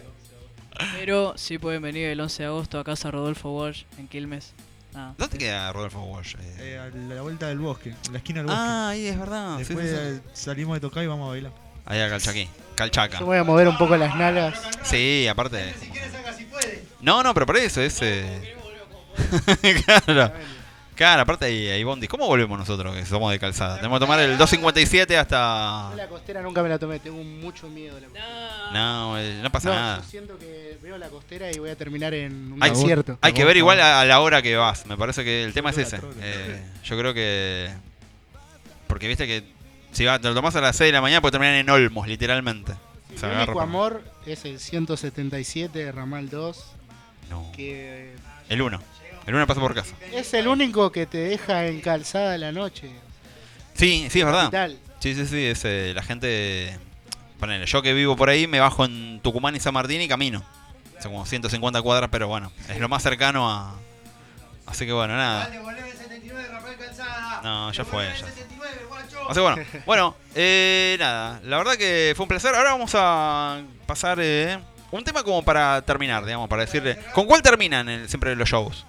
Pero 0.97 1.35
sí 1.37 1.59
pueden 1.59 1.83
venir 1.83 2.09
el 2.09 2.21
11 2.21 2.43
de 2.43 2.47
agosto 2.49 2.79
a 2.79 2.85
casa 2.85 3.11
Rodolfo 3.11 3.51
Walsh 3.51 3.85
en 3.99 4.09
Quilmes. 4.09 4.53
¿Dónde 5.17 5.39
queda 5.39 5.73
Rodolfo 5.73 6.01
Walsh? 6.03 6.35
Eh, 6.41 6.57
Eh, 6.59 6.79
a 6.79 7.15
la 7.15 7.23
vuelta 7.23 7.47
del 7.47 7.59
bosque, 7.59 7.91
en 8.07 8.13
la 8.13 8.19
esquina 8.19 8.39
del 8.41 8.47
bosque. 8.47 8.61
Ah, 8.61 8.89
ahí 8.89 9.07
es 9.07 9.19
verdad. 9.19 9.59
Después 9.59 9.89
sí, 9.89 9.95
sí. 9.97 10.01
eh, 10.03 10.21
salimos 10.33 10.75
de 10.77 10.81
tocar 10.81 11.05
y 11.05 11.07
vamos 11.07 11.27
a 11.27 11.31
bailar. 11.31 11.53
Ahí 11.87 12.01
a 12.01 12.09
Calchaquí. 12.09 12.49
Calchaca. 12.75 13.19
Yo 13.21 13.27
voy 13.27 13.39
a 13.39 13.45
mover 13.45 13.69
un 13.69 13.79
poco 13.79 13.97
las 13.97 14.15
nalgas. 14.17 14.61
Sí, 14.83 15.27
aparte. 15.29 15.73
Si 15.81 15.89
quieres 15.89 16.15
haga 16.15 16.33
si 16.33 16.45
puede. 16.47 16.85
No, 17.01 17.23
no, 17.23 17.33
pero 17.35 17.47
por 17.47 17.57
eso 17.57 17.81
es. 17.81 17.99
eh, 18.03 18.55
claro. 19.85 20.33
Claro, 20.99 21.23
aparte 21.23 21.45
hay, 21.47 21.69
hay 21.69 21.85
bondis. 21.85 22.09
¿Cómo 22.11 22.27
volvemos 22.27 22.59
nosotros 22.59 22.93
que 22.97 23.07
somos 23.07 23.31
de 23.31 23.39
calzada? 23.39 23.77
Tenemos 23.77 24.01
que 24.01 24.05
tomar 24.05 24.19
el 24.19 24.37
257 24.37 25.17
hasta. 25.17 25.91
Yo 25.91 25.97
la 25.97 26.09
costera 26.09 26.43
nunca 26.43 26.61
me 26.61 26.69
la 26.69 26.77
tomé, 26.77 26.99
tengo 26.99 27.23
mucho 27.23 27.69
miedo 27.69 27.95
de 27.95 28.01
la 28.01 28.07
costera. 28.09 28.71
No, 28.73 29.17
eh, 29.17 29.39
no 29.41 29.53
pasa 29.53 29.69
No, 29.69 29.75
nada. 29.77 29.97
yo 29.99 30.03
siento 30.11 30.37
que 30.41 30.77
veo 30.83 30.99
la 30.99 31.09
costera 31.09 31.53
y 31.53 31.59
voy 31.61 31.71
a 31.71 31.77
terminar 31.77 32.15
en 32.15 32.53
un 32.55 32.61
Hay, 32.63 32.71
desierto. 32.71 33.17
hay 33.21 33.33
que 33.33 33.45
ver 33.45 33.57
igual 33.57 33.81
a, 33.81 34.01
a 34.01 34.05
la 34.07 34.19
hora 34.21 34.43
que 34.43 34.57
vas. 34.57 34.87
Me 34.87 34.97
parece 34.97 35.23
que 35.23 35.45
el 35.45 35.53
tema 35.55 35.71
es 35.71 35.79
ese. 35.79 36.01
Eh, 36.21 36.61
yo 36.83 36.99
creo 36.99 37.15
que. 37.15 37.71
Porque 38.89 39.07
viste 39.07 39.29
que. 39.29 39.45
Si 39.93 40.05
va, 40.05 40.19
te 40.19 40.27
lo 40.27 40.35
tomás 40.35 40.57
a 40.57 40.61
las 40.61 40.75
6 40.75 40.89
de 40.89 40.93
la 40.95 41.01
mañana, 41.01 41.21
puede 41.21 41.31
terminar 41.33 41.55
en 41.55 41.71
Olmos, 41.71 42.09
literalmente. 42.09 42.73
Se 43.15 43.25
El 43.27 43.33
agarra 43.33 43.39
único 43.45 43.53
por- 43.55 43.63
amor 43.63 44.03
es 44.27 44.45
el 44.45 44.59
177 44.59 45.79
de 45.79 45.93
Ramal 45.93 46.29
2. 46.29 46.65
No. 47.31 47.53
Que 47.55 48.15
El 48.49 48.63
1. 48.63 48.83
El 49.29 49.35
1 49.35 49.47
pasa 49.47 49.61
por 49.61 49.75
casa. 49.75 49.95
es 50.13 50.33
el 50.35 50.49
único 50.49 50.91
que 50.91 51.07
te 51.07 51.19
deja 51.19 51.67
en 51.67 51.81
calzada 51.81 52.37
la 52.39 52.51
noche. 52.51 52.91
Sí, 53.75 54.09
sí, 54.11 54.21
es 54.21 54.25
verdad. 54.27 54.45
Capital. 54.45 54.79
Sí, 55.01 55.15
sí, 55.15 55.27
sí. 55.27 55.45
Es, 55.45 55.65
eh, 55.65 55.93
la 55.95 56.03
gente. 56.03 56.77
Ponele, 57.39 57.67
yo 57.67 57.83
que 57.83 57.93
vivo 57.95 58.17
por 58.17 58.31
ahí 58.31 58.47
me 58.49 58.59
bajo 58.59 58.85
en 58.85 59.21
Tucumán 59.23 59.55
y 59.55 59.61
San 59.61 59.75
Martín 59.75 60.01
y 60.01 60.09
camino. 60.09 60.43
Son 61.01 61.13
como 61.13 61.25
150 61.27 61.81
cuadras, 61.83 62.09
pero 62.11 62.27
bueno, 62.27 62.51
es 62.69 62.81
lo 62.81 62.89
más 62.89 63.03
cercano 63.03 63.49
a. 63.51 63.77
Así 64.67 64.85
que 64.87 64.93
bueno, 64.93 65.15
nada. 65.17 65.49
No, 67.43 67.71
ya 67.73 67.85
fue. 67.85 68.05
Ya. 68.19 68.27
Así 69.29 69.35
que 69.35 69.41
bueno, 69.41 69.57
bueno, 69.87 70.17
eh, 70.35 70.97
nada, 70.99 71.41
la 71.45 71.59
verdad 71.59 71.77
que 71.77 72.15
fue 72.17 72.25
un 72.25 72.29
placer. 72.29 72.55
Ahora 72.55 72.73
vamos 72.73 72.93
a 72.95 73.61
pasar 73.87 74.19
eh, 74.21 74.59
un 74.91 75.05
tema 75.05 75.23
como 75.23 75.43
para 75.45 75.83
terminar, 75.83 76.25
digamos, 76.25 76.49
para 76.49 76.65
decirle. 76.65 76.99
¿Con 77.13 77.27
cuál 77.27 77.43
terminan 77.43 77.89
el- 77.89 78.09
siempre 78.09 78.35
los 78.35 78.49
shows? 78.49 78.85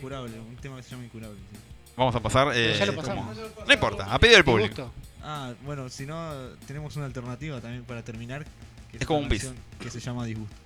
Incurable, 0.00 0.38
un 0.40 0.56
tema 0.56 0.76
que 0.76 0.82
se 0.82 0.90
llama 0.90 1.04
Incurable. 1.04 1.38
sí. 1.52 1.58
Vamos 1.96 2.14
a 2.14 2.20
pasar. 2.20 2.50
eh, 2.54 2.74
ya 2.78 2.86
lo 2.86 2.94
como- 2.94 3.06
pasamos. 3.06 3.36
No 3.66 3.72
importa, 3.74 4.12
a 4.14 4.18
pedido 4.18 4.36
del 4.36 4.44
público. 4.44 4.90
Ah, 5.22 5.52
bueno, 5.62 5.88
si 5.90 6.06
no, 6.06 6.32
tenemos 6.66 6.96
una 6.96 7.04
alternativa 7.06 7.60
también 7.60 7.84
para 7.84 8.02
terminar. 8.02 8.46
Que 8.90 8.96
Es 8.96 9.06
como 9.06 9.18
una 9.18 9.26
un 9.26 9.30
bis. 9.30 9.52
Que 9.78 9.90
se 9.90 10.00
llama 10.00 10.24
Disgusto. 10.24 10.56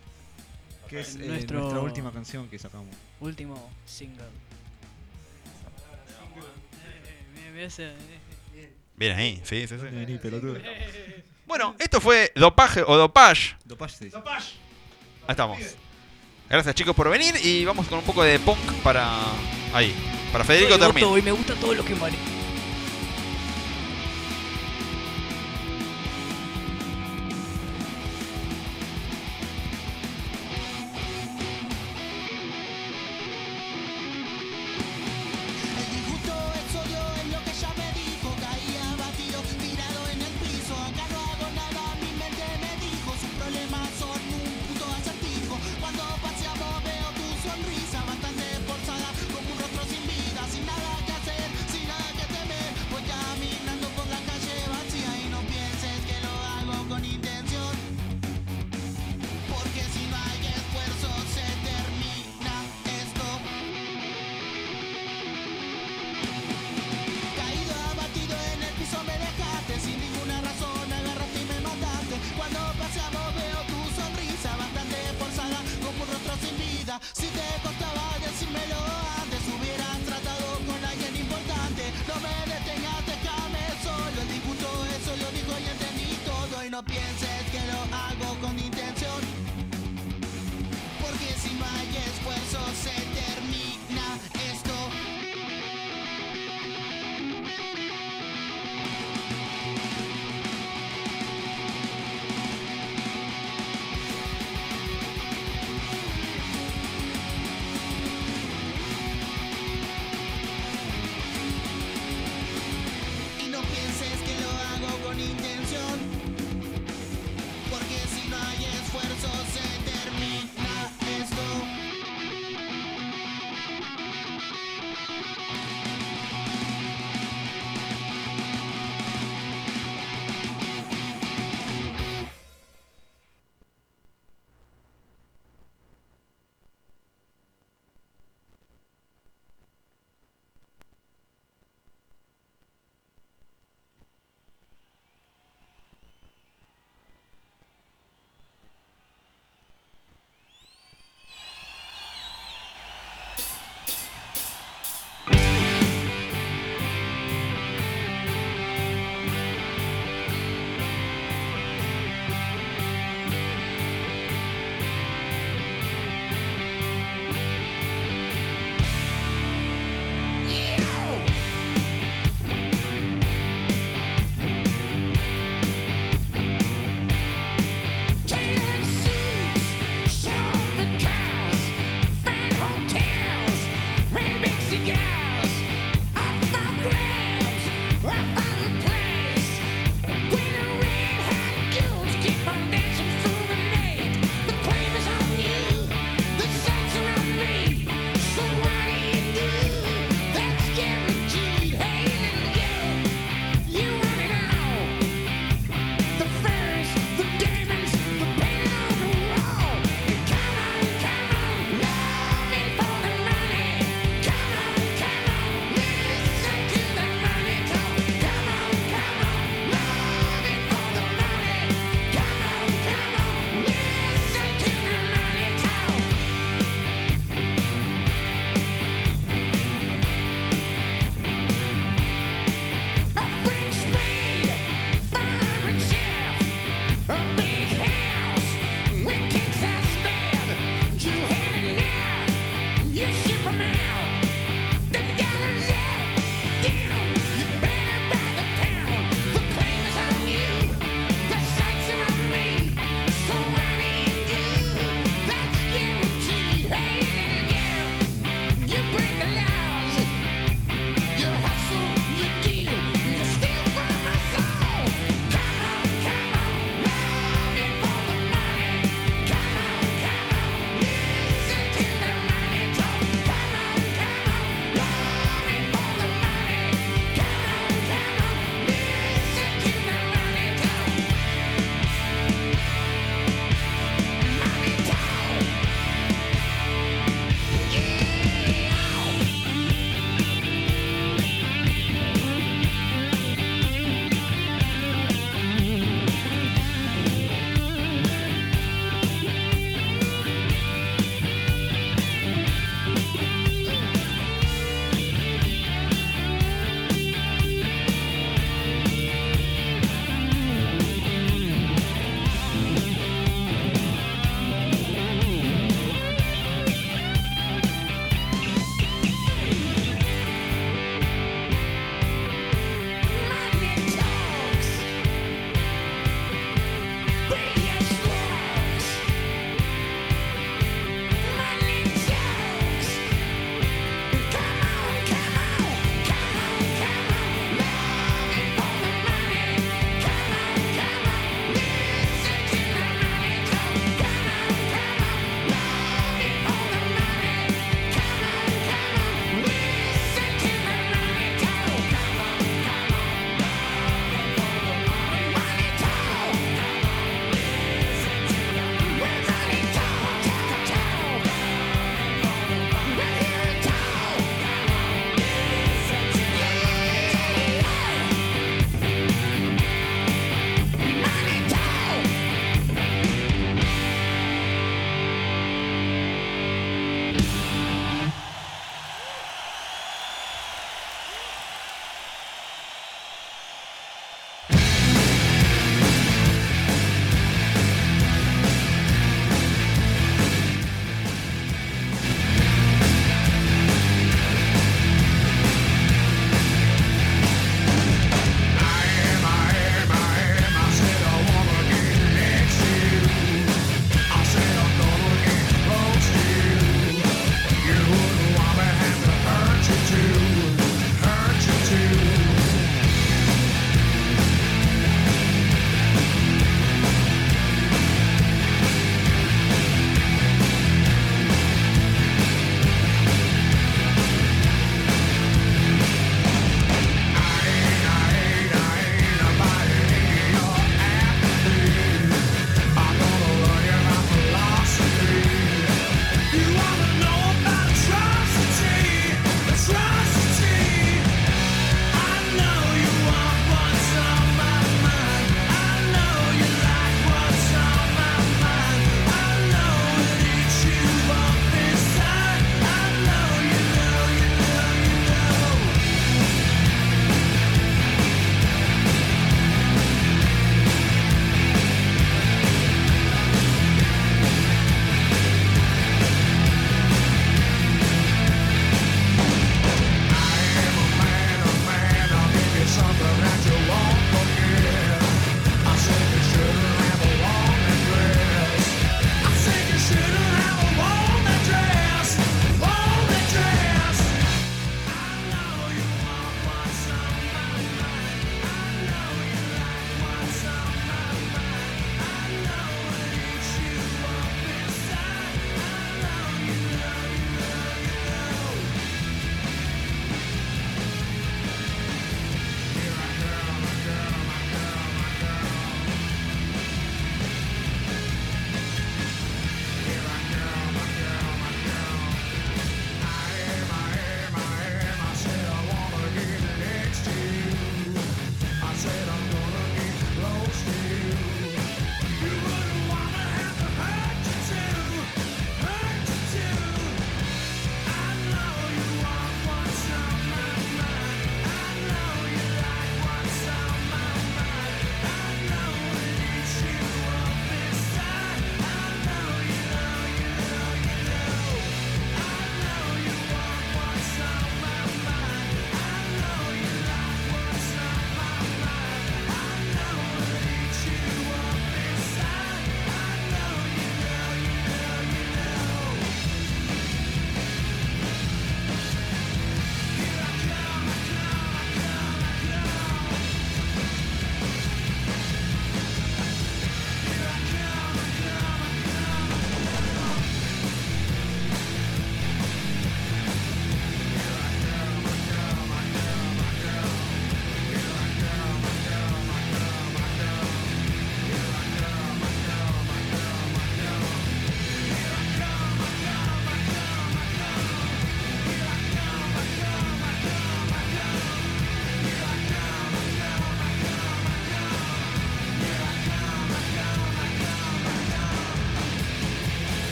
Que 0.89 1.01
es 1.01 1.17
eh, 1.17 1.27
Nuestro- 1.27 1.59
nuestra 1.61 1.81
última 1.81 2.13
canción 2.13 2.49
que 2.49 2.59
sacamos. 2.59 2.95
Último 3.21 3.71
single. 3.85 4.25
Bien 8.97 9.17
ahí, 9.17 9.41
sí, 9.45 9.67
sí, 9.67 9.77
sí. 9.79 9.87
Vení, 9.87 10.19
pelotudo. 10.19 10.57
Bueno, 11.47 11.75
esto 11.79 12.01
fue 12.01 12.33
Dopaje 12.37 12.83
o 12.87 12.97
Dopage. 12.97 13.57
Dopage 13.65 13.97
se 13.97 14.05
dice. 14.07 14.17
Ahí 14.17 15.31
estamos. 15.31 15.59
Gracias 16.55 16.77
chicos 16.77 16.95
por 16.95 17.11
venir 17.11 17.35
y 17.43 17.65
vamos 17.65 17.89
con 17.89 17.99
un 17.99 18.05
poco 18.05 18.23
de 18.23 18.39
punk 18.39 18.61
para 18.85 19.11
ahí. 19.73 19.93
Para 20.31 20.45
Federico 20.45 20.79
termina. 20.79 21.19
Y 21.19 21.23
me 21.23 21.33
gusta 21.33 21.53
todo 21.57 21.75
lo 21.75 21.85
que 21.85 21.97
maneja. 21.97 22.23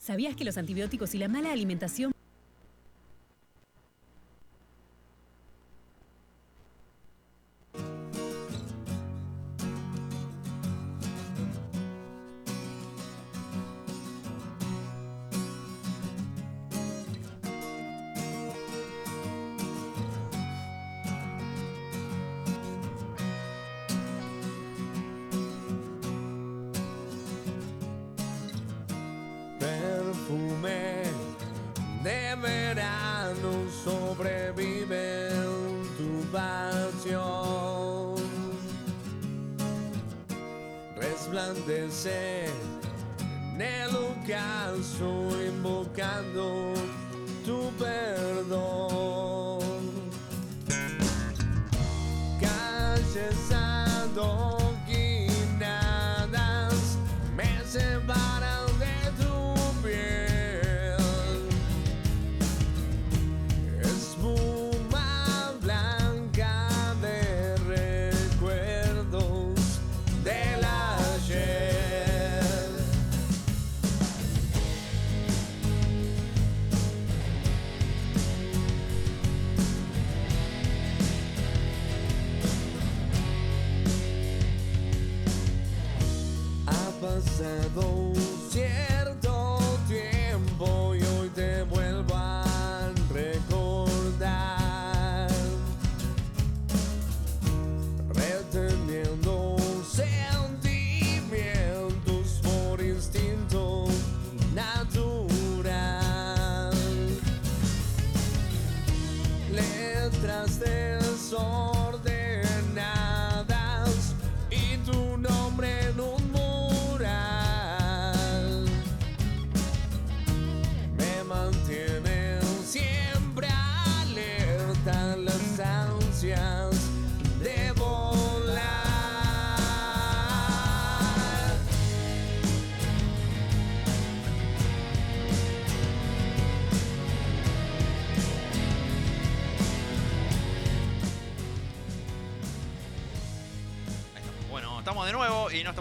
¿Sabías 0.00 0.34
que 0.34 0.44
los 0.44 0.56
antibióticos 0.56 1.14
y 1.14 1.18
la 1.18 1.28
mala 1.28 1.52
alimentación 1.52 2.12
Resplandece 41.70 42.46
en 43.54 43.60
el 43.60 43.90
ocaso 43.90 45.30
invocando 45.46 46.59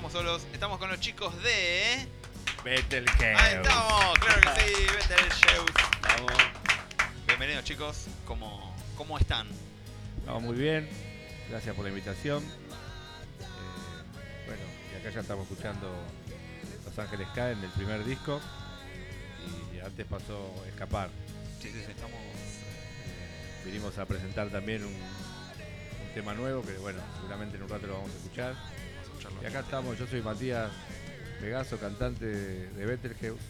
estamos 0.09 0.11
solos. 0.11 0.41
Estamos 0.53 0.77
con 0.79 0.89
los 0.89 0.99
chicos 0.99 1.43
de. 1.43 2.07
Betelgeuse. 2.63 3.35
Ahí 3.35 3.55
estamos, 3.55 4.17
claro 4.19 4.41
que 4.41 4.49
sí, 4.61 4.87
Betelgeuse. 4.87 5.73
Bienvenidos 7.27 7.63
chicos, 7.63 8.07
¿cómo, 8.25 8.75
cómo 8.97 9.19
están? 9.19 9.47
No, 10.25 10.39
muy 10.39 10.55
bien. 10.55 10.89
Gracias 11.49 11.75
por 11.75 11.85
la 11.85 11.89
invitación. 11.89 12.43
Eh, 12.43 14.47
bueno, 14.47 14.63
y 14.91 14.95
acá 14.99 15.11
ya 15.13 15.21
estamos 15.21 15.47
escuchando 15.49 15.93
Los 16.85 16.97
Ángeles 16.97 17.27
Caen 17.35 17.61
del 17.61 17.69
primer 17.71 18.03
disco. 18.03 18.41
Y 19.75 19.79
antes 19.79 20.07
pasó 20.07 20.51
Escapar. 20.67 21.09
Sí, 21.61 21.69
sí, 21.69 21.83
sí, 21.85 21.91
estamos. 21.91 22.17
Eh, 22.17 23.61
vinimos 23.65 23.95
a 23.97 24.05
presentar 24.05 24.49
también 24.49 24.83
un, 24.83 24.93
un 24.93 26.13
tema 26.15 26.33
nuevo 26.33 26.63
que, 26.63 26.73
bueno, 26.73 26.99
seguramente 27.17 27.57
en 27.57 27.63
un 27.63 27.69
rato 27.69 27.85
lo 27.85 27.93
vamos 27.93 28.11
a 28.11 28.15
escuchar. 28.15 28.55
Y 29.41 29.45
acá 29.45 29.59
estamos, 29.61 29.97
yo 29.97 30.07
soy 30.07 30.21
Matías 30.21 30.69
Vegaso, 31.41 31.77
cantante 31.79 32.25
de, 32.25 32.85
Betelgeuse. 32.85 33.41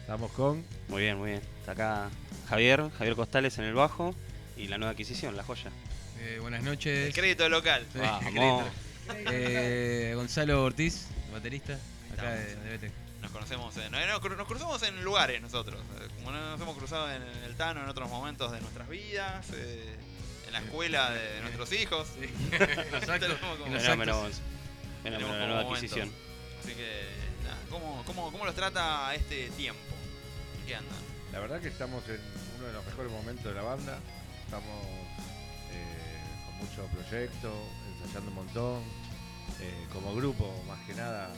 Estamos 0.00 0.30
con. 0.32 0.64
Muy 0.88 1.02
bien, 1.02 1.18
muy 1.18 1.30
bien. 1.30 1.42
Está 1.60 1.72
acá 1.72 2.10
Javier, 2.48 2.90
Javier 2.98 3.16
Costales 3.16 3.58
en 3.58 3.64
el 3.64 3.74
bajo 3.74 4.14
y 4.56 4.68
la 4.68 4.78
nueva 4.78 4.92
adquisición, 4.92 5.36
La 5.36 5.42
Joya. 5.42 5.70
Eh, 6.20 6.38
buenas 6.40 6.62
noches. 6.62 7.06
El 7.08 7.12
crédito 7.14 7.48
local. 7.48 7.84
Sí, 7.92 7.98
Vamos. 7.98 8.20
crédito. 8.32 9.30
Eh, 9.32 10.12
Gonzalo 10.14 10.62
Ortiz, 10.64 11.06
baterista, 11.32 11.76
acá 12.12 12.30
de, 12.32 12.54
de 12.56 12.70
Bete. 12.70 12.92
Nos 13.22 13.32
conocemos, 13.32 13.76
en, 13.76 13.90
no, 13.90 13.98
no, 14.06 14.36
nos 14.36 14.46
cruzamos 14.46 14.82
en 14.84 15.02
lugares 15.04 15.42
nosotros. 15.42 15.80
eh, 16.00 16.08
Como 16.16 16.30
nos 16.30 16.60
hemos 16.60 16.76
cruzado 16.76 17.10
en 17.10 17.22
el 17.44 17.54
Tano 17.56 17.82
en 17.82 17.88
otros 17.88 18.08
momentos 18.08 18.52
de 18.52 18.60
nuestras 18.60 18.88
vidas, 18.88 19.46
eh, 19.52 19.96
en 20.46 20.52
la 20.52 20.60
escuela 20.60 21.10
de 21.10 21.40
nuestros 21.42 21.72
hijos. 21.72 22.08
Exacto. 22.52 23.26
Tenemos 23.26 23.40
como- 23.58 23.66
En 23.66 23.74
los 23.74 23.82
Fenómeno, 23.82 24.28
tenemos 25.02 25.22
la 25.22 25.28
como 25.28 25.38
nueva 25.46 25.62
momentos. 25.62 25.78
adquisición. 25.78 26.10
Así 26.62 26.74
que, 26.74 26.90
nada, 27.44 27.58
¿cómo, 27.70 28.02
cómo, 28.06 28.30
cómo 28.32 28.44
los 28.44 28.54
trata 28.54 29.14
este 29.14 29.48
tiempo? 29.50 29.80
¿En 30.60 30.66
qué 30.66 30.74
andan? 30.76 30.98
La 31.32 31.40
verdad 31.40 31.60
que 31.60 31.68
estamos 31.68 32.06
en 32.08 32.20
uno 32.58 32.66
de 32.66 32.72
los 32.72 32.84
mejores 32.86 33.10
momentos 33.12 33.44
de 33.44 33.54
la 33.54 33.62
banda. 33.62 33.98
Estamos 34.44 34.84
eh, 35.72 36.44
con 36.46 36.56
mucho 36.58 36.86
proyecto, 36.92 37.52
ensayando 38.02 38.30
un 38.30 38.36
montón. 38.36 38.82
eh, 39.60 39.86
como 39.92 40.14
grupo, 40.14 40.52
más 40.66 40.80
que 40.86 40.94
nada. 40.94 41.28
eh, 41.28 41.32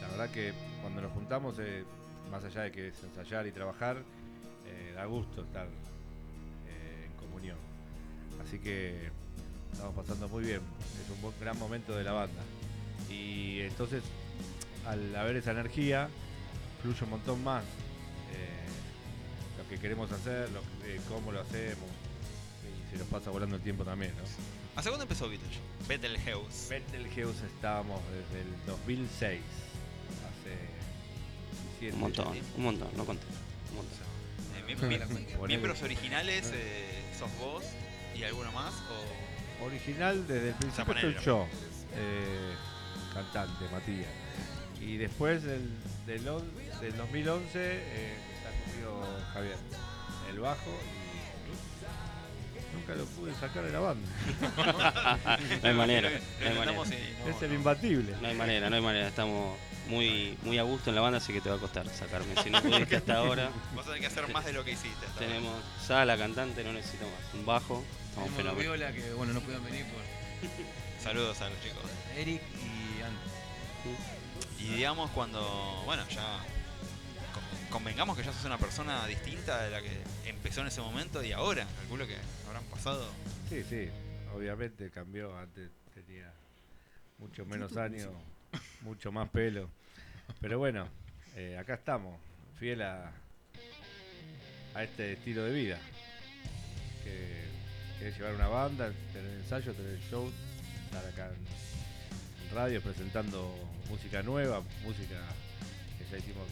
la 0.00 0.08
verdad 0.08 0.30
que 0.30 0.52
cuando 0.82 1.00
nos 1.02 1.12
juntamos, 1.12 1.56
eh, 1.58 1.84
más 2.30 2.44
allá 2.44 2.62
de 2.62 2.72
que 2.72 2.88
es 2.88 2.94
ensayar 3.02 3.46
y 3.46 3.52
trabajar, 3.52 4.02
eh, 4.66 4.92
da 4.94 5.04
gusto 5.06 5.42
estar 5.42 5.66
eh, 6.68 7.06
en 7.06 7.12
comunión. 7.16 7.56
Así 8.44 8.58
que 8.58 9.10
estamos 9.74 9.94
pasando 9.94 10.28
muy 10.28 10.44
bien. 10.44 10.60
Es 11.04 11.10
un 11.10 11.20
buen- 11.22 11.34
gran 11.40 11.58
momento 11.58 11.94
de 11.96 12.04
la 12.04 12.12
banda. 12.12 12.42
Y 13.10 13.60
entonces, 13.60 14.02
al 14.86 15.14
haber 15.16 15.36
esa 15.36 15.50
energía, 15.52 16.08
fluye 16.82 17.04
un 17.04 17.10
montón 17.10 17.42
más 17.44 17.62
eh, 18.32 18.64
lo 19.58 19.68
que 19.68 19.78
queremos 19.78 20.10
hacer, 20.12 20.50
lo 20.50 20.60
eh, 20.86 21.00
cómo 21.08 21.32
lo 21.32 21.40
hacemos. 21.40 21.88
Y 22.64 22.90
se 22.90 22.98
nos 22.98 23.08
pasa 23.08 23.30
volando 23.30 23.56
el 23.56 23.62
tiempo 23.62 23.84
también, 23.84 24.12
¿no? 24.16 24.22
¿Hace 24.76 24.88
cuándo 24.88 25.04
empezó 25.04 25.28
Beetlejuice? 25.28 25.60
Betelgeuse. 25.88 26.68
Betelgeuse 26.68 27.46
estábamos 27.46 28.00
desde 28.10 28.42
el 28.42 28.66
2006. 28.66 29.40
Hace 30.24 31.80
17 31.80 31.94
Un 31.94 32.00
montón, 32.00 32.38
un 32.56 32.62
montón, 32.64 32.88
no 32.96 33.04
conté. 33.04 33.24
Un 33.70 33.76
montón. 33.76 33.98
Eh. 34.00 35.36
¿Miembros 35.46 35.82
originales 35.82 36.50
eh, 36.54 37.02
sos 37.18 37.30
vos 37.38 37.62
y 38.16 38.24
alguno 38.24 38.50
más? 38.52 38.72
O... 38.74 39.33
Original 39.62 40.26
desde 40.26 40.48
el 40.48 40.54
principio 40.54 40.84
Zapanero. 40.84 41.12
soy 41.14 41.24
yo. 41.24 41.46
Eh, 41.96 42.54
cantante, 43.12 43.64
Matías. 43.72 44.08
Y 44.80 44.96
después 44.96 45.42
del, 45.42 45.70
del, 46.06 46.28
on- 46.28 46.50
del 46.80 46.96
2011 46.96 47.48
eh, 47.54 48.16
está 48.36 48.50
conmigo 48.70 49.06
Javier, 49.32 49.56
el 50.30 50.40
bajo, 50.40 50.70
y 52.70 52.76
nunca 52.76 52.94
lo 52.94 53.04
pude 53.06 53.32
sacar 53.34 53.64
de 53.64 53.72
la 53.72 53.78
banda. 53.80 54.08
no 55.62 55.68
hay 55.68 55.74
manera. 55.74 56.10
No 56.10 56.60
hay 56.62 56.98
es 57.30 57.42
el 57.42 57.52
imbatible. 57.54 58.14
No 58.20 58.28
hay 58.28 58.34
manera, 58.34 58.68
no 58.68 58.76
hay 58.76 58.82
manera. 58.82 59.08
Estamos 59.08 59.56
muy, 59.88 60.38
muy 60.42 60.58
a 60.58 60.62
gusto 60.62 60.90
en 60.90 60.96
la 60.96 61.02
banda, 61.02 61.18
así 61.18 61.32
que 61.32 61.40
te 61.40 61.48
va 61.50 61.56
a 61.56 61.58
costar 61.58 61.88
sacarme. 61.88 62.34
Si 62.42 62.50
no 62.50 62.60
pudiste 62.62 62.96
hasta 62.96 63.16
ahora, 63.16 63.50
Vas 63.74 63.84
a 63.84 63.88
tener 63.88 64.00
que 64.00 64.06
hacer 64.06 64.32
más 64.32 64.44
de 64.44 64.52
lo 64.52 64.64
que 64.64 64.72
hiciste. 64.72 65.06
hasta 65.06 65.20
ahora. 65.20 65.26
tenemos 65.26 65.62
Sala, 65.86 66.16
cantante, 66.16 66.64
no 66.64 66.72
necesito 66.72 67.04
más. 67.04 67.34
Un 67.34 67.44
bajo, 67.46 67.84
estamos 68.08 68.30
Tenemos 68.30 68.36
fenómeno. 68.36 68.60
Viola 68.78 68.92
que 68.92 69.12
bueno 69.14 69.32
no 69.32 69.40
pudieron 69.40 69.64
venir 69.64 69.84
por 69.86 70.02
Saludos 71.02 71.40
a 71.42 71.50
los 71.50 71.60
chicos. 71.62 71.82
Eric 72.16 72.40
y 72.54 73.02
Andy. 73.02 74.64
Y 74.64 74.74
digamos 74.76 75.10
cuando, 75.10 75.82
bueno, 75.84 76.02
ya 76.08 76.38
con- 77.34 77.68
convengamos 77.70 78.16
que 78.16 78.24
ya 78.24 78.32
sos 78.32 78.44
una 78.46 78.56
persona 78.58 79.06
distinta 79.06 79.62
de 79.62 79.70
la 79.70 79.82
que 79.82 79.90
empezó 80.24 80.62
en 80.62 80.68
ese 80.68 80.80
momento 80.80 81.22
y 81.22 81.32
ahora, 81.32 81.66
calculo 81.80 82.06
que 82.06 82.16
habrán 82.46 82.64
pasado. 82.64 83.06
Sí, 83.50 83.62
sí, 83.68 83.88
obviamente 84.34 84.90
cambió. 84.90 85.36
Antes 85.36 85.68
tenía 85.94 86.32
mucho 87.18 87.44
menos 87.44 87.76
años, 87.76 88.08
mucho 88.82 89.12
más 89.12 89.28
pelo. 89.30 89.68
Pero 90.40 90.58
bueno, 90.58 90.88
eh, 91.36 91.56
acá 91.58 91.74
estamos, 91.74 92.18
fiel 92.58 92.82
a, 92.82 93.10
a 94.74 94.84
este 94.84 95.12
estilo 95.14 95.44
de 95.44 95.52
vida. 95.52 95.78
Que, 97.02 97.44
que 97.98 98.08
es 98.08 98.16
llevar 98.18 98.34
una 98.34 98.48
banda, 98.48 98.90
tener 99.12 99.30
ensayo, 99.40 99.72
tener 99.74 99.98
show, 100.10 100.30
estar 100.86 101.04
acá 101.06 101.26
en, 101.28 102.46
en 102.48 102.54
radio 102.54 102.80
presentando 102.80 103.54
música 103.90 104.22
nueva, 104.22 104.62
música 104.82 105.20
que 105.98 106.04
ya 106.10 106.18
hicimos 106.18 106.46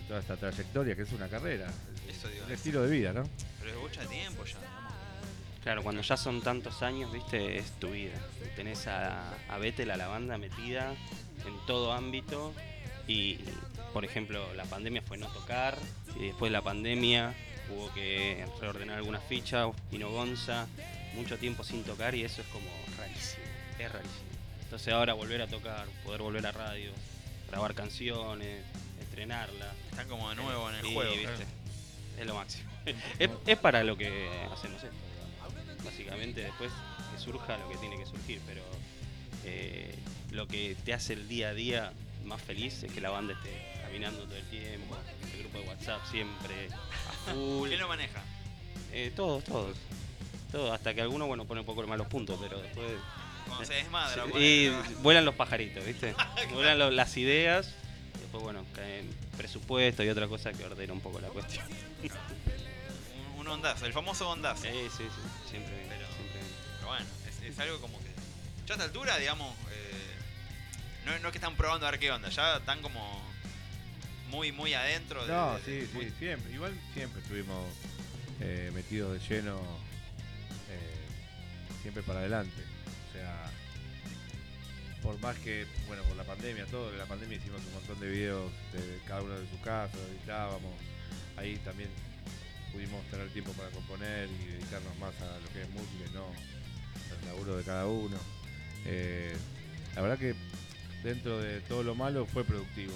en 0.00 0.06
toda 0.08 0.20
esta 0.20 0.36
trayectoria, 0.36 0.94
que 0.94 1.02
es 1.02 1.12
una 1.12 1.28
carrera. 1.28 1.68
Eso 2.08 2.28
digo, 2.28 2.44
es- 2.46 2.52
estilo 2.52 2.82
de 2.82 2.90
vida, 2.96 3.12
¿no? 3.12 3.28
Pero 3.60 3.70
es 3.72 3.76
mucho 3.78 4.08
tiempo 4.08 4.44
ya. 4.44 4.58
Claro, 5.62 5.82
cuando 5.82 6.02
ya 6.02 6.16
son 6.16 6.40
tantos 6.40 6.82
años, 6.82 7.12
viste, 7.12 7.58
es 7.58 7.72
tu 7.78 7.90
vida. 7.90 8.18
Tenés 8.56 8.86
a, 8.86 9.34
a 9.48 9.58
Betel, 9.58 9.90
a 9.90 9.96
la 9.96 10.06
banda 10.08 10.38
metida 10.38 10.94
en 11.46 11.66
todo 11.66 11.92
ámbito. 11.92 12.54
Y, 13.06 13.38
por 13.92 14.04
ejemplo, 14.04 14.52
la 14.54 14.64
pandemia 14.64 15.02
fue 15.02 15.18
no 15.18 15.26
tocar. 15.28 15.76
Y 16.16 16.26
después 16.26 16.50
de 16.50 16.52
la 16.54 16.62
pandemia 16.62 17.34
hubo 17.70 17.92
que 17.92 18.46
reordenar 18.60 18.96
algunas 18.98 19.22
fichas. 19.24 19.68
Vino 19.90 20.10
Gonza, 20.10 20.66
mucho 21.14 21.36
tiempo 21.38 21.64
sin 21.64 21.82
tocar 21.84 22.14
y 22.14 22.24
eso 22.24 22.40
es 22.40 22.48
como 22.48 22.66
rarísimo. 22.96 23.44
Es 23.78 23.92
rarísimo. 23.92 24.28
Entonces 24.62 24.92
ahora 24.94 25.14
volver 25.14 25.42
a 25.42 25.46
tocar, 25.48 25.86
poder 26.04 26.22
volver 26.22 26.46
a 26.46 26.52
radio, 26.52 26.92
grabar 27.50 27.74
canciones, 27.74 28.62
estrenarla. 29.00 29.72
Están 29.90 30.08
como 30.08 30.28
de 30.30 30.36
nuevo 30.36 30.68
en 30.70 30.76
el 30.76 30.86
Sí, 30.86 30.94
juego. 30.94 31.12
viste. 31.12 31.46
Es 32.18 32.26
lo 32.26 32.34
máximo. 32.34 32.70
es, 33.18 33.30
es 33.46 33.58
para 33.58 33.82
lo 33.84 33.96
que 33.96 34.28
hacemos 34.52 34.82
esto. 34.82 34.96
Básicamente 35.90 36.42
después 36.42 36.70
que 37.14 37.20
surja 37.22 37.56
lo 37.58 37.68
que 37.68 37.76
tiene 37.76 37.96
que 37.96 38.06
surgir, 38.06 38.40
pero 38.46 38.62
eh, 39.44 39.94
lo 40.32 40.46
que 40.46 40.76
te 40.84 40.92
hace 40.94 41.14
el 41.14 41.28
día 41.28 41.48
a 41.48 41.54
día 41.54 41.92
más 42.24 42.40
feliz 42.42 42.82
es 42.82 42.92
que 42.92 43.00
la 43.00 43.10
banda 43.10 43.32
esté 43.34 43.50
caminando 43.82 44.24
todo 44.24 44.36
el 44.36 44.44
tiempo, 44.44 44.96
el 45.32 45.40
grupo 45.40 45.58
de 45.58 45.64
WhatsApp 45.68 46.00
siempre 46.10 46.68
a 47.08 47.32
full. 47.32 47.68
¿Quién 47.68 47.80
lo 47.80 47.88
maneja? 47.88 48.20
Eh, 48.92 49.12
todos, 49.16 49.44
todos. 49.44 49.76
Todos, 50.52 50.72
hasta 50.72 50.94
que 50.94 51.00
alguno 51.02 51.26
bueno 51.26 51.44
pone 51.46 51.60
un 51.60 51.66
poco 51.66 51.86
malos 51.86 52.06
puntos, 52.06 52.38
pero 52.40 52.60
después. 52.60 52.86
Cuando 53.46 53.64
se 53.64 53.74
desmadra, 53.74 54.24
ponele, 54.24 54.46
y 54.64 54.68
vuelan 55.02 55.24
los 55.24 55.34
pajaritos, 55.34 55.84
¿viste? 55.86 56.14
Vuelan 56.52 56.78
lo- 56.78 56.90
las 56.90 57.16
ideas, 57.16 57.74
después 58.20 58.42
bueno, 58.42 58.62
caen 58.74 59.08
presupuesto 59.38 60.02
y 60.04 60.08
otra 60.10 60.26
cosa 60.28 60.52
que 60.52 60.64
ordena 60.64 60.92
un 60.92 61.00
poco 61.00 61.18
la 61.20 61.28
cuestión. 61.28 61.64
Un, 63.48 63.58
un 63.60 63.64
ondazo, 63.64 63.86
el 63.86 63.92
famoso 63.92 64.28
ondazo. 64.30 64.62
Sí, 64.62 64.68
sí, 64.96 65.04
sí, 65.04 65.50
siempre 65.50 65.74
bien, 65.74 65.88
Pero, 65.88 66.06
siempre 66.06 66.40
bien. 66.40 66.52
pero 66.76 66.86
bueno, 66.88 67.06
es, 67.28 67.42
es 67.52 67.58
algo 67.58 67.80
como 67.80 67.98
que. 67.98 68.08
Ya 68.66 68.74
a 68.74 68.76
esta 68.76 68.84
altura, 68.84 69.16
digamos. 69.18 69.54
eh, 69.70 70.14
no, 71.06 71.18
no 71.20 71.28
es 71.28 71.32
que 71.32 71.38
están 71.38 71.56
probando 71.56 71.86
a 71.86 71.90
ver 71.90 71.98
qué 72.00 72.10
onda, 72.12 72.28
ya 72.28 72.56
están 72.58 72.80
como. 72.82 73.26
Muy, 74.30 74.52
muy 74.52 74.74
adentro. 74.74 75.26
de- 75.26 75.32
No, 75.32 75.54
de- 75.54 75.62
sí, 75.64 75.70
de- 75.72 75.86
sí, 75.86 75.92
muy- 75.94 76.10
siempre. 76.18 76.52
Igual 76.52 76.78
siempre 76.92 77.22
estuvimos 77.22 77.64
eh, 78.40 78.70
metidos 78.74 79.12
de 79.14 79.26
lleno, 79.26 79.58
eh, 80.70 81.06
siempre 81.82 82.02
para 82.02 82.18
adelante. 82.20 82.62
O 83.08 83.12
sea, 83.14 83.50
por 85.02 85.18
más 85.20 85.36
que, 85.38 85.66
bueno, 85.86 86.02
por 86.04 86.16
la 86.16 86.24
pandemia, 86.24 86.66
todo, 86.66 86.90
en 86.92 86.98
la 86.98 87.06
pandemia 87.06 87.38
hicimos 87.38 87.62
un 87.64 87.72
montón 87.72 87.98
de 88.00 88.08
videos 88.10 88.52
de 88.72 89.00
cada 89.06 89.22
uno 89.22 89.38
de 89.38 89.48
su 89.48 89.58
casa, 89.62 89.96
editábamos. 90.10 90.74
Ahí 91.38 91.56
también 91.64 91.88
pudimos 92.78 93.04
tener 93.10 93.28
tiempo 93.30 93.50
para 93.54 93.68
componer 93.70 94.28
y 94.28 94.52
dedicarnos 94.52 94.96
más 94.98 95.12
a 95.20 95.40
lo 95.40 95.48
que 95.52 95.62
es 95.62 95.70
música 95.70 96.04
y 96.08 96.14
no 96.14 96.26
al 97.18 97.26
laburo 97.26 97.56
de 97.56 97.64
cada 97.64 97.86
uno. 97.88 98.16
Eh, 98.86 99.34
la 99.96 100.02
verdad 100.02 100.16
que 100.18 100.34
dentro 101.02 101.40
de 101.40 101.60
todo 101.62 101.82
lo 101.82 101.96
malo 101.96 102.24
fue 102.26 102.44
productivo 102.44 102.92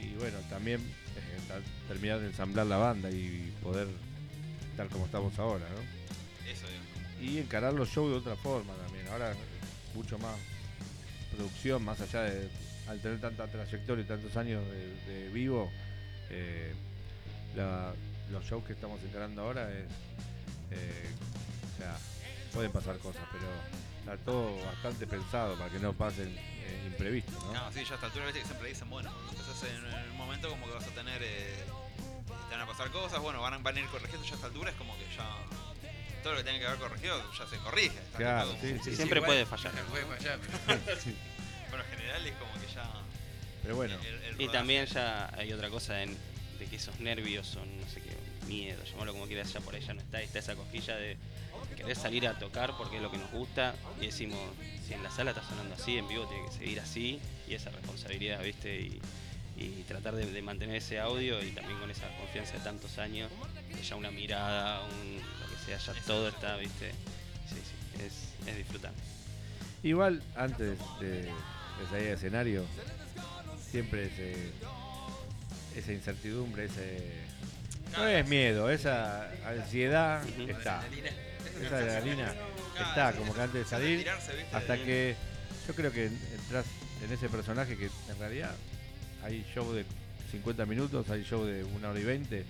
y 0.00 0.14
bueno, 0.14 0.38
también 0.48 0.80
eh, 0.80 1.60
terminar 1.88 2.20
de 2.20 2.28
ensamblar 2.28 2.66
la 2.66 2.76
banda 2.76 3.10
y 3.10 3.52
poder 3.64 3.88
estar 4.70 4.86
como 4.88 5.06
estamos 5.06 5.36
ahora, 5.40 5.66
¿no? 5.70 6.48
Eso. 6.48 6.66
Y 7.20 7.38
encarar 7.38 7.74
los 7.74 7.88
shows 7.88 8.10
de 8.12 8.18
otra 8.18 8.36
forma 8.36 8.74
también. 8.74 9.08
Ahora 9.08 9.34
mucho 9.96 10.18
más 10.20 10.36
producción, 11.34 11.84
más 11.84 12.00
allá 12.00 12.22
de 12.22 12.48
al 12.86 13.00
tener 13.00 13.20
tanta 13.20 13.48
trayectoria 13.48 14.04
y 14.04 14.06
tantos 14.06 14.36
años 14.36 14.62
de, 15.08 15.12
de 15.12 15.28
vivo, 15.30 15.68
eh, 16.30 16.72
la- 17.56 17.92
los 18.30 18.44
shows 18.44 18.64
que 18.64 18.72
estamos 18.72 19.00
encarando 19.02 19.42
ahora 19.42 19.70
es, 19.70 19.86
eh, 20.70 21.10
o 21.74 21.78
sea, 21.78 21.96
pueden 22.52 22.72
pasar 22.72 22.98
cosas, 22.98 23.22
pero 23.32 23.44
está 24.00 24.16
todo 24.24 24.64
bastante 24.64 25.06
pensado 25.06 25.56
para 25.58 25.70
que 25.70 25.78
no 25.78 25.92
pasen 25.92 26.28
eh, 26.36 26.84
imprevistos, 26.86 27.34
¿no? 27.44 27.52
No, 27.52 27.72
sí, 27.72 27.84
ya 27.84 27.92
a 27.92 27.94
esta 27.94 28.06
altura 28.06 28.24
viste 28.26 28.40
que 28.40 28.46
siempre 28.46 28.68
dicen, 28.68 28.88
bueno, 28.90 29.12
empezás 29.30 29.62
en, 29.64 29.86
en 29.86 30.10
un 30.10 30.16
momento 30.16 30.48
como 30.48 30.66
que 30.66 30.72
vas 30.72 30.84
a 30.86 30.90
tener, 30.90 31.22
eh, 31.22 31.64
te 32.48 32.54
van 32.56 32.60
a 32.62 32.66
pasar 32.66 32.90
cosas, 32.90 33.20
bueno, 33.20 33.40
van, 33.40 33.54
a- 33.54 33.58
van 33.58 33.76
a 33.76 33.80
ir 33.80 33.86
corrigiendo 33.86 34.24
ya 34.26 34.32
a 34.32 34.34
esta 34.36 34.46
altura, 34.46 34.70
es 34.70 34.76
como 34.76 34.96
que 34.96 35.04
ya 35.16 35.28
todo 36.22 36.32
lo 36.32 36.38
que 36.38 36.44
tenga 36.44 36.58
que 36.60 36.66
haber 36.66 36.78
corregido 36.78 37.32
ya 37.38 37.46
se 37.46 37.56
corrige. 37.58 37.98
Claro, 38.16 38.56
sí, 38.60 38.78
sí, 38.82 38.96
siempre 38.96 39.20
puede 39.20 39.44
fallar. 39.44 39.72
Puede 39.90 40.06
fallar. 40.06 40.38
Sí. 41.02 41.14
Pero 41.70 41.82
en 41.84 41.90
general 41.90 42.26
es 42.26 42.34
como 42.36 42.52
que 42.54 42.72
ya... 42.74 42.90
Pero 43.62 43.76
bueno, 43.76 43.96
el- 44.00 44.22
el 44.34 44.40
Y 44.40 44.48
también 44.48 44.86
ya 44.86 45.28
hay 45.36 45.52
otra 45.52 45.68
cosa 45.70 46.02
en, 46.02 46.16
de 46.64 46.70
que 46.70 46.76
esos 46.76 46.98
nervios 47.00 47.46
son, 47.46 47.64
no 47.78 47.86
sé 47.88 48.00
qué, 48.00 48.10
miedo, 48.46 48.82
llamarlo 48.84 49.12
como 49.12 49.26
quieras, 49.26 49.52
ya 49.52 49.60
por 49.60 49.74
ahí 49.74 49.82
ya 49.82 49.94
no 49.94 50.00
está, 50.00 50.20
está 50.22 50.38
esa 50.38 50.54
cosquilla 50.54 50.96
de 50.96 51.16
querer 51.76 51.96
salir 51.96 52.26
a 52.26 52.38
tocar 52.38 52.74
porque 52.76 52.96
es 52.96 53.02
lo 53.02 53.10
que 53.10 53.18
nos 53.18 53.30
gusta 53.30 53.74
y 54.00 54.06
decimos, 54.06 54.38
si 54.86 54.94
en 54.94 55.02
la 55.02 55.10
sala 55.10 55.30
está 55.30 55.42
sonando 55.42 55.74
así, 55.74 55.98
en 55.98 56.08
vivo 56.08 56.26
tiene 56.26 56.46
que 56.46 56.52
seguir 56.52 56.80
así 56.80 57.20
y 57.48 57.54
esa 57.54 57.70
responsabilidad, 57.70 58.42
¿viste? 58.42 58.80
Y, 58.80 59.00
y 59.56 59.84
tratar 59.86 60.16
de, 60.16 60.26
de 60.26 60.42
mantener 60.42 60.76
ese 60.76 60.98
audio 60.98 61.42
y 61.42 61.50
también 61.52 61.78
con 61.78 61.90
esa 61.90 62.08
confianza 62.18 62.54
de 62.54 62.60
tantos 62.60 62.98
años, 62.98 63.30
que 63.68 63.82
ya 63.82 63.96
una 63.96 64.10
mirada, 64.10 64.82
un, 64.84 65.16
lo 65.40 65.48
que 65.48 65.64
sea, 65.64 65.78
ya 65.78 66.00
todo 66.06 66.28
está, 66.28 66.56
¿viste? 66.56 66.90
Sí, 67.48 67.56
sí, 67.56 68.04
es, 68.04 68.48
es 68.48 68.56
disfrutar. 68.56 68.92
Igual, 69.82 70.22
antes 70.34 70.78
de, 70.98 71.08
de 71.08 71.86
salir 71.90 72.08
al 72.08 72.14
escenario, 72.14 72.64
siempre 73.70 74.06
ese, 74.06 74.50
esa 75.76 75.92
incertidumbre, 75.92 76.66
ese. 76.66 76.98
No 77.92 78.06
es 78.08 78.28
miedo, 78.28 78.70
esa 78.70 79.30
ansiedad 79.46 80.22
está. 80.48 80.82
Esa 81.62 81.76
adrenalina 81.76 82.34
está, 82.88 83.12
como 83.12 83.32
que 83.32 83.40
antes 83.40 83.64
de 83.64 83.68
salir, 83.68 84.06
hasta 84.52 84.76
que 84.76 85.14
yo 85.66 85.74
creo 85.74 85.92
que 85.92 86.06
entras 86.06 86.66
en 87.04 87.12
ese 87.12 87.28
personaje 87.28 87.76
que 87.76 87.86
en 87.86 88.18
realidad 88.18 88.54
hay 89.22 89.44
show 89.54 89.72
de 89.72 89.84
50 90.32 90.66
minutos, 90.66 91.08
hay 91.10 91.22
show 91.22 91.44
de 91.44 91.62
1 91.62 91.88
hora 91.88 92.00
y 92.00 92.04
20, 92.04 92.44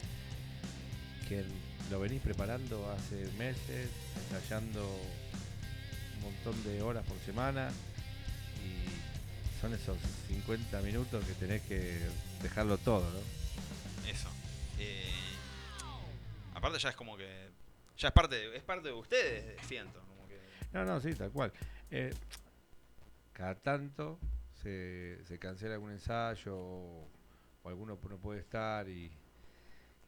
que 1.28 1.44
lo 1.90 2.00
venís 2.00 2.22
preparando 2.22 2.90
hace 2.90 3.30
meses, 3.38 3.90
ensayando 4.32 4.82
un 6.16 6.22
montón 6.22 6.64
de 6.64 6.80
horas 6.80 7.04
por 7.04 7.18
semana 7.26 7.68
y 8.64 9.60
son 9.60 9.74
esos 9.74 9.98
50 10.28 10.80
minutos 10.80 11.24
que 11.24 11.34
tenés 11.34 11.62
que 11.62 11.98
dejarlo 12.44 12.78
todo, 12.78 13.00
¿no? 13.10 14.08
Eso. 14.08 14.28
Eh, 14.78 15.10
aparte 16.54 16.78
ya 16.78 16.90
es 16.90 16.96
como 16.96 17.16
que... 17.16 17.48
Ya 17.96 18.08
es 18.08 18.14
parte 18.14 18.36
de, 18.36 18.56
es 18.56 18.62
parte 18.62 18.88
de 18.88 18.94
ustedes, 18.94 19.60
siento. 19.66 20.00
Como 20.00 20.28
que, 20.28 20.38
No, 20.72 20.84
no, 20.84 21.00
sí, 21.00 21.14
tal 21.14 21.30
cual. 21.30 21.52
Eh, 21.90 22.12
cada 23.32 23.54
tanto 23.54 24.18
se, 24.62 25.18
se 25.26 25.38
cancela 25.38 25.74
algún 25.74 25.90
ensayo 25.90 26.56
o, 26.56 27.08
o 27.62 27.68
alguno 27.68 27.98
no 28.08 28.16
puede 28.18 28.40
estar 28.40 28.88
y, 28.88 29.10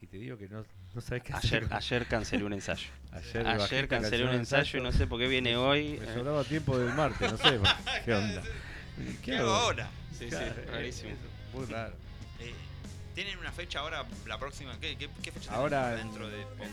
y 0.00 0.06
te 0.06 0.18
digo 0.18 0.36
que 0.36 0.48
no, 0.48 0.64
no 0.94 1.00
sabes 1.00 1.22
qué 1.22 1.32
hacer 1.32 1.66
Ayer, 1.70 2.06
cancelé 2.06 2.44
un 2.44 2.52
ensayo. 2.52 2.90
Ayer, 3.12 3.88
cancelé 3.88 4.24
un 4.24 4.34
ensayo 4.34 4.78
y 4.80 4.82
no 4.82 4.92
sé 4.92 5.06
por 5.06 5.18
qué 5.20 5.28
viene 5.28 5.56
hoy. 5.56 5.98
Me 5.98 6.06
eh, 6.06 6.14
sobraba 6.14 6.44
tiempo 6.44 6.76
del 6.78 6.92
martes, 6.94 7.30
no 7.32 7.38
sé 7.38 7.60
qué 8.04 8.14
onda. 8.14 8.42
¿Qué 9.22 9.36
hago 9.36 9.50
ahora? 9.50 9.90
Sí, 10.12 10.24
sí, 10.24 10.30
Claro, 10.30 10.54
rarísimo. 10.70 11.10
es 11.10 11.54
Muy 11.54 11.66
raro. 11.66 11.94
¿Tienen 13.16 13.36
una 13.38 13.50
fecha 13.50 13.80
ahora, 13.80 14.04
la 14.26 14.38
próxima? 14.38 14.78
¿Qué, 14.78 14.96
qué, 14.96 15.08
qué 15.22 15.32
fecha 15.32 15.52
Ahora 15.54 15.88
tienen 15.96 16.06
dentro 16.12 16.28
de 16.28 16.44
poco? 16.44 16.70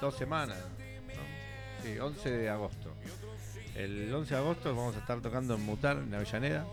dos 0.00 0.14
semanas. 0.16 0.58
¿no? 0.58 1.84
Sí, 1.84 1.98
11 1.98 2.30
de 2.30 2.50
agosto. 2.50 2.92
El 3.76 4.12
11 4.12 4.34
de 4.34 4.40
agosto 4.40 4.74
vamos 4.74 4.96
a 4.96 4.98
estar 4.98 5.20
tocando 5.20 5.54
en 5.54 5.62
Mutar, 5.64 5.96
en 5.98 6.12
Avellaneda. 6.12 6.66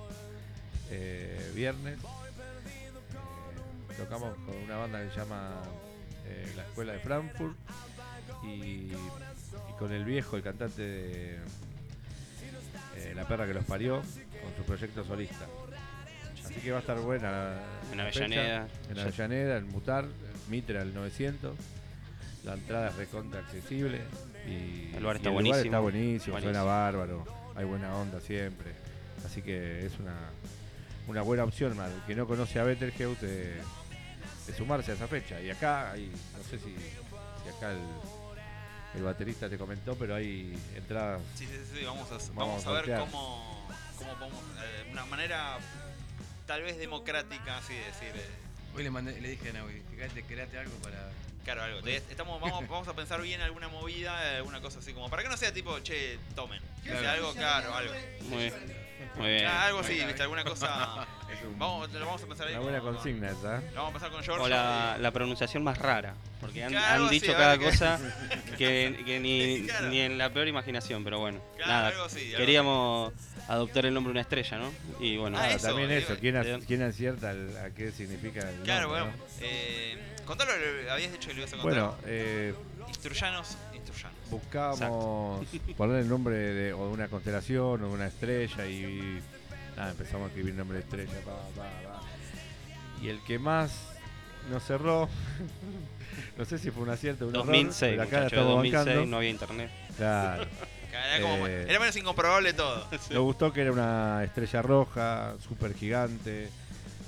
eh, 0.89 1.51
viernes. 1.53 1.99
Eh, 1.99 3.93
tocamos 3.95 4.35
con 4.39 4.55
una 4.57 4.77
banda 4.77 5.03
que 5.03 5.09
se 5.11 5.17
llama 5.17 5.61
eh, 6.25 6.51
La 6.55 6.63
Escuela 6.63 6.93
de 6.93 6.99
Frankfurt. 6.99 7.55
Y, 8.43 8.47
y 8.91 8.97
con 9.77 9.91
el 9.93 10.03
viejo, 10.03 10.35
el 10.35 10.41
cantante 10.43 10.81
de 10.81 11.39
La 13.13 13.27
Perra 13.27 13.45
que 13.45 13.53
los 13.53 13.65
parió, 13.65 13.97
con 14.01 14.55
su 14.57 14.63
proyecto 14.65 15.05
solista. 15.05 15.45
Así 16.55 16.63
que 16.63 16.71
va 16.71 16.77
a 16.77 16.81
estar 16.81 16.97
buena. 16.99 17.53
En 17.91 17.97
la 17.97 18.05
fecha. 18.05 18.19
Avellaneda. 18.25 18.67
En 18.89 18.95
Ya- 18.95 19.01
Avellaneda, 19.01 19.57
en 19.57 19.67
Mutar, 19.69 20.05
Mitra 20.49 20.81
al 20.81 20.93
900. 20.93 21.55
La 22.45 22.53
entrada 22.53 22.89
es 22.89 22.95
recontra 22.95 23.39
accesible. 23.41 24.01
Y 24.47 24.95
El 24.95 25.03
bar 25.03 25.17
está 25.17 25.29
y 25.29 25.33
buenísimo. 25.33 25.63
está 25.65 25.79
buenísimo, 25.79 26.39
suena 26.39 26.61
Buenísimo. 26.63 26.65
bárbaro. 26.65 27.25
Hay 27.55 27.65
buena 27.65 27.95
onda 27.95 28.21
siempre. 28.21 28.71
Así 29.25 29.41
que 29.41 29.85
es 29.85 29.99
una, 29.99 30.15
una 31.07 31.21
buena 31.23 31.43
opción, 31.43 31.77
al 31.79 31.91
que 32.05 32.15
no 32.15 32.27
conoce 32.27 32.59
a 32.59 32.63
Betelgeuse, 32.63 33.25
de, 33.25 33.55
de 34.47 34.53
sumarse 34.55 34.91
a 34.91 34.93
esa 34.95 35.07
fecha. 35.07 35.41
Y 35.41 35.49
acá 35.49 35.91
hay, 35.91 36.11
no 36.37 36.43
sé 36.43 36.59
si, 36.59 36.65
si 36.75 37.49
acá 37.57 37.71
el, 37.71 37.79
el 38.95 39.03
baterista 39.03 39.49
te 39.49 39.57
comentó, 39.57 39.95
pero 39.95 40.15
hay 40.15 40.55
entradas. 40.75 41.21
Sí, 41.33 41.47
sí, 41.47 41.57
sí, 41.73 41.83
vamos 41.85 42.07
a, 42.11 42.15
Vamos 42.33 42.35
vamos 42.35 42.65
a 42.67 42.69
a 42.69 42.73
ver 42.81 42.99
cómo, 42.99 43.67
cómo 43.97 44.13
podemos, 44.13 44.39
eh, 44.59 44.89
una 44.91 45.05
manera 45.07 45.57
tal 46.45 46.61
vez 46.63 46.77
democrática, 46.77 47.57
así 47.57 47.73
de 47.73 47.79
decir. 47.85 48.11
eh, 48.15 48.29
Hoy 48.75 48.83
le, 48.83 48.91
mandé, 48.91 49.19
le 49.21 49.29
dije 49.29 49.49
a 49.49 49.53
Naui, 49.53 49.81
fíjate, 49.91 50.23
create 50.23 50.57
algo 50.57 50.73
para. 50.79 51.09
Claro, 51.45 51.61
algo. 51.63 51.81
Te- 51.81 51.97
Estamos, 51.97 52.41
vamos, 52.41 52.67
vamos 52.69 52.87
a 52.87 52.93
pensar 52.93 53.21
bien 53.21 53.39
alguna 53.41 53.67
movida, 53.69 54.37
alguna 54.37 54.61
cosa 54.61 54.79
así 54.79 54.93
como. 54.93 55.09
Para 55.09 55.23
que 55.23 55.29
no 55.29 55.37
sea 55.37 55.53
tipo, 55.53 55.79
che, 55.79 56.17
tomen. 56.35 56.61
Sea 56.83 57.13
algo 57.13 57.33
caro, 57.35 57.73
algo. 57.73 57.93
Muy 58.29 58.37
bien. 58.43 58.85
Muy 59.15 59.27
bien. 59.27 59.45
Ah, 59.45 59.65
algo 59.67 59.79
así, 59.79 59.93
viste, 60.03 60.21
alguna 60.23 60.43
cosa. 60.43 61.05
Vamos, 61.57 61.91
lo 61.91 62.05
vamos 62.05 62.23
a 62.23 62.27
pensar 62.27 62.47
ahí. 62.47 62.53
Una 62.53 62.63
buena 62.63 62.79
con- 62.79 62.87
con- 62.87 62.95
consigna 62.95 63.29
esa. 63.29 63.57
¿eh? 63.59 63.69
Lo 63.73 63.83
vamos 63.83 63.89
a 63.89 63.93
pensar 63.93 64.11
con 64.11 64.23
George. 64.23 64.43
O 64.43 64.47
la, 64.47 64.97
la 64.99 65.11
pronunciación 65.11 65.63
más 65.63 65.77
rara, 65.77 66.15
porque 66.41 66.63
han, 66.63 66.71
Claro, 66.71 67.03
han 67.05 67.09
dicho 67.09 67.33
cada 67.33 67.57
que- 67.57 67.65
cosa 67.65 67.99
que, 68.57 69.03
que 69.05 69.19
ni, 69.19 69.63
Claro. 69.67 69.87
ni 69.89 69.99
en 69.99 70.17
la 70.17 70.31
peor 70.31 70.47
imaginación, 70.47 71.03
pero 71.03 71.19
bueno. 71.19 71.41
Claro, 71.57 71.71
nada, 71.71 71.87
algo 71.89 72.03
así, 72.05 72.25
algo 72.27 72.37
queríamos 72.37 73.13
adoptar 73.47 73.85
el 73.85 73.93
nombre 73.93 74.09
de 74.09 74.13
una 74.13 74.21
estrella, 74.21 74.57
¿no? 74.57 74.71
Y 74.99 75.17
bueno, 75.17 75.37
Ah, 75.37 75.43
Ah, 75.45 75.51
eso, 75.53 75.67
también 75.67 75.89
digo, 75.89 76.01
eso, 76.01 76.17
¿quién, 76.19 76.35
ac- 76.35 76.45
eh, 76.45 76.63
quién 76.65 76.81
acierta 76.81 77.31
el- 77.31 77.55
a 77.57 77.69
qué 77.71 77.91
significa 77.91 78.39
el 78.49 78.61
Claro, 78.61 78.87
nombre, 78.87 79.01
bueno. 79.03 79.17
no? 79.17 79.23
Eh, 79.41 79.97
contalo, 80.25 80.51
lo- 80.57 80.91
habías 80.91 81.11
dicho 81.11 81.27
que 81.29 81.33
lo 81.35 81.39
ibas 81.41 81.53
a 81.53 81.57
contar. 81.57 81.71
Bueno, 81.71 81.95
eh, 82.05 82.53
Instruyanos, 82.87 83.57
instruyanos. 83.73 84.17
buscábamos 84.31 85.45
poner 85.77 85.97
el 86.01 86.09
nombre 86.09 86.35
de, 86.35 86.73
o 86.73 86.87
de 86.87 86.93
una 86.93 87.07
constelación 87.07 87.83
o 87.83 87.87
de 87.87 87.93
una 87.93 88.07
estrella 88.07 88.65
y 88.67 89.19
nada, 89.77 89.91
empezamos 89.91 90.25
a 90.25 90.27
escribir 90.29 90.53
nombre 90.55 90.77
de 90.79 90.83
estrella, 90.83 91.13
pa, 91.25 91.31
pa, 91.55 91.63
pa. 91.63 92.01
y 93.01 93.09
el 93.09 93.21
que 93.25 93.37
más 93.37 93.71
nos 94.49 94.63
cerró, 94.63 95.09
no 96.37 96.45
sé 96.45 96.57
si 96.57 96.71
fue 96.71 96.83
un 96.83 96.89
acierto 96.89 97.25
o 97.25 97.27
un 97.29 97.35
error, 97.35 97.45
2006, 97.47 97.91
pero 97.91 98.03
acá 98.03 98.11
la 98.11 98.23
muchacho, 98.23 98.35
estamos 98.35 98.55
2006 98.55 98.85
bancando. 98.85 99.05
no 99.11 99.17
había 99.17 99.29
internet. 99.29 99.71
Claro. 99.97 100.45
Era, 101.07 101.21
como- 101.21 101.47
Eh, 101.47 101.65
era 101.69 101.79
menos 101.79 101.95
incomprobable 101.95 102.53
todo. 102.53 102.87
Nos 103.11 103.21
gustó 103.23 103.51
que 103.53 103.61
era 103.61 103.71
una 103.71 104.23
estrella 104.23 104.61
roja, 104.61 105.35
súper 105.39 105.73
gigante, 105.75 106.49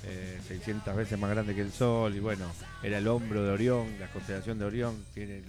eh, 0.04 0.40
600 0.48 0.94
veces 0.96 1.18
más 1.18 1.30
grande 1.30 1.54
que 1.54 1.60
el 1.60 1.72
Sol, 1.72 2.14
y 2.14 2.20
bueno, 2.20 2.46
era 2.82 2.98
el 2.98 3.08
hombro 3.08 3.42
de 3.44 3.50
Orión, 3.50 3.96
la 4.00 4.06
constelación 4.08 4.58
de 4.58 4.64
Orión, 4.64 5.04
tiene 5.14 5.42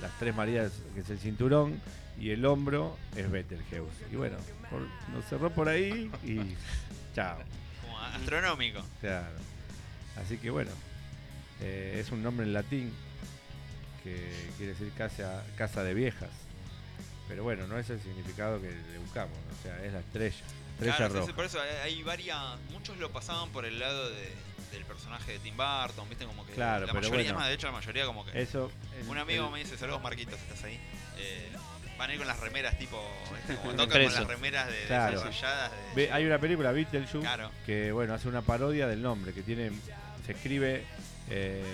las 0.00 0.10
tres 0.18 0.34
Marías, 0.34 0.72
que 0.94 1.00
es 1.00 1.10
el 1.10 1.18
cinturón, 1.18 1.80
y 2.18 2.30
el 2.30 2.44
hombro 2.44 2.96
es 3.16 3.30
Betelgeuse. 3.30 4.04
Y 4.12 4.16
bueno, 4.16 4.36
por- 4.70 4.86
nos 5.14 5.24
cerró 5.26 5.50
por 5.50 5.68
ahí 5.68 6.10
y 6.24 6.38
chao. 7.14 7.38
Como 7.82 7.98
astronómico. 8.00 8.80
Claro. 9.00 9.36
Así 10.22 10.36
que 10.38 10.50
bueno, 10.50 10.70
eh, 11.60 11.96
es 12.00 12.10
un 12.12 12.22
nombre 12.22 12.44
en 12.46 12.52
latín 12.52 12.92
que 14.02 14.30
quiere 14.56 14.72
decir 14.72 14.92
casa, 14.96 15.42
casa 15.56 15.82
de 15.84 15.94
viejas. 15.94 16.28
Pero 17.28 17.42
bueno, 17.44 17.66
no 17.66 17.78
es 17.78 17.88
el 17.90 18.00
significado 18.00 18.60
que 18.60 18.68
le 18.70 18.98
buscamos, 18.98 19.36
o 19.58 19.62
sea, 19.62 19.82
es 19.84 19.92
la 19.92 20.00
estrella, 20.00 20.36
estrella 20.74 20.96
Claro, 20.96 21.14
roja. 21.20 21.32
por 21.34 21.44
eso 21.44 21.60
hay- 21.60 21.76
hay 21.92 22.02
varias. 22.02 22.38
Muchos 22.72 22.96
lo 22.98 23.10
pasaban 23.10 23.50
por 23.50 23.64
el 23.64 23.78
lado 23.78 24.10
de- 24.10 24.32
del 24.72 24.84
personaje 24.84 25.32
de 25.32 25.38
Tim 25.38 25.56
Burton, 25.56 26.08
¿viste? 26.08 26.24
Como 26.26 26.44
que 26.46 26.52
Claro, 26.52 26.86
la 26.86 26.92
pero 26.92 27.02
mayoría, 27.08 27.24
bueno, 27.32 27.38
más, 27.40 27.48
de 27.48 27.54
hecho, 27.54 27.66
la 27.68 27.72
mayoría, 27.72 28.06
como 28.06 28.24
que. 28.24 28.40
Eso, 28.42 28.70
el- 29.00 29.08
un 29.08 29.18
amigo 29.18 29.46
el- 29.46 29.52
me 29.52 29.58
dice: 29.60 29.76
Saludos, 29.78 30.02
Marquitos, 30.02 30.38
¿estás 30.40 30.64
ahí? 30.64 30.78
Eh, 31.18 31.50
van 31.98 32.10
a 32.10 32.12
ir 32.14 32.18
con 32.18 32.26
las 32.26 32.40
remeras, 32.40 32.76
tipo. 32.78 32.98
¿viste? 33.36 33.56
Como 33.56 33.70
De 33.72 33.76
tocan 33.86 34.02
con 34.04 34.14
las 34.14 34.26
remeras 34.26 34.66
de, 34.68 34.76
de 34.80 34.86
Claro. 34.86 35.20
de- 35.22 35.30
Ve- 35.94 36.10
hay 36.12 36.24
una 36.26 36.38
película, 36.38 36.72
Beetlejuice, 36.72 37.20
Claro. 37.20 37.50
que 37.64 37.92
bueno, 37.92 38.14
hace 38.14 38.28
una 38.28 38.42
parodia 38.42 38.86
del 38.88 39.00
nombre, 39.02 39.32
que 39.32 39.42
tiene, 39.42 39.70
se 40.26 40.32
escribe 40.32 40.84
eh, 41.30 41.64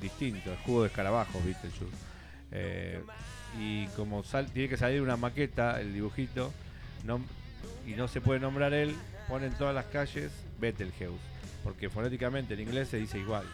distinto, 0.00 0.52
el 0.52 0.58
jugo 0.58 0.82
de 0.82 0.88
escarabajos, 0.88 1.42
Beetlejuice. 1.44 1.96
Eh, 2.52 3.02
y 3.58 3.86
como 3.88 4.22
sal- 4.24 4.50
tiene 4.52 4.68
que 4.68 4.76
salir 4.76 5.00
una 5.02 5.16
maqueta, 5.16 5.80
el 5.80 5.92
dibujito, 5.94 6.52
no- 7.04 7.20
y 7.86 7.92
no 7.92 8.08
se 8.08 8.20
puede 8.20 8.40
nombrar 8.40 8.72
él, 8.72 8.94
ponen 9.28 9.52
todas 9.54 9.74
las 9.74 9.86
calles 9.86 10.30
Betelgeuse, 10.58 11.18
porque 11.64 11.88
fonéticamente 11.90 12.54
en 12.54 12.60
inglés 12.60 12.88
se 12.88 12.98
dice 12.98 13.18
igual. 13.18 13.44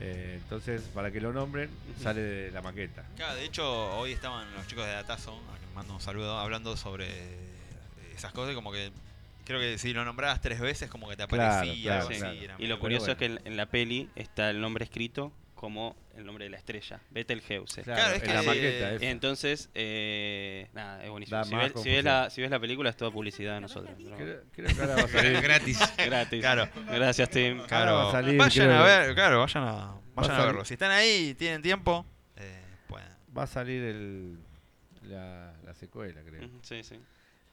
Eh, 0.00 0.38
entonces, 0.42 0.82
para 0.94 1.10
que 1.10 1.20
lo 1.20 1.32
nombren, 1.32 1.68
sale 2.00 2.20
de 2.20 2.50
la 2.52 2.62
maqueta. 2.62 3.04
Claro, 3.16 3.34
de 3.34 3.44
hecho, 3.44 3.96
hoy 3.98 4.12
estaban 4.12 4.52
los 4.54 4.66
chicos 4.66 4.84
de 4.86 4.92
Datazo, 4.92 5.32
a 5.52 5.58
quien 5.58 5.74
mando 5.74 5.94
un 5.94 6.00
saludo, 6.00 6.38
hablando 6.38 6.76
sobre 6.76 7.08
esas 8.14 8.32
cosas, 8.32 8.54
como 8.54 8.70
que. 8.72 8.92
Creo 9.44 9.58
que 9.60 9.78
si 9.78 9.94
lo 9.94 10.04
nombrabas 10.04 10.40
tres 10.42 10.60
veces, 10.60 10.90
como 10.90 11.08
que 11.08 11.16
te 11.16 11.22
aparecía 11.22 11.74
claro, 11.82 12.02
algo 12.08 12.14
Sí. 12.14 12.22
así. 12.22 12.44
era 12.44 12.54
Y 12.58 12.66
lo 12.66 12.78
curioso 12.78 13.06
bueno. 13.06 13.12
es 13.14 13.18
que 13.18 13.24
en, 13.24 13.40
en 13.46 13.56
la 13.56 13.66
peli 13.66 14.10
está 14.14 14.50
el 14.50 14.60
nombre 14.60 14.84
escrito 14.84 15.32
como 15.58 15.96
el 16.16 16.24
nombre 16.24 16.44
de 16.44 16.50
la 16.50 16.56
estrella, 16.56 17.00
Betelgeuse. 17.10 17.82
Claro, 17.82 18.00
Claro, 18.00 18.14
es 18.16 18.22
en 18.22 18.32
la 18.34 18.40
que- 18.40 18.46
maqueta. 18.46 18.92
esa. 18.94 19.04
Entonces, 19.06 19.70
eh, 19.74 20.68
nada, 20.72 21.02
es 21.02 21.10
buenísimo. 21.10 21.42
Si 21.44 21.54
ves, 21.56 21.64
si, 21.66 21.72
confusión. 21.72 21.94
ves 21.96 22.04
la, 22.04 22.30
si 22.30 22.40
ves 22.42 22.50
la 22.52 22.60
película 22.60 22.90
es 22.90 22.96
toda 22.96 23.10
publicidad 23.10 23.54
de 23.54 23.60
nosotros. 23.62 23.92
Creo, 23.96 24.42
creo 24.52 24.68
que 24.74 24.80
ahora 24.80 24.94
va 24.94 25.02
a 25.02 25.08
salir. 25.08 25.40
Gratis. 25.42 25.80
Gratis. 25.96 26.40
Claro. 26.40 26.68
Gracias, 26.86 27.28
Tim. 27.30 27.60
Claro, 27.66 27.94
va 27.94 28.08
a 28.08 28.12
salir, 28.12 28.38
vayan 28.38 28.66
creo 28.68 28.78
a 28.78 28.84
que- 28.86 29.06
ver, 29.06 29.14
claro, 29.16 29.40
vayan 29.40 29.64
a, 29.64 29.94
vayan 30.14 30.36
Va 30.38 30.42
a 30.42 30.46
verlo. 30.46 30.64
Si 30.64 30.74
están 30.74 30.92
ahí 30.92 31.30
y 31.30 31.34
tienen 31.34 31.60
tiempo, 31.60 32.06
eh, 32.36 32.62
pueden. 32.86 33.08
Va 33.36 33.42
a 33.42 33.46
salir 33.48 33.82
el, 33.82 34.38
la, 35.08 35.54
la 35.64 35.74
secuela, 35.74 36.20
creo. 36.22 36.48
Sí, 36.62 36.84
sí. 36.84 37.00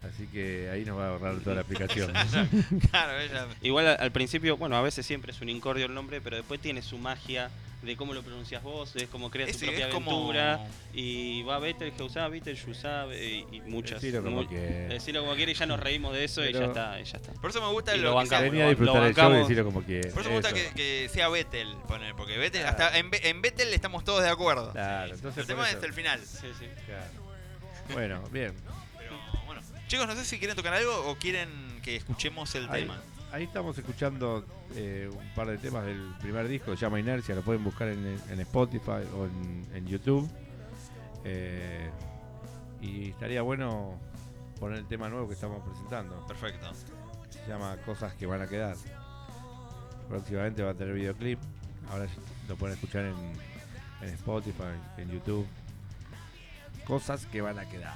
Así 0.03 0.27
que 0.27 0.69
ahí 0.71 0.85
nos 0.85 0.97
va 0.99 1.05
a 1.07 1.09
ahorrar 1.11 1.39
toda 1.39 1.55
la 1.55 1.61
aplicación. 1.61 2.13
claro, 2.91 3.19
ella. 3.19 3.47
Igual 3.61 3.87
al, 3.87 3.97
al 3.99 4.11
principio, 4.11 4.55
bueno, 4.55 4.75
a 4.77 4.81
veces 4.81 5.05
siempre 5.05 5.31
es 5.31 5.41
un 5.41 5.49
incordio 5.49 5.85
el 5.87 5.93
nombre, 5.95 6.21
pero 6.21 6.35
después 6.35 6.59
tiene 6.61 6.81
su 6.83 6.97
magia 6.99 7.49
de 7.81 7.95
cómo 7.97 8.13
lo 8.15 8.23
pronuncias 8.23 8.63
vos, 8.63 8.95
es 8.95 9.07
como 9.07 9.29
creas 9.29 9.51
tu 9.51 9.65
propia 9.65 9.87
es 9.87 9.93
como- 9.93 10.11
aventura. 10.11 10.67
Y 10.93 11.43
va 11.43 11.59
Betelgeuse, 11.59 12.19
ah, 12.19 12.27
Betelgeuse, 12.29 12.87
ah, 12.87 13.07
y, 13.13 13.45
y 13.51 13.61
muchas. 13.61 14.01
Decilo 14.01 14.23
como 14.23 14.37
muy- 14.37 14.47
quieras. 14.47 14.89
Decilo 14.89 15.21
como 15.21 15.35
quiera 15.35 15.51
y 15.51 15.55
ya 15.55 15.65
nos 15.67 15.79
reímos 15.79 16.13
de 16.13 16.23
eso 16.23 16.43
y 16.43 16.51
ya 16.53 16.59
Pero- 16.59 16.65
está, 16.71 16.99
y 16.99 17.03
ya 17.03 17.17
está. 17.17 17.33
Por 17.33 17.49
eso 17.49 17.61
me 17.61 17.71
gusta 17.71 17.95
Y 17.95 17.99
lo, 17.99 18.11
lo 18.13 18.19
que 18.21 18.27
sea- 18.27 18.37
bancamos. 18.39 18.51
Venía 18.51 18.63
a 18.63 18.65
lo 18.65 18.69
disfrutar 18.71 18.95
el 18.95 19.01
show 19.01 19.09
y 19.09 19.13
bancamos. 19.15 19.47
decirlo 19.49 19.65
como 19.65 19.81
quieras. 19.83 20.13
Por 20.13 20.21
eso 20.21 20.29
me 20.29 20.35
gusta 20.37 20.49
Eso. 20.55 20.69
que, 20.69 20.73
que 20.75 21.09
sea 21.09 21.29
Vettel, 21.29 21.75
poner, 21.87 22.15
porque 22.15 22.37
Vettel, 22.37 22.65
hasta 22.65 22.97
en, 22.97 23.09
en 23.11 23.41
Vettel 23.41 23.73
estamos 23.73 24.03
todos 24.03 24.21
de 24.23 24.29
acuerdo. 24.29 24.71
Claro, 24.71 25.13
entonces 25.13 25.41
el 25.41 25.47
tema 25.47 25.67
eso. 25.67 25.77
es 25.79 25.83
el 25.83 25.93
final. 25.93 26.19
Sí, 26.21 26.47
sí. 26.59 26.65
Claro. 26.85 27.05
Bueno, 27.93 28.23
bien. 28.31 28.53
Chicos, 29.87 30.07
no 30.07 30.15
sé 30.15 30.25
si 30.25 30.39
quieren 30.39 30.55
tocar 30.55 30.73
algo 30.73 31.09
o 31.09 31.15
quieren 31.15 31.49
que 31.83 31.95
escuchemos 31.95 32.53
el 32.55 32.67
Ahí, 32.69 32.81
tema. 32.81 32.99
ahí 33.31 33.43
estamos 33.43 33.77
escuchando 33.77 34.43
eh, 34.75 35.09
un 35.11 35.33
par 35.35 35.47
de 35.47 35.57
temas 35.59 35.85
del 35.85 36.13
primer 36.19 36.47
disco, 36.47 36.71
se 36.75 36.81
llama 36.81 36.99
Inercia, 36.99 37.35
lo 37.35 37.43
pueden 37.43 37.63
buscar 37.63 37.89
en, 37.89 38.19
en 38.29 38.39
Spotify 38.39 39.03
o 39.15 39.25
en, 39.25 39.67
en 39.73 39.87
YouTube. 39.87 40.27
Eh, 41.23 41.89
y 42.81 43.09
estaría 43.09 43.41
bueno 43.43 43.99
poner 44.59 44.79
el 44.79 44.87
tema 44.87 45.07
nuevo 45.09 45.27
que 45.27 45.33
estamos 45.35 45.63
presentando. 45.63 46.25
Perfecto. 46.27 46.71
Se 47.29 47.47
llama 47.47 47.77
Cosas 47.85 48.13
que 48.15 48.25
van 48.25 48.41
a 48.41 48.47
quedar. 48.47 48.75
Próximamente 50.09 50.63
va 50.63 50.71
a 50.71 50.73
tener 50.75 50.93
videoclip. 50.95 51.39
Ahora 51.91 52.07
lo 52.47 52.55
pueden 52.55 52.75
escuchar 52.75 53.05
en, 53.05 53.15
en 54.01 54.09
Spotify, 54.15 54.73
en 54.97 55.11
YouTube. 55.11 55.45
Cosas 56.85 57.25
que 57.27 57.41
van 57.41 57.57
a 57.59 57.67
quedar. 57.67 57.93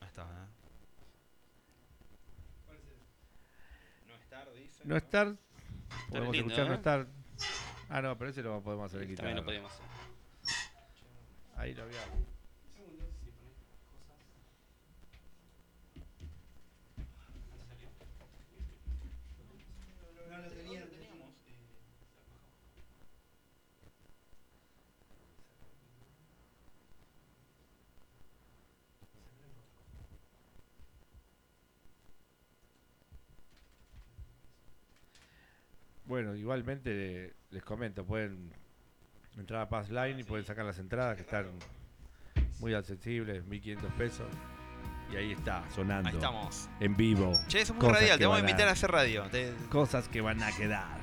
Ahí 0.00 0.06
está, 0.08 0.22
¿eh? 0.22 0.48
No 4.06 4.14
estar, 4.14 4.46
dice. 4.54 4.71
No 4.84 4.96
estar. 4.96 5.36
Podemos 6.08 6.32
lindo, 6.32 6.48
escuchar 6.48 6.66
no 6.66 6.72
¿eh? 6.72 6.76
estar. 6.76 7.06
Ah, 7.88 8.02
no, 8.02 8.16
pero 8.16 8.30
ese 8.30 8.42
lo 8.42 8.62
podemos 8.62 8.86
hacer 8.86 9.06
guitarra. 9.06 9.28
También 9.28 9.36
lo 9.36 9.44
podíamos 9.44 9.72
hacer. 9.72 9.86
Ahí 11.56 11.74
lo 11.74 11.82
había. 11.84 12.00
Bueno, 36.06 36.34
igualmente 36.34 37.34
les 37.50 37.62
comento, 37.62 38.04
pueden 38.04 38.52
entrar 39.36 39.62
a 39.62 39.68
Pass 39.68 39.90
Line 39.90 40.20
y 40.20 40.24
pueden 40.24 40.44
sacar 40.44 40.64
las 40.64 40.78
entradas 40.78 41.16
que 41.16 41.22
están 41.22 41.46
muy 42.60 42.74
accesibles, 42.74 43.44
1500 43.46 43.92
pesos. 43.94 44.26
Y 45.12 45.16
ahí 45.16 45.32
está, 45.32 45.62
sonando. 45.70 46.08
Ahí 46.08 46.14
estamos. 46.16 46.68
En 46.80 46.96
vivo. 46.96 47.32
Che, 47.48 47.60
eso 47.60 47.72
es 47.74 47.78
muy 47.78 47.80
Cosas 47.80 48.00
radial, 48.00 48.18
te 48.18 48.24
vamos 48.24 48.38
a 48.38 48.40
invitar 48.40 48.68
a 48.68 48.72
hacer 48.72 48.90
radio. 48.90 49.24
Te- 49.30 49.52
Cosas 49.68 50.08
que 50.08 50.20
van 50.22 50.42
a 50.42 50.50
quedar. 50.56 51.01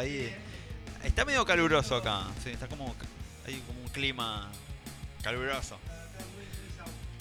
Ahí. 0.00 0.34
Está 1.04 1.24
medio 1.24 1.44
caluroso 1.44 1.96
acá. 1.96 2.26
Sí, 2.42 2.50
está 2.50 2.68
como. 2.68 2.94
Hay 3.46 3.60
como 3.66 3.80
un 3.80 3.88
clima 3.88 4.50
caluroso. 5.22 5.78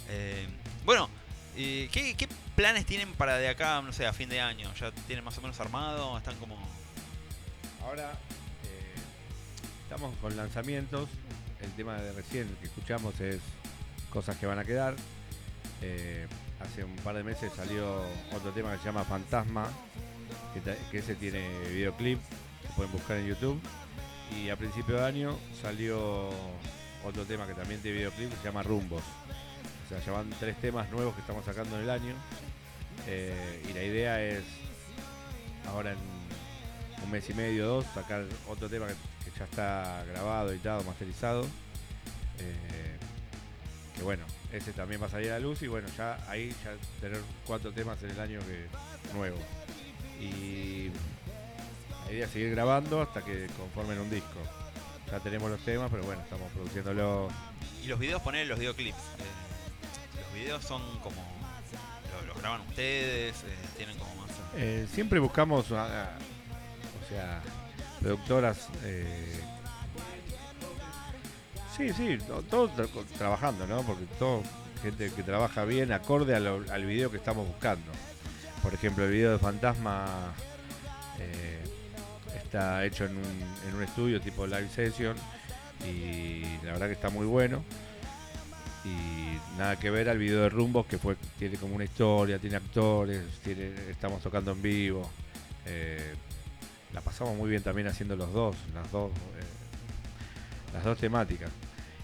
Eh, 0.10 0.48
bueno, 0.86 1.10
¿qué, 1.56 2.28
planes 2.56 2.86
tienen 2.86 3.14
para 3.14 3.38
de 3.38 3.48
acá, 3.48 3.82
no 3.82 3.94
sé, 3.94 4.06
a 4.06 4.14
fin 4.14 4.30
de 4.30 4.42
año? 4.42 4.74
¿Ya 4.80 4.92
tienen 5.08 5.24
más 5.24 5.38
o 5.38 5.42
menos 5.42 5.60
armado? 5.60 6.18
¿Están 6.18 6.36
como.? 6.38 6.58
Ahora 7.84 8.12
eh, 8.66 8.96
estamos 9.84 10.16
con 10.18 10.36
lanzamientos. 10.36 11.10
El 11.62 11.72
tema 11.74 11.98
de 11.98 12.14
recién 12.14 12.48
que 12.62 12.68
escuchamos 12.68 13.20
es 13.20 13.42
cosas 14.10 14.38
que 14.38 14.46
van 14.46 14.60
a 14.60 14.66
quedar. 14.66 14.96
Eh, 15.82 16.28
hace 16.60 16.84
un 16.84 16.96
par 16.98 17.16
de 17.16 17.24
meses 17.24 17.52
salió 17.56 18.02
otro 18.34 18.52
tema 18.52 18.72
que 18.74 18.80
se 18.80 18.86
llama 18.86 19.04
Fantasma, 19.04 19.68
que, 20.54 21.02
que 21.02 21.16
tiene 21.16 21.48
videoclip, 21.70 22.20
pueden 22.80 22.94
buscar 22.94 23.18
en 23.18 23.28
YouTube. 23.28 23.60
Y 24.38 24.50
a 24.50 24.56
principio 24.56 24.96
de 24.96 25.04
año 25.04 25.38
salió 25.62 26.30
otro 27.06 27.26
tema 27.26 27.46
que 27.46 27.54
también 27.54 27.82
tiene 27.82 27.98
videoclip 27.98 28.30
que 28.30 28.38
se 28.38 28.44
llama 28.44 28.64
Rumbos. 28.64 29.04
O 29.86 29.90
sea, 29.90 30.00
ya 30.00 30.14
van 30.14 30.30
tres 30.40 30.56
temas 30.62 30.90
nuevos 30.90 31.14
que 31.14 31.20
estamos 31.20 31.44
sacando 31.44 31.76
en 31.76 31.84
el 31.84 31.90
año. 31.90 32.14
Eh, 33.06 33.66
y 33.70 33.74
la 33.74 33.84
idea 33.84 34.24
es 34.24 34.44
ahora 35.68 35.92
en 35.92 35.98
un 37.04 37.12
mes 37.12 37.30
y 37.30 37.34
medio, 37.34 37.68
dos, 37.68 37.86
sacar 37.94 38.24
otro 38.48 38.70
tema 38.70 38.88
que, 38.88 38.94
ya 39.38 39.44
está 39.44 40.06
grabado, 40.14 40.52
editado, 40.52 40.82
masterizado. 40.86 41.44
Eh, 42.40 42.96
que 43.98 44.04
bueno, 44.04 44.24
ese 44.54 44.72
también 44.72 45.02
va 45.02 45.08
a 45.08 45.10
salir 45.10 45.32
a 45.32 45.40
luz 45.40 45.62
y 45.64 45.68
bueno, 45.68 45.90
ya 45.98 46.18
ahí 46.30 46.56
ya 46.64 46.72
tener 47.02 47.20
cuatro 47.46 47.74
temas 47.74 48.02
en 48.04 48.12
el 48.12 48.20
año 48.22 48.40
que 48.40 49.14
nuevo. 49.14 49.38
Y 50.22 50.92
la 52.10 52.16
idea 52.16 52.26
es 52.26 52.32
seguir 52.32 52.52
grabando 52.52 53.02
hasta 53.02 53.24
que 53.24 53.48
conformen 53.58 54.00
un 54.00 54.10
disco. 54.10 54.40
Ya 55.12 55.20
tenemos 55.20 55.50
los 55.50 55.60
temas, 55.62 55.90
pero 55.92 56.04
bueno, 56.04 56.22
estamos 56.22 56.52
produciéndolo. 56.52 57.30
Y 57.84 57.88
los 57.88 58.00
videos, 58.00 58.22
poner 58.22 58.48
los 58.48 58.60
videoclips. 58.60 58.98
eh, 58.98 60.22
los 60.24 60.34
videos 60.34 60.64
son 60.64 60.82
como. 61.00 61.16
lo- 62.22 62.26
Los 62.28 62.38
graban 62.42 62.62
ustedes, 62.62 63.36
eh, 63.44 63.56
tienen 63.78 63.98
como 63.98 64.14
más. 64.16 64.30
Eh, 64.56 64.88
siempre 64.94 65.20
buscamos, 65.20 65.72
a- 65.72 65.86
a- 66.06 66.18
o 67.06 67.10
sea, 67.10 67.42
productoras. 68.02 68.68
sí, 71.78 71.94
sí, 71.94 72.18
to- 72.28 72.44
todos 72.44 72.72
tra- 72.72 73.06
trabajando, 73.18 73.66
¿no? 73.68 73.82
Porque 73.84 74.06
todo 74.18 74.44
gente 74.82 75.12
que 75.12 75.24
trabaja 75.24 75.66
bien 75.66 75.92
acorde 75.92 76.36
a 76.36 76.40
lo- 76.40 76.64
al 76.72 76.86
video 76.86 77.10
que 77.12 77.18
estamos 77.18 77.48
buscando. 77.48 77.92
Por 78.64 78.74
ejemplo, 78.74 79.06
el 79.06 79.12
video 79.12 79.32
de 79.32 79.40
Fantasma 79.40 80.34
eh, 81.20 81.59
está 82.50 82.84
hecho 82.84 83.06
en 83.06 83.12
un, 83.12 83.70
en 83.70 83.76
un 83.76 83.84
estudio 83.84 84.20
tipo 84.20 84.48
live 84.48 84.68
session 84.74 85.16
y 85.88 86.42
la 86.66 86.72
verdad 86.74 86.88
que 86.88 86.94
está 86.94 87.12
muy 87.12 87.28
bueno. 87.28 87.64
Y 88.84 89.58
nada 89.60 89.78
que 89.78 89.92
ver 89.92 90.10
al 90.10 90.18
video 90.18 90.42
de 90.42 90.50
Rumbos 90.50 90.88
que 90.88 90.98
tiene 91.38 91.58
como 91.58 91.76
una 91.76 91.84
historia, 91.84 92.40
tiene 92.40 92.56
actores, 92.56 93.22
estamos 93.88 94.24
tocando 94.24 94.52
en 94.52 94.62
vivo. 94.64 95.10
eh, 95.68 96.16
la 96.92 97.02
pasamos 97.02 97.38
muy 97.38 97.52
bien 97.52 97.62
también 97.62 97.88
haciendo 97.88 98.16
los 98.16 98.34
dos, 98.34 98.56
las 98.74 98.92
dos, 98.92 99.12
eh, 99.12 100.74
las 100.74 100.84
dos 100.84 100.98
temáticas. 100.98 101.52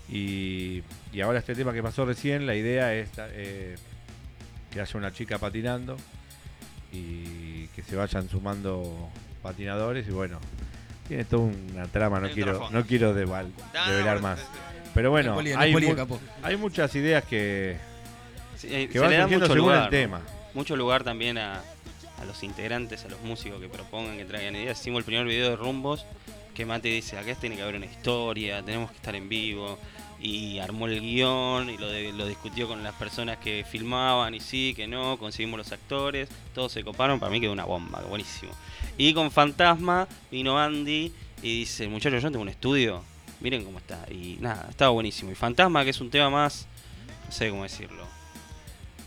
Y, 0.08 0.84
y 1.12 1.22
ahora 1.22 1.40
este 1.40 1.56
tema 1.56 1.74
que 1.74 1.82
pasó 1.82 2.06
recién, 2.06 2.46
la 2.46 2.54
idea 2.54 2.94
es 2.94 3.10
eh, 3.18 3.76
que 4.70 4.80
haya 4.80 4.98
una 5.00 5.12
chica 5.12 5.40
patinando 5.40 5.98
y 6.92 7.66
que 7.70 7.82
se 7.82 7.96
vayan 7.96 8.30
sumando 8.30 9.10
patinadores 9.46 10.08
y 10.08 10.12
bueno, 10.12 10.40
tiene 11.08 11.24
toda 11.26 11.44
una 11.44 11.86
trama, 11.88 12.20
no 12.20 12.30
quiero, 12.30 12.70
no 12.72 12.86
quiero 12.86 13.16
deval- 13.16 13.52
No, 13.74 13.86
no, 13.86 13.92
develar 13.92 14.22
más. 14.22 14.40
Pero 14.94 15.12
bueno, 15.12 15.38
hay, 15.58 15.74
mu- 15.74 16.18
hay 16.42 16.58
muchas 16.58 16.96
ideas 16.96 17.24
que, 17.26 17.78
Sí, 18.58 18.68
eh, 18.72 18.88
que 18.88 18.94
se 18.94 19.00
van 19.00 19.10
le 19.12 19.18
da 19.18 19.24
surgiendo 19.24 19.46
mucho 19.46 19.54
según 19.54 19.70
lugar, 19.70 19.84
el 19.84 19.90
tema. 19.90 20.22
Mucho 20.54 20.76
lugar 20.76 21.04
también 21.04 21.38
a, 21.38 21.62
a 22.20 22.26
los 22.26 22.42
integrantes, 22.44 23.06
a 23.06 23.10
los 23.10 23.22
músicos 23.22 23.60
que 23.62 23.68
propongan, 23.68 24.18
que 24.18 24.26
traigan 24.26 24.56
ideas. 24.56 24.80
Hicimos 24.80 25.00
el 25.00 25.06
primer 25.06 25.26
video 25.26 25.50
de 25.52 25.56
Rumbos, 25.58 26.06
que 26.56 26.66
Mate 26.66 26.88
dice, 26.88 27.18
acá 27.20 27.36
tiene 27.36 27.56
que 27.58 27.62
haber 27.62 27.76
una 27.76 27.86
historia, 27.86 28.64
tenemos 28.64 28.90
que 28.90 28.96
estar 28.98 29.14
en 29.16 29.28
vivo. 29.30 29.78
Y 30.28 30.58
armó 30.60 30.88
el 30.88 31.02
guion 31.02 31.70
y 31.70 31.78
lo, 31.78 31.88
de- 31.88 32.12
lo 32.12 32.26
discutió 32.26 32.68
con 32.68 32.82
las 32.84 32.96
personas 32.96 33.38
que 33.38 33.64
filmaban 33.70 34.34
y 34.34 34.40
sí, 34.40 34.74
que 34.76 34.88
no, 34.88 35.18
conseguimos 35.18 35.58
los 35.60 35.72
actores, 35.72 36.30
todos 36.56 36.72
se 36.72 36.84
coparon, 36.84 37.20
para 37.20 37.32
mí 37.32 37.40
quedó 37.40 37.52
una 37.52 37.66
bomba, 37.66 38.02
buenísimo. 38.10 38.52
Y 38.98 39.14
con 39.14 39.30
Fantasma 39.30 40.08
vino 40.32 40.58
Andy 40.58 41.12
y 41.44 41.60
dice, 41.60 41.88
muchachos, 41.88 42.24
yo 42.24 42.32
tengo 42.32 42.42
un 42.42 42.50
estudio, 42.50 43.04
miren 43.40 43.64
cómo 43.66 43.78
está. 43.78 44.04
Y 44.10 44.38
nada, 44.40 44.66
estaba 44.70 44.90
buenísimo. 44.92 45.32
Y 45.32 45.36
Fantasma, 45.36 45.84
que 45.84 45.92
es 45.92 46.02
un 46.02 46.10
tema 46.10 46.30
más, 46.32 46.66
no 47.26 47.32
sé 47.32 47.50
cómo 47.52 47.64
decirlo. 47.64 48.04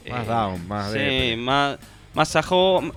Más 0.09 0.27
down, 0.27 0.69
más 0.69 0.93
Sí, 0.93 1.35
más, 1.37 1.79
más 2.15 2.37
ajo, 2.37 2.79
m- 2.81 2.93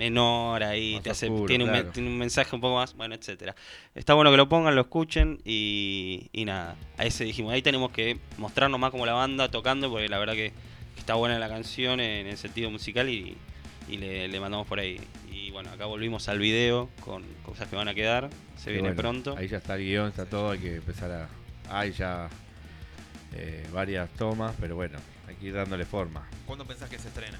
menor 0.00 0.62
ahí, 0.62 0.94
Más 0.94 1.02
te 1.02 1.10
hace, 1.10 1.26
oscuro, 1.26 1.46
tiene, 1.46 1.64
un, 1.64 1.92
tiene 1.92 2.08
mensaje 2.08 2.56
un 2.56 2.62
poco 2.62 2.76
más, 2.76 2.96
bueno, 2.96 3.14
etcétera. 3.14 3.54
Está 3.94 4.14
bueno 4.14 4.30
que 4.30 4.38
lo 4.38 4.48
pongan, 4.48 4.74
lo 4.74 4.80
escuchen 4.80 5.38
y, 5.44 6.30
y 6.32 6.46
nada. 6.46 6.76
Ahí 6.96 7.10
se 7.10 7.24
dijimos, 7.24 7.52
ahí 7.52 7.60
tenemos 7.60 7.90
que 7.90 8.18
mostrarnos 8.38 8.80
más 8.80 8.90
como 8.90 9.04
la 9.04 9.12
banda 9.12 9.50
tocando, 9.50 9.90
porque 9.90 10.08
la 10.08 10.18
verdad 10.18 10.32
que 10.32 10.52
está 10.96 11.14
buena 11.14 11.38
la 11.38 11.48
canción 11.48 12.00
en 12.00 12.26
el 12.26 12.38
sentido 12.38 12.70
musical 12.70 13.10
y, 13.10 13.36
y 13.88 13.98
le, 13.98 14.26
le 14.28 14.40
mandamos 14.40 14.66
por 14.66 14.80
ahí. 14.80 14.98
Y 15.30 15.50
bueno, 15.50 15.70
acá 15.70 15.84
volvimos 15.84 16.28
al 16.28 16.38
video 16.38 16.88
con 17.00 17.22
cosas 17.44 17.68
que 17.68 17.76
van 17.76 17.88
a 17.88 17.94
quedar, 17.94 18.30
se 18.56 18.72
viene 18.72 18.88
bueno, 18.88 19.02
pronto. 19.02 19.36
Ahí 19.36 19.48
ya 19.48 19.58
está 19.58 19.74
el 19.74 19.84
guion, 19.84 20.08
está 20.08 20.24
todo, 20.24 20.50
hay 20.52 20.58
que 20.58 20.76
empezar 20.76 21.10
a. 21.12 21.28
Hay 21.68 21.92
ya 21.92 22.28
eh, 23.34 23.66
varias 23.72 24.08
tomas, 24.14 24.54
pero 24.58 24.74
bueno, 24.76 24.98
hay 25.28 25.36
que 25.36 25.46
ir 25.46 25.54
dándole 25.54 25.84
forma. 25.84 26.26
¿Cuándo 26.46 26.64
pensás 26.64 26.88
que 26.90 26.98
se 26.98 27.08
estrena? 27.08 27.38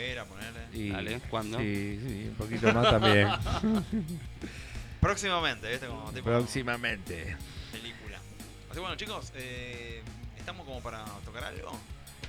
¿Primavera, 0.00 0.24
ponerle? 0.24 0.60
Y- 0.72 0.90
Dale, 0.90 1.20
¿cuándo? 1.28 1.58
Sí, 1.58 2.00
sí, 2.06 2.26
un 2.28 2.34
poquito 2.36 2.72
más 2.72 2.90
también. 2.90 3.28
Próximamente, 5.00 5.70
¿viste? 5.70 5.86
Como 5.86 6.10
tipo 6.12 6.24
Próximamente. 6.24 7.36
película. 7.72 8.16
Así 8.16 8.74
que 8.74 8.80
bueno, 8.80 8.96
chicos, 8.96 9.32
eh, 9.34 10.02
¿estamos 10.38 10.64
como 10.66 10.80
para 10.80 11.04
tocar 11.24 11.44
algo? 11.44 11.78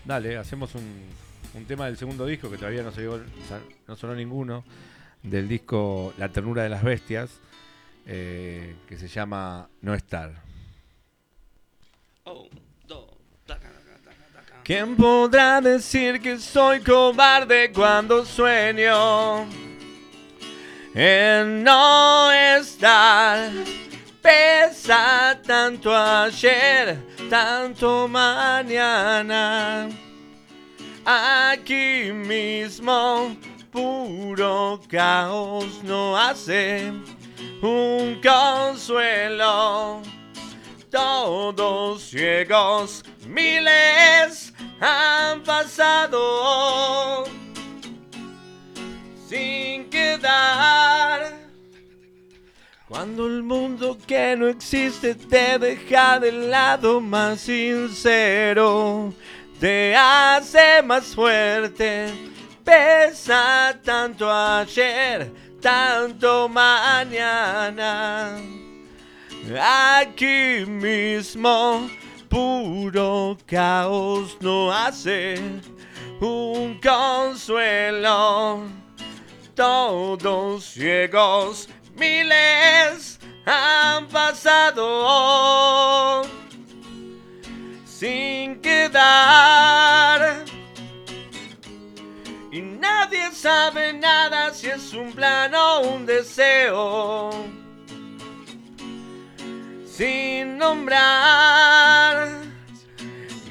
Dale, 0.06 0.38
hacemos 0.38 0.74
un, 0.76 1.06
un 1.54 1.66
tema 1.66 1.86
del 1.86 1.98
segundo 1.98 2.26
disco 2.26 2.50
que 2.50 2.58
todavía 2.58 2.82
no, 2.84 2.92
se 2.92 3.02
dio- 3.02 3.24
no 3.88 3.96
sonó 3.96 4.16
ninguno. 4.16 4.64
Del 5.24 5.48
disco 5.48 6.14
La 6.18 6.30
ternura 6.30 6.64
de 6.64 6.70
las 6.70 6.82
bestias, 6.84 7.30
eh, 8.08 8.76
que 8.90 8.98
se 8.98 9.08
llama 9.08 9.70
No 9.82 9.94
estar. 9.94 10.42
Oh, 12.24 12.48
¿Quién 14.64 14.96
podrá 14.96 15.60
decir 15.60 16.22
que 16.22 16.38
soy 16.38 16.82
cobarde 16.82 17.72
cuando 17.72 18.24
sueño 18.24 19.48
en 20.94 21.64
no 21.64 22.32
estar? 22.32 23.50
Pesa 24.22 25.40
tanto 25.46 25.96
ayer, 25.96 27.04
tanto 27.28 28.08
mañana. 28.08 29.90
Aquí 31.04 32.12
mismo, 32.14 33.36
puro 33.72 34.80
caos 34.88 35.84
no 35.84 36.16
hace 36.16 36.94
un 37.64 38.22
consuelo 38.22 40.04
todos 40.92 42.02
ciegos, 42.02 43.04
miles 43.28 44.54
han 44.80 45.42
pasado 45.44 47.26
sin 49.28 49.90
quedar. 49.90 51.40
Cuando 52.88 53.26
el 53.26 53.42
mundo 53.44 53.98
que 54.06 54.36
no 54.36 54.50
existe 54.50 55.16
te 55.16 55.58
deja 55.58 56.20
del 56.20 56.52
lado 56.52 57.00
más 57.00 57.40
sincero, 57.40 59.14
te 59.62 59.96
hace 59.96 60.82
más 60.84 61.16
fuerte, 61.16 62.08
pesa 62.66 63.80
tanto 63.82 64.30
ayer, 64.30 65.32
tanto 65.62 66.50
mañana. 66.50 68.38
Aquí 69.58 70.66
mismo, 70.68 71.90
puro 72.32 73.38
caos 73.46 74.38
no 74.40 74.72
hace 74.72 75.36
un 76.22 76.80
consuelo. 76.82 78.64
Todos 79.54 80.64
ciegos, 80.64 81.68
miles 81.96 83.20
han 83.46 84.08
pasado 84.08 84.84
sin 87.86 88.62
quedar. 88.62 90.46
Y 92.50 92.62
nadie 92.62 93.32
sabe 93.34 93.92
nada 93.94 94.54
si 94.54 94.68
es 94.68 94.94
un 94.94 95.12
plan 95.12 95.54
o 95.54 95.82
un 95.82 96.06
deseo 96.06 97.61
sin 99.92 100.58
nombrar. 100.58 102.30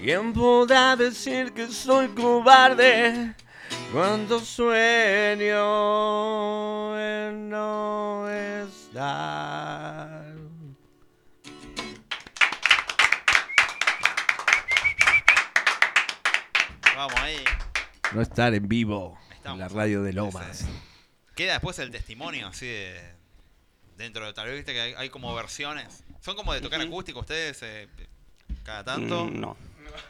¿Quién 0.01 0.33
podrá 0.33 0.97
decir 0.97 1.53
que 1.53 1.69
soy 1.69 2.09
cobarde 2.09 3.35
cuando 3.93 4.41
sueño 4.41 5.59
en 6.99 7.51
no 7.51 8.29
estar? 8.31 10.25
Vamos 16.97 17.15
ahí. 17.21 17.37
No 18.13 18.23
estar 18.23 18.55
en 18.55 18.67
vivo 18.67 19.19
Estamos. 19.33 19.57
en 19.57 19.61
la 19.61 19.69
radio 19.69 20.03
de 20.03 20.13
Lomas. 20.15 20.65
Queda 21.37 21.53
después 21.55 21.79
el 21.79 21.91
testimonio 21.91 22.49
así 22.49 22.67
de. 22.67 23.21
Dentro 23.97 24.25
de 24.25 24.33
tal 24.33 24.47
vez 24.47 24.57
viste 24.57 24.73
que 24.73 24.81
hay, 24.81 24.95
hay 24.97 25.11
como 25.11 25.35
versiones. 25.35 26.05
¿Son 26.21 26.37
como 26.37 26.53
de 26.53 26.61
tocar 26.61 26.81
acústico 26.81 27.21
ustedes 27.21 27.59
eh, 27.63 27.89
cada 28.65 28.85
tanto? 28.85 29.27
Mm, 29.27 29.41
no. 29.41 29.57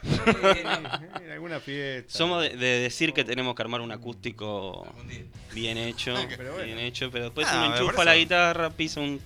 En 1.21 1.31
alguna 1.31 1.59
fiesta. 1.59 2.11
Somos 2.17 2.41
de, 2.43 2.55
de 2.55 2.79
decir 2.81 3.13
que 3.13 3.23
tenemos 3.23 3.55
que 3.55 3.61
armar 3.63 3.81
un 3.81 3.91
acústico 3.91 4.85
bien 5.53 5.77
hecho, 5.77 6.13
Pero 6.37 6.53
bueno. 6.53 6.65
bien 6.65 6.79
hecho, 6.79 7.09
pero 7.11 7.25
después 7.25 7.47
Ah, 7.49 7.57
uno 7.65 7.69
me 7.71 7.77
enchufa 7.77 8.03
la 8.03 8.15
guitarra, 8.15 8.69
pisa 8.69 8.99
un 8.99 9.19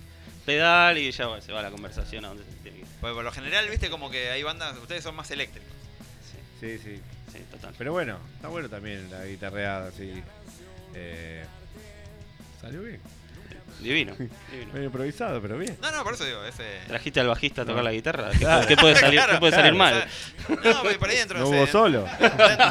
pedal 0.44 0.96
y 0.98 1.10
ya 1.10 1.26
bueno, 1.26 1.42
se 1.42 1.52
va 1.52 1.60
la 1.62 1.70
conversación 1.70 2.24
a 2.24 2.28
donde 2.28 2.44
se 2.44 2.50
tiene 2.62 2.78
que 2.78 2.82
ir. 2.84 2.88
Porque 3.00 3.14
por 3.14 3.24
lo 3.24 3.32
general, 3.32 3.68
viste 3.68 3.90
como 3.90 4.10
que 4.10 4.30
hay 4.30 4.42
bandas, 4.42 4.76
ustedes 4.78 5.02
son 5.02 5.14
más 5.14 5.30
eléctricos. 5.30 5.68
Sí, 6.60 6.78
sí. 6.78 7.00
Sí, 7.32 7.38
total. 7.50 7.74
Pero 7.76 7.92
bueno, 7.92 8.18
está 8.36 8.48
bueno 8.48 8.68
también 8.70 9.10
la 9.10 9.24
guitarreada, 9.26 9.88
así. 9.88 10.22
Eh, 10.94 11.44
salió 12.60 12.82
bien. 12.82 13.00
Divino, 13.80 14.14
divino. 14.16 14.72
Medio 14.72 14.86
improvisado, 14.86 15.40
pero 15.42 15.58
bien. 15.58 15.76
No, 15.82 15.90
no, 15.92 16.02
por 16.02 16.14
eso 16.14 16.24
digo, 16.24 16.42
ese. 16.44 16.64
¿Trajiste 16.86 17.20
al 17.20 17.28
bajista 17.28 17.62
a 17.62 17.64
tocar 17.64 17.78
No. 17.78 17.82
la 17.84 17.92
guitarra? 17.92 18.30
¿Qué, 18.30 18.38
Claro. 18.38 18.66
qué 18.66 18.76
puede 18.76 18.94
salir, 18.96 19.18
Claro, 19.18 19.32
qué 19.34 19.38
puede 19.38 19.52
salir 19.52 19.74
mal? 19.74 20.06
No, 20.48 20.82
por 20.98 21.08
ahí 21.10 21.16
dentro 21.18 21.38
No 21.38 21.48
hubo 21.48 21.66
solo. 21.66 22.06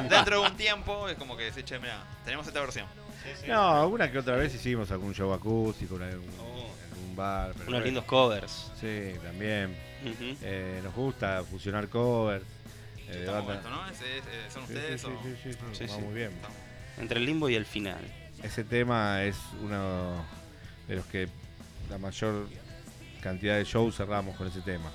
Dentro, 0.09 0.41
de 0.41 0.47
un 0.49 0.57
tiempo 0.57 1.07
es 1.07 1.15
como 1.15 1.37
que 1.37 1.51
se 1.53 1.63
che, 1.63 1.77
mira, 1.79 2.03
tenemos 2.23 2.47
esta 2.47 2.59
versión. 2.59 2.87
No, 3.47 3.81
alguna 3.81 4.11
que 4.11 4.19
otra 4.19 4.35
vez 4.35 4.53
hicimos 4.53 4.89
algún 4.91 5.13
show 5.13 5.31
acústico 5.33 5.95
algún, 5.95 6.29
Oh. 6.39 6.69
algún 6.93 7.15
bar. 7.15 7.53
Pero 7.57 7.69
Unos 7.69 7.83
lindos 7.83 8.03
covers. 8.05 8.71
Sí, 8.79 9.13
también. 9.23 9.75
Eh, 10.43 10.79
nos 10.83 10.93
gusta 10.93 11.43
fusionar 11.43 11.87
covers. 11.89 12.43
eh, 13.07 13.11
de 13.11 13.19
Estamos 13.19 13.45
banda- 13.47 13.61
esto, 13.61 13.69
¿no? 13.69 14.51
¿Son 14.51 14.67
Sí, 14.67 14.73
ustedes 14.73 15.01
sí, 15.01 15.07
o.? 15.07 15.21
sí, 15.23 15.35
sí, 15.51 15.57
sí, 15.73 15.87
sí. 15.87 16.01
muy 16.01 16.13
bien. 16.15 16.31
Entre 16.97 17.19
el 17.19 17.25
limbo 17.25 17.47
y 17.49 17.55
el 17.55 17.65
final. 17.65 17.99
Ese 18.41 18.63
tema 18.63 19.23
es 19.23 19.37
uno 19.61 20.25
de 20.87 20.95
los 20.95 21.05
que 21.05 21.27
la 21.89 21.97
mayor 21.97 22.47
cantidad 23.21 23.57
de 23.57 23.63
shows 23.63 23.95
cerramos 23.95 24.35
con 24.35 24.47
ese 24.47 24.61
tema. 24.61 24.91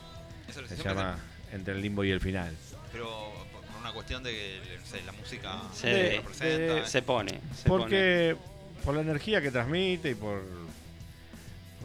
Eso 0.49 0.67
Se 0.67 0.77
llama 0.77 1.19
Entre 1.53 1.75
el 1.75 1.81
limbo 1.83 2.05
y 2.05 2.11
el 2.11 2.21
final. 2.21 2.55
Pero 2.93 3.33
por 3.53 3.63
una 3.81 3.93
cuestión 3.93 4.23
de 4.23 4.31
que 4.33 5.01
la 5.07 5.13
música 5.13 5.63
Se- 5.75 6.17
representa. 6.17 6.75
de- 6.75 6.87
Se 6.87 7.03
pone. 7.03 7.41
Se 7.57 7.69
pone. 7.69 7.83
Porque 7.83 8.37
por 8.85 8.95
la 8.95 9.01
energía 9.03 9.41
que 9.41 9.51
transmite 9.51 10.11
y 10.11 10.15
por 10.15 10.43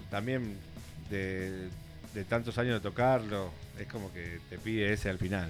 también 0.10 0.58
de, 1.10 1.68
de 2.14 2.24
tantos 2.26 2.58
años 2.58 2.76
de 2.76 2.80
tocarlo, 2.90 3.52
es 3.80 3.88
como 3.88 4.12
que 4.14 4.40
te 4.50 4.58
pide 4.58 4.94
ese 4.94 5.10
al 5.10 5.18
final. 5.18 5.50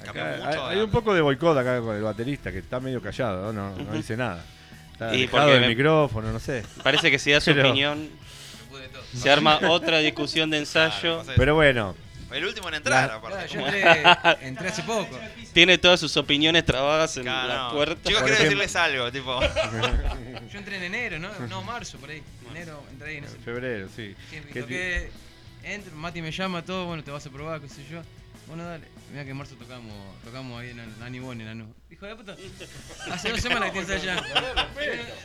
Acá 0.00 0.12
Cambió 0.12 0.44
mucho, 0.46 0.66
hay, 0.66 0.76
hay 0.78 0.82
un 0.84 0.90
poco 0.90 1.12
de 1.14 1.20
boicot 1.20 1.56
acá 1.58 1.80
con 1.80 1.96
el 1.96 2.02
baterista, 2.02 2.50
que 2.52 2.58
está 2.58 2.80
medio 2.80 3.02
callado, 3.02 3.52
no, 3.52 3.76
no, 3.76 3.92
dice 3.92 4.16
nada. 4.16 4.44
Está 5.00 5.14
Y 5.14 5.18
alejado 5.22 5.46
porque 5.48 5.60
me- 5.60 5.68
micrófono, 5.68 6.30
no 6.32 6.38
sé. 6.38 6.62
Parece 6.82 7.10
que 7.10 7.18
si 7.18 7.30
da 7.30 7.40
su 7.40 7.52
Pero- 7.54 7.68
opinión, 7.70 8.10
se 9.14 9.30
arma 9.30 9.58
otra 9.70 9.98
discusión 10.00 10.50
de 10.50 10.58
ensayo. 10.58 11.22
Pero 11.36 11.54
bueno, 11.54 11.96
El 12.30 12.44
último 12.44 12.68
en 12.68 12.74
entrar, 12.74 13.08
La- 13.08 13.14
aparte. 13.16 13.48
Yo 13.52 13.60
entré, 13.60 13.82
entré 14.42 14.68
hace 14.68 14.82
poco. 14.82 15.18
Tiene 15.54 15.78
todas 15.78 15.98
sus 15.98 16.16
opiniones 16.18 16.64
trabadas 16.66 17.16
en 17.16 17.22
Claro, 17.24 17.48
la 17.48 17.56
no. 17.68 17.72
puerta. 17.72 18.08
Chicos, 18.08 18.22
quiero 18.22 18.38
decirles 18.42 18.76
algo, 18.76 19.10
tipo. 19.10 19.40
Yo 20.52 20.58
entré 20.58 20.76
en 20.76 20.82
enero, 20.84 21.18
¿no? 21.18 21.30
No, 21.48 21.62
marzo, 21.62 21.96
por 21.98 22.10
ahí. 22.10 22.22
Enero, 22.50 22.82
entré 22.92 23.10
ahí 23.10 23.16
en 23.16 23.24
ese. 23.24 23.36
febrero, 23.38 23.88
sí. 23.96 24.14
Sí, 24.30 24.36
y 24.48 24.52
Que 24.52 24.60
toqué, 24.60 25.10
entro, 25.64 25.92
Mati 25.96 26.20
me 26.22 26.30
llama, 26.30 26.62
todo, 26.62 26.84
bueno, 26.86 27.02
te 27.02 27.10
vas 27.10 27.26
a 27.26 27.30
probar, 27.30 27.60
qué 27.60 27.68
sé 27.68 27.82
yo. 27.90 28.00
Bueno, 28.50 28.64
dale. 28.66 28.86
Mira 29.10 29.24
que 29.24 29.30
en 29.30 29.36
marzo 29.36 29.54
tocamos, 29.54 29.94
tocamos 30.24 30.60
ahí 30.60 30.70
en 30.70 30.80
el 30.80 30.98
Nani 30.98 31.18
Bon, 31.20 31.40
en 31.40 31.46
la 31.46 31.54
nube. 31.54 31.72
Hijo 31.90 32.04
de 32.06 32.16
puta. 32.16 32.36
Hace 33.10 33.30
dos 33.30 33.40
semanas 33.40 33.70
que 33.70 33.78
estoy 33.80 33.94
ensayando. 33.96 34.22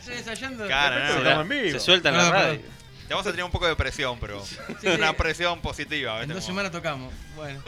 Estoy 0.00 0.14
ensayando. 0.16 0.66
Claro, 0.66 0.98
no, 1.04 1.12
Se 1.12 1.18
no, 1.18 1.24
la- 1.24 1.34
no, 1.36 1.40
en 1.42 1.48
vivo. 1.48 1.70
se 1.72 1.80
suelta 1.80 2.08
en 2.10 2.16
la 2.16 2.30
radio. 2.30 2.60
Te 3.08 3.14
vamos 3.14 3.26
a 3.26 3.30
tener 3.30 3.44
un 3.44 3.50
poco 3.52 3.66
de 3.68 3.76
presión, 3.76 4.18
pero. 4.20 4.44
sí. 4.44 4.56
Una 4.96 5.12
presión 5.12 5.60
positiva. 5.60 6.22
En 6.22 6.28
dos 6.30 6.44
semanas 6.44 6.72
tocamos. 6.72 7.12
Bueno. 7.36 7.60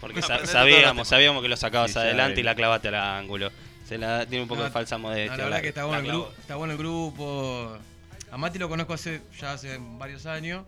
Porque 0.00 0.20
No, 0.20 0.26
sa- 0.26 0.44
sabíamos, 0.46 1.06
sabíamos 1.08 1.42
que 1.42 1.48
lo 1.48 1.56
sacabas 1.56 1.90
Sí, 1.90 1.94
ya 1.96 2.00
adelante 2.02 2.40
y 2.40 2.42
la 2.44 2.54
clavaste 2.54 2.88
al 2.88 2.96
ángulo. 2.96 3.50
Se 3.88 3.96
la 3.98 4.26
tiene 4.26 4.42
un 4.42 4.48
poco 4.48 4.60
No, 4.60 4.66
de 4.66 4.70
falsa 4.72 4.96
no, 4.96 5.02
modestia. 5.04 5.36
la 5.36 5.44
verdad 5.44 5.60
que 5.62 5.68
está 5.68 5.84
bueno, 5.84 6.00
el 6.02 6.06
grupo, 6.08 6.32
está 6.40 6.54
bueno 6.56 6.72
el 6.72 6.78
grupo. 6.78 7.78
A 8.30 8.36
Mati 8.36 8.58
lo 8.58 8.68
conozco 8.68 8.92
hace 8.94 9.22
ya 9.40 9.52
hace 9.52 9.78
varios 9.80 10.26
años. 10.26 10.64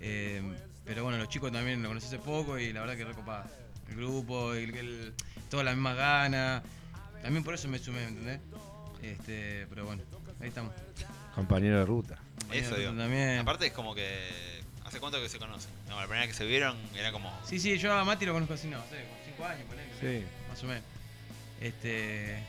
eh, 0.00 0.42
pero 0.90 1.04
bueno, 1.04 1.18
los 1.18 1.28
chicos 1.28 1.52
también 1.52 1.80
lo 1.84 1.88
conocí 1.88 2.08
hace 2.08 2.18
poco 2.18 2.58
y 2.58 2.72
la 2.72 2.80
verdad 2.80 2.96
que 2.96 3.04
recopa 3.04 3.46
el 3.88 3.94
grupo, 3.94 4.54
el, 4.54 4.74
el, 4.74 5.14
todas 5.48 5.64
las 5.64 5.76
mismas 5.76 5.96
ganas. 5.96 6.64
También 7.22 7.44
por 7.44 7.54
eso 7.54 7.68
me 7.68 7.78
sumé, 7.78 8.00
¿me 8.00 8.08
entendés? 8.08 8.40
Este, 9.00 9.68
pero 9.68 9.84
bueno, 9.84 10.02
ahí 10.40 10.48
estamos. 10.48 10.74
compañero 11.36 11.78
de 11.78 11.86
ruta. 11.86 12.18
Eso, 12.50 12.74
digo. 12.74 12.92
También. 12.92 13.38
Aparte 13.38 13.66
es 13.66 13.72
como 13.72 13.94
que. 13.94 14.64
¿Hace 14.84 14.98
cuánto 14.98 15.20
que 15.20 15.28
se 15.28 15.38
conocen? 15.38 15.70
No, 15.88 15.94
la 15.94 16.06
primera 16.08 16.22
vez 16.26 16.30
que 16.30 16.36
se 16.36 16.44
vieron 16.44 16.76
era 16.96 17.12
como. 17.12 17.32
Sí, 17.44 17.60
sí, 17.60 17.78
yo 17.78 17.92
a 17.92 18.04
Mati 18.04 18.26
lo 18.26 18.32
conozco 18.32 18.54
así, 18.54 18.66
no, 18.66 18.82
sé, 18.90 19.04
como 19.04 19.20
5 19.26 19.44
años, 19.44 19.66
ponele, 19.68 19.90
Sí. 20.00 20.26
más 20.48 20.60
o 20.64 20.66
menos. 20.66 20.82
Este, 21.60 22.42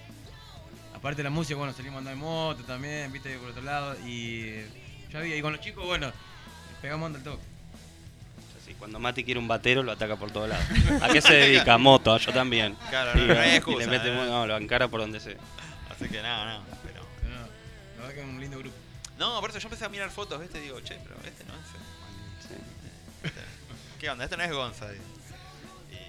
aparte 0.95 1.17
de 1.17 1.25
la 1.25 1.29
música, 1.29 1.55
bueno, 1.59 1.73
salimos 1.73 1.97
a 1.97 1.99
andar 1.99 2.13
en 2.15 2.19
moto 2.21 2.63
también, 2.63 3.11
viste, 3.11 3.37
por 3.37 3.49
otro 3.49 3.61
lado, 3.61 3.95
y 4.03 4.63
ya 5.11 5.19
vi, 5.19 5.35
y 5.35 5.41
con 5.43 5.51
los 5.53 5.61
chicos, 5.61 5.85
bueno, 5.85 6.11
pegamos 6.81 7.05
onda 7.05 7.19
al 7.19 7.23
toque. 7.23 7.50
Sí, 8.71 8.75
cuando 8.79 8.99
Mati 8.99 9.23
quiere 9.23 9.39
un 9.39 9.47
batero 9.47 9.83
lo 9.83 9.91
ataca 9.91 10.15
por 10.15 10.31
todos 10.31 10.47
lados. 10.49 10.65
¿A 11.01 11.09
qué 11.09 11.21
se 11.21 11.33
dedica? 11.33 11.77
Moto, 11.79 12.17
yo 12.17 12.31
también. 12.31 12.75
Claro, 12.89 13.11
Y, 13.19 13.25
no, 13.27 13.33
no 13.33 13.39
hay 13.41 13.51
y 13.51 13.55
excusa, 13.55 13.79
le 13.79 13.87
mete, 13.87 14.09
¿eh? 14.09 14.13
no, 14.15 14.47
lo 14.47 14.57
encara 14.57 14.87
por 14.87 15.01
donde 15.01 15.19
sea. 15.19 15.35
Así 15.89 16.07
que 16.09 16.21
nada, 16.21 16.59
no. 16.59 16.65
Pero. 16.83 17.05
Pero 17.21 17.35
no, 17.35 17.41
la 17.41 18.01
verdad 18.01 18.13
que 18.13 18.19
es 18.21 18.25
un 18.27 18.39
lindo 18.39 18.59
grupo. 18.59 18.75
No, 19.17 19.39
por 19.41 19.49
eso 19.49 19.59
yo 19.59 19.67
empecé 19.67 19.85
a 19.85 19.89
mirar 19.89 20.09
fotos, 20.09 20.39
¿viste? 20.39 20.57
Y 20.59 20.61
digo, 20.63 20.79
che, 20.81 20.97
pero 21.03 21.15
este 21.25 21.43
no 21.43 21.53
es. 21.53 21.59
Este- 23.25 23.41
¿Qué 23.99 24.09
onda? 24.09 24.23
Este 24.23 24.37
no 24.37 24.43
es 24.43 24.51
Gonza. 24.51 24.87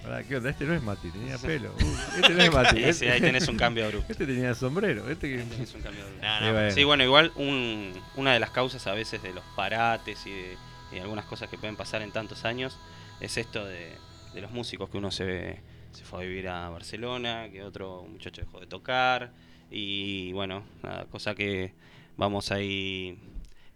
Pará, 0.03 0.23
¿Qué 0.23 0.35
onda? 0.35 0.49
Este 0.49 0.65
no 0.65 0.73
es 0.73 0.81
Mati, 0.83 1.09
tenía 1.11 1.37
pelo. 1.37 1.73
Uh, 1.79 1.97
este 2.17 2.33
no 2.33 2.43
es 2.43 2.51
Mati. 2.53 2.83
Sí, 2.85 2.93
sí, 2.93 3.07
ahí 3.07 3.21
tenés 3.21 3.47
un 3.47 3.55
cambio 3.57 3.85
abrupto. 3.85 4.11
Este 4.11 4.25
tenía 4.25 4.53
sombrero. 4.53 5.09
Este 5.09 5.29
que... 5.29 5.43
Tenés 5.43 5.73
un 5.75 5.81
cambio 5.81 6.05
de- 6.05 6.17
Nah, 6.21 6.39
Sí, 6.39 6.45
no, 6.45 6.53
bueno. 6.53 6.71
Sí, 6.71 6.83
bueno, 6.83 7.03
igual 7.03 7.31
un- 7.35 8.01
una 8.15 8.33
de 8.33 8.39
las 8.39 8.49
causas 8.51 8.85
a 8.87 8.93
veces 8.93 9.21
de 9.23 9.33
los 9.33 9.43
parates 9.55 10.25
y 10.25 10.31
de 10.31 10.57
y 10.95 10.99
algunas 10.99 11.25
cosas 11.25 11.49
que 11.49 11.57
pueden 11.57 11.75
pasar 11.75 12.01
en 12.01 12.11
tantos 12.11 12.45
años 12.45 12.77
es 13.19 13.37
esto 13.37 13.65
de, 13.65 13.91
de 14.33 14.41
los 14.41 14.51
músicos, 14.51 14.89
que 14.89 14.97
uno 14.97 15.11
se, 15.11 15.59
se 15.91 16.03
fue 16.03 16.19
a 16.23 16.27
vivir 16.27 16.47
a 16.49 16.69
Barcelona, 16.69 17.47
que 17.51 17.63
otro 17.63 18.03
muchacho 18.09 18.41
dejó 18.41 18.59
de 18.59 18.67
tocar 18.67 19.31
y 19.71 20.31
bueno, 20.33 20.63
nada, 20.83 21.05
cosa 21.05 21.33
que 21.35 21.73
vamos 22.17 22.51
ahí 22.51 23.17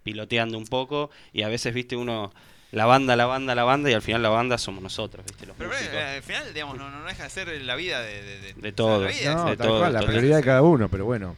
piloteando 0.03 0.57
un 0.57 0.65
poco 0.65 1.09
y 1.33 1.41
a 1.43 1.47
veces, 1.47 1.73
viste, 1.73 1.95
uno 1.95 2.31
la 2.71 2.85
banda, 2.85 3.15
la 3.15 3.25
banda, 3.25 3.55
la 3.55 3.63
banda 3.63 3.89
y 3.89 3.93
al 3.93 4.01
final 4.01 4.21
la 4.21 4.29
banda 4.29 4.57
somos 4.57 4.83
nosotros, 4.83 5.25
viste, 5.25 5.45
los 5.45 5.55
Pero 5.55 5.69
músicos. 5.69 5.93
eh, 5.95 6.17
al 6.17 6.21
final, 6.23 6.53
digamos, 6.53 6.77
no, 6.77 6.89
no 6.89 7.05
deja 7.05 7.23
de 7.23 7.29
ser 7.29 7.61
la 7.61 7.75
vida 7.75 8.01
de. 8.01 8.21
De, 8.21 8.39
de, 8.41 8.53
De 8.53 8.71
todos. 8.73 9.03
la 9.03 9.09
vida, 9.09 9.33
No, 9.35 9.49
de 9.49 9.57
tal 9.57 9.67
todo, 9.67 9.79
cual, 9.79 9.93
la 9.93 9.99
todo. 9.99 10.09
prioridad 10.09 10.37
de 10.37 10.43
cada 10.43 10.61
uno, 10.61 10.89
pero 10.89 11.05
bueno, 11.05 11.35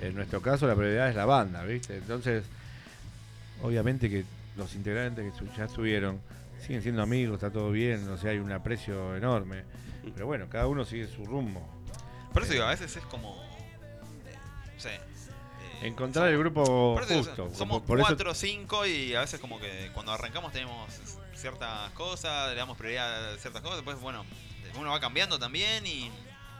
en 0.00 0.14
nuestro 0.14 0.40
caso 0.40 0.66
la 0.66 0.74
prioridad 0.74 1.10
es 1.10 1.14
la 1.14 1.26
banda, 1.26 1.62
¿viste? 1.64 1.94
Entonces, 1.98 2.44
obviamente 3.62 4.08
que 4.10 4.24
los 4.56 4.74
integrantes 4.74 5.32
que 5.34 5.46
ya 5.56 5.64
estuvieron 5.64 6.20
siguen 6.60 6.82
siendo 6.82 7.02
amigos, 7.02 7.34
está 7.36 7.50
todo 7.50 7.70
bien, 7.70 8.08
o 8.08 8.16
sea, 8.16 8.30
hay 8.30 8.38
un 8.38 8.52
aprecio 8.52 9.16
enorme, 9.16 9.64
pero 10.14 10.26
bueno, 10.26 10.48
cada 10.48 10.66
uno 10.68 10.84
sigue 10.84 11.06
su 11.08 11.24
rumbo. 11.24 11.66
Por 12.32 12.42
eso 12.44 12.52
digo, 12.52 12.64
a 12.64 12.70
veces 12.70 12.96
es 12.96 13.04
como. 13.06 13.42
eh, 14.26 14.34
no 14.74 14.80
sé. 14.80 14.94
eh, 14.94 15.00
Encontrar 15.82 16.28
el 16.28 16.38
grupo 16.38 16.94
por 16.94 17.02
eso 17.02 17.12
digo, 17.14 17.24
justo. 17.24 17.50
Somos 17.54 17.82
por- 17.82 17.98
cuatro 17.98 18.30
o 18.30 18.34
cinco 18.34 18.86
y 18.86 19.14
a 19.14 19.20
veces 19.20 19.40
como 19.40 19.58
que 19.58 19.90
cuando 19.92 20.12
arrancamos 20.12 20.52
tenemos 20.52 20.92
ciertas 21.34 21.90
cosas, 21.92 22.50
le 22.50 22.54
damos 22.56 22.76
prioridad 22.78 23.32
a 23.34 23.38
ciertas 23.38 23.60
cosas, 23.62 23.78
después 23.78 23.98
bueno, 24.00 24.24
uno 24.78 24.90
va 24.90 25.00
cambiando 25.00 25.38
también 25.38 25.84
y 25.86 26.10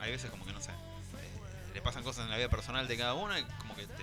hay 0.01 0.11
veces 0.11 0.31
como 0.31 0.45
que 0.45 0.53
no 0.53 0.61
sé, 0.61 0.73
eh, 0.73 1.71
le 1.75 1.81
pasan 1.81 2.03
cosas 2.03 2.25
en 2.25 2.31
la 2.31 2.37
vida 2.37 2.49
personal 2.49 2.89
de 2.89 2.97
cada 2.97 3.15
uno 3.15 3.39
y 3.39 3.43
como 3.61 3.77
que 3.77 3.87
te, 3.87 4.03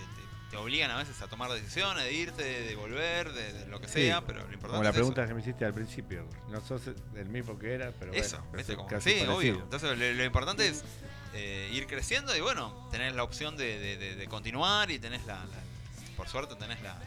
te- 0.50 0.58
obligan 0.58 0.92
a 0.92 0.98
veces 0.98 1.22
a 1.22 1.28
tomar 1.28 1.52
decisiones, 1.52 2.04
de 2.04 2.14
irte, 2.14 2.44
de 2.44 2.76
volver, 2.76 3.32
de, 3.34 3.54
de 3.54 3.68
lo 3.68 3.80
que 3.80 3.88
Sí, 3.88 4.02
sea, 4.06 4.22
pero 4.22 4.40
lo 4.40 4.54
importante 4.54 4.70
Como 4.72 4.84
la 4.84 4.90
es 4.90 4.96
pregunta 4.96 5.22
eso. 5.22 5.28
que 5.30 5.34
me 5.36 5.42
hiciste 5.42 5.66
al 5.66 5.74
principio, 5.74 6.26
no 6.50 6.62
sos 6.62 6.82
el 7.16 7.30
mismo 7.30 7.58
que 7.60 7.74
era, 7.74 7.92
pero 8.00 8.14
Eso, 8.14 8.38
bueno, 8.38 8.58
¿viste? 8.58 8.72
es 8.74 8.78
Como- 8.78 8.90
casi 8.90 9.10
sí, 9.12 9.16
parecido. 9.26 9.38
obvio. 9.38 9.64
Entonces 9.64 9.98
lo, 9.98 10.14
lo 10.14 10.24
importante 10.24 10.68
es 10.68 10.84
eh, 11.34 11.70
ir 11.74 11.86
creciendo 11.88 12.36
y 12.36 12.42
bueno, 12.42 12.88
tenés 12.92 13.14
la 13.16 13.24
opción 13.24 13.56
de, 13.58 13.78
de- 13.80 13.98
de- 13.98 14.16
de 14.16 14.28
continuar 14.28 14.90
y 14.92 14.98
tenés 15.00 15.26
la, 15.28 15.36
la- 15.36 16.16
por 16.18 16.28
suerte 16.28 16.56
tenés 16.56 16.82
la, 16.82 16.98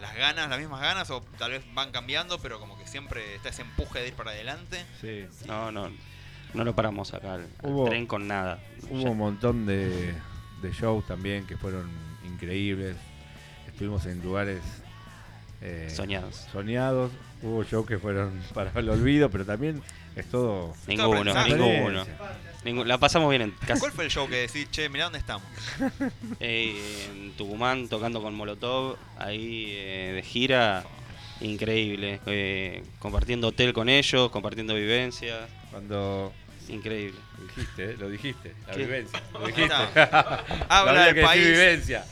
las 0.00 0.14
ganas, 0.14 0.48
las 0.50 0.58
mismas 0.58 0.80
ganas 0.82 1.10
o 1.10 1.22
tal 1.38 1.52
vez 1.52 1.62
van 1.72 1.90
cambiando, 1.90 2.38
pero 2.40 2.60
como 2.60 2.78
que 2.78 2.86
siempre 2.86 3.34
está 3.36 3.48
ese 3.48 3.62
empuje 3.62 4.00
de 4.00 4.08
ir 4.08 4.14
para 4.14 4.32
adelante. 4.32 4.84
Sí. 5.00 5.26
No, 5.46 5.72
no, 5.72 5.90
no 6.52 6.64
lo 6.64 6.74
paramos 6.74 7.14
acá 7.14 7.34
al, 7.34 7.48
al 7.62 7.70
Hubo- 7.70 7.88
tren 7.88 8.06
con 8.06 8.28
nada. 8.28 8.62
Hubo 8.90 9.10
un 9.12 9.18
montón 9.18 9.64
de, 9.64 10.14
de 10.60 10.72
shows 10.72 11.06
también 11.06 11.46
que 11.46 11.56
fueron 11.56 11.88
increíbles. 12.34 12.96
Estuvimos 13.68 14.04
en 14.06 14.22
lugares 14.22 14.60
eh, 15.62 15.88
Soñados. 15.94 16.46
soñados. 16.52 17.10
Hubo 17.42 17.62
shows 17.64 17.86
que 17.86 17.98
fueron 17.98 18.40
para 18.54 18.70
el 18.78 18.88
olvido, 18.88 19.30
pero 19.30 19.44
también 19.44 19.82
es 20.16 20.26
todo. 20.26 20.74
Ninguno, 20.86 21.32
ninguno. 21.44 22.04
Ningu- 22.64 22.84
La 22.86 22.98
pasamos 22.98 23.28
bien 23.30 23.42
en 23.42 23.50
casa. 23.50 23.78
¿Cuál 23.80 23.92
fue 23.92 24.04
el 24.04 24.10
show 24.10 24.26
que 24.28 24.36
decís, 24.36 24.70
che, 24.70 24.88
mirá 24.88 25.04
dónde 25.04 25.18
estamos? 25.18 25.46
Eh, 26.40 27.06
en 27.10 27.32
Tucumán 27.32 27.88
tocando 27.88 28.22
con 28.22 28.34
Molotov, 28.34 28.96
ahí 29.18 29.66
eh, 29.70 30.12
de 30.16 30.22
gira, 30.22 30.84
increíble. 31.40 32.20
eh, 32.26 32.82
compartiendo 32.98 33.48
hotel 33.48 33.72
con 33.72 33.88
ellos, 33.88 34.30
compartiendo 34.30 34.74
vivencias. 34.74 35.40
Cuando 35.70 36.32
Increíble. 36.68 37.18
dijiste, 37.46 37.90
¿eh? 37.90 37.96
lo 37.98 38.08
dijiste, 38.08 38.54
la 38.66 38.72
¿Qué? 38.74 38.78
vivencia. 38.84 39.22
Lo 39.32 39.46
dijiste. 39.46 39.74
Habla 40.68 41.06
del 41.12 41.24
país. 41.24 41.46
vivencia. 41.46 42.04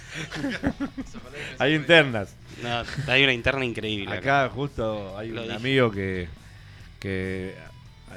Hay 1.59 1.75
internas. 1.75 2.35
No, 2.63 2.83
hay 3.13 3.25
una 3.25 3.33
interna 3.33 3.65
increíble. 3.65 4.15
Acá 4.15 4.49
justo 4.51 5.17
hay 5.19 5.31
Lo 5.31 5.41
un 5.41 5.49
dije. 5.49 5.57
amigo 5.57 5.91
que, 5.91 6.29
que 7.01 7.55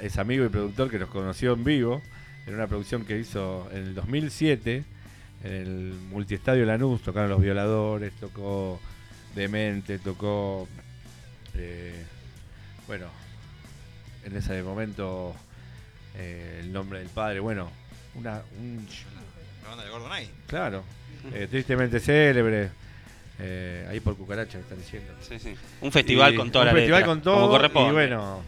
es 0.02 0.18
amigo 0.18 0.46
y 0.46 0.50
productor 0.50 0.92
que 0.92 1.00
nos 1.00 1.10
conoció 1.10 1.54
en 1.54 1.64
vivo 1.64 2.02
en 2.46 2.54
una 2.54 2.68
producción 2.68 3.06
que 3.06 3.18
hizo 3.18 3.68
en 3.72 3.78
el 3.78 3.96
2007 3.96 4.84
en 5.44 5.52
el 5.54 5.94
multiestadio 6.10 6.66
Lanús, 6.66 7.02
tocaron 7.02 7.30
Los 7.30 7.42
Violadores, 7.42 8.14
tocó 8.20 8.80
Demente, 9.36 10.00
tocó, 10.00 10.68
eh, 11.56 12.04
bueno, 12.88 13.08
en 14.24 14.36
ese 14.36 14.64
momento 14.64 15.36
eh, 16.18 16.60
El 16.62 16.72
Nombre 16.74 17.00
del 17.00 17.10
Padre, 17.10 17.40
bueno, 17.40 17.70
una, 18.16 18.42
un, 18.60 18.86
La 19.64 19.70
banda 19.70 19.84
de 19.84 19.90
Gordon 19.90 20.12
ahí. 20.12 20.30
claro, 20.48 20.84
eh, 21.34 21.48
tristemente 21.50 22.00
célebre, 22.00 22.70
eh, 23.40 23.88
ahí 23.90 24.00
por 24.00 24.16
Cucaracha 24.16 24.58
me 24.58 24.64
están 24.64 24.78
diciendo. 24.78 25.12
Sí, 25.22 25.40
sí. 25.40 25.56
Un 25.82 25.92
festival 25.92 26.34
Y 26.34 26.38
con 26.38 26.52
toda 26.52 26.64
un 26.64 26.68
la 26.68 26.74
festival 26.74 27.00
letra, 27.02 27.14
con 27.14 27.22
como 27.22 27.36
todo 27.38 27.50
corresponde. 27.50 27.90
y 27.90 27.94
bueno 27.94 28.42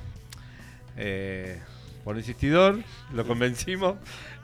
eh, 0.98 1.60
por 2.04 2.18
insistidor 2.18 2.80
lo 3.14 3.28
convencimos 3.28 3.98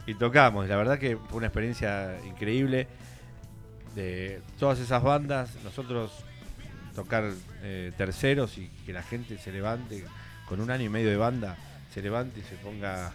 y 0.05 0.15
tocamos 0.15 0.67
la 0.67 0.75
verdad 0.75 0.99
que 0.99 1.17
fue 1.17 1.37
una 1.37 1.47
experiencia 1.47 2.15
increíble 2.27 2.87
de 3.95 4.41
todas 4.59 4.79
esas 4.79 5.01
bandas 5.01 5.49
nosotros 5.63 6.11
tocar 6.93 7.31
eh, 7.63 7.91
terceros 7.97 8.57
y 8.57 8.67
que 8.85 8.93
la 8.93 9.01
gente 9.01 9.37
se 9.37 9.51
levante 9.51 10.03
con 10.47 10.59
un 10.59 10.69
año 10.71 10.83
y 10.85 10.89
medio 10.89 11.09
de 11.09 11.17
banda 11.17 11.55
se 11.93 12.01
levante 12.01 12.39
y 12.39 12.43
se 12.43 12.55
ponga 12.55 13.11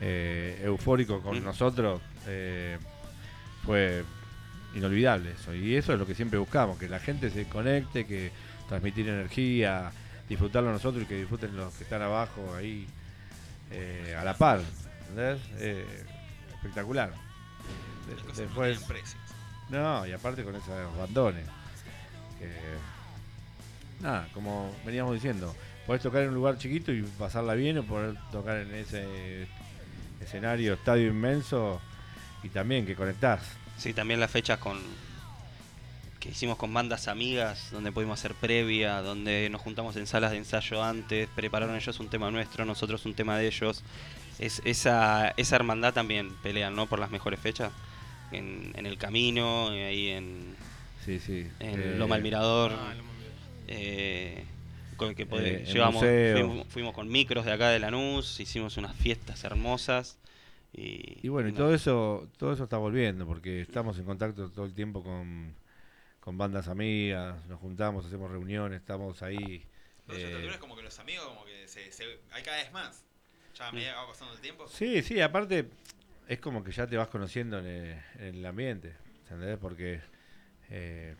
eh, 0.00 0.60
eufórico 0.64 1.20
con 1.22 1.40
Mm. 1.40 1.44
nosotros 1.44 2.00
eh, 2.26 2.78
fue 3.64 4.04
inolvidable 4.74 5.32
eso 5.32 5.54
y 5.54 5.76
eso 5.76 5.92
es 5.92 5.98
lo 5.98 6.06
que 6.06 6.14
siempre 6.14 6.38
buscamos 6.38 6.78
que 6.78 6.88
la 6.88 6.98
gente 6.98 7.30
se 7.30 7.44
conecte 7.46 8.06
que 8.06 8.32
transmitir 8.68 9.08
energía, 9.08 9.92
disfrutarlo 10.28 10.72
nosotros 10.72 11.04
y 11.04 11.06
que 11.06 11.16
disfruten 11.16 11.56
los 11.56 11.72
que 11.74 11.84
están 11.84 12.02
abajo 12.02 12.54
ahí 12.56 12.86
eh, 13.70 14.16
a 14.18 14.24
la 14.24 14.34
par. 14.36 14.60
¿entendés? 15.10 15.40
Eh, 15.58 15.84
espectacular. 16.54 17.10
De- 17.10 18.14
no 18.22 18.32
después, 18.34 18.78
precios. 18.84 19.20
no, 19.70 20.06
y 20.06 20.12
aparte 20.12 20.42
con 20.44 20.54
esos 20.56 20.96
bandones. 20.98 21.44
que, 22.38 22.48
nada, 24.00 24.26
como 24.34 24.74
veníamos 24.84 25.14
diciendo, 25.14 25.54
podés 25.86 26.02
tocar 26.02 26.22
en 26.22 26.28
un 26.30 26.34
lugar 26.34 26.58
chiquito 26.58 26.92
y 26.92 27.02
pasarla 27.02 27.54
bien 27.54 27.78
o 27.78 27.84
poder 27.84 28.14
tocar 28.32 28.58
en 28.58 28.74
ese 28.74 29.46
escenario, 30.20 30.74
estadio 30.74 31.08
inmenso 31.08 31.80
y 32.42 32.48
también 32.48 32.86
que 32.86 32.94
conectás. 32.94 33.40
Sí, 33.78 33.92
también 33.92 34.20
las 34.20 34.30
fechas 34.30 34.58
con 34.58 34.78
que 36.20 36.30
hicimos 36.30 36.56
con 36.56 36.72
bandas 36.72 37.06
amigas, 37.08 37.68
donde 37.70 37.92
pudimos 37.92 38.18
hacer 38.18 38.34
previa, 38.34 39.02
donde 39.02 39.50
nos 39.50 39.60
juntamos 39.60 39.94
en 39.96 40.06
salas 40.06 40.30
de 40.30 40.38
ensayo 40.38 40.82
antes, 40.82 41.28
prepararon 41.34 41.76
ellos 41.76 42.00
un 42.00 42.08
tema 42.08 42.30
nuestro, 42.30 42.64
nosotros 42.64 43.04
un 43.04 43.12
tema 43.14 43.36
de 43.36 43.46
ellos. 43.48 43.82
Es, 44.38 44.62
esa, 44.64 45.34
esa 45.36 45.56
hermandad 45.56 45.92
también 45.92 46.30
pelean, 46.42 46.74
¿no? 46.74 46.86
Por 46.86 46.98
las 46.98 47.10
mejores 47.10 47.38
fechas. 47.40 47.72
En, 48.32 48.72
en 48.74 48.86
el 48.86 48.96
camino, 48.96 49.68
ahí 49.68 50.08
en, 50.08 50.56
Sí, 51.04 51.20
sí. 51.20 51.46
en 51.60 51.80
Eh, 51.80 51.94
Loma 51.98 52.14
del 52.16 52.22
Mirador. 52.22 52.72
eh, 53.68 54.44
con 54.96 55.08
el 55.10 55.14
que 55.14 55.26
Eh, 55.30 55.64
llevamos, 55.72 56.04
fuimos, 56.32 56.66
fuimos 56.68 56.94
con 56.94 57.08
micros 57.08 57.44
de 57.44 57.52
acá 57.52 57.68
de 57.70 57.78
Lanús, 57.78 58.38
hicimos 58.40 58.76
unas 58.76 58.94
fiestas 58.96 59.44
hermosas. 59.44 60.18
Y, 60.72 61.18
Y 61.22 61.28
bueno, 61.28 61.48
y 61.48 61.52
no, 61.52 61.58
todo 61.58 61.74
eso, 61.74 62.28
todo 62.36 62.52
eso 62.52 62.64
está 62.64 62.76
volviendo, 62.78 63.26
porque 63.26 63.60
estamos 63.60 63.98
en 63.98 64.04
contacto 64.04 64.50
todo 64.50 64.64
el 64.64 64.74
tiempo 64.74 65.02
con, 65.02 65.54
con 66.20 66.36
bandas 66.36 66.68
amigas, 66.68 67.44
nos 67.46 67.60
juntamos, 67.60 68.06
hacemos 68.06 68.30
reuniones, 68.30 68.80
estamos 68.80 69.22
ahí. 69.22 69.64
Pero 70.06 70.18
ya 70.18 70.28
eh, 70.28 70.50
es 70.50 70.56
como 70.58 70.76
que 70.76 70.82
los 70.82 70.98
amigos, 70.98 71.26
como 71.28 71.44
que 71.44 71.66
se, 71.68 71.90
se- 71.92 72.18
hay 72.32 72.42
cada 72.42 72.56
vez 72.58 72.72
más. 72.72 73.04
Ya 73.56 73.68
a 73.68 73.72
medida 73.72 73.92
que 73.92 73.96
va 73.98 74.08
pasando 74.08 74.34
el 74.34 74.40
tiempo. 74.40 74.66
Sí, 74.66 75.02
sí, 75.02 75.20
aparte 75.20 75.68
es 76.26 76.40
como 76.40 76.64
que 76.64 76.72
ya 76.72 76.86
te 76.86 76.96
vas 76.96 77.08
conociendo 77.08 77.58
en 77.60 77.66
el, 77.66 77.92
en 78.18 78.34
el 78.36 78.46
ambiente, 78.46 78.94
¿entendés? 79.22 79.58
Porque 79.58 80.00
eh, 80.70 81.14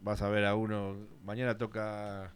vas 0.00 0.22
a 0.22 0.28
ver 0.28 0.44
a 0.44 0.54
uno, 0.54 0.96
mañana 1.24 1.58
toca 1.58 2.32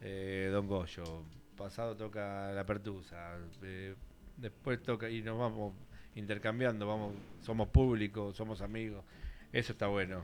eh, 0.00 0.48
Don 0.52 0.66
Goyo, 0.66 1.24
pasado 1.56 1.96
toca 1.96 2.52
La 2.52 2.64
Pertusa, 2.64 3.38
eh, 3.62 3.94
después 4.36 4.82
toca 4.82 5.08
y 5.08 5.22
nos 5.22 5.38
vamos 5.38 5.74
intercambiando, 6.14 6.86
vamos, 6.86 7.14
somos 7.42 7.68
públicos, 7.68 8.36
somos 8.36 8.60
amigos, 8.60 9.04
eso 9.52 9.72
está 9.72 9.86
bueno 9.86 10.22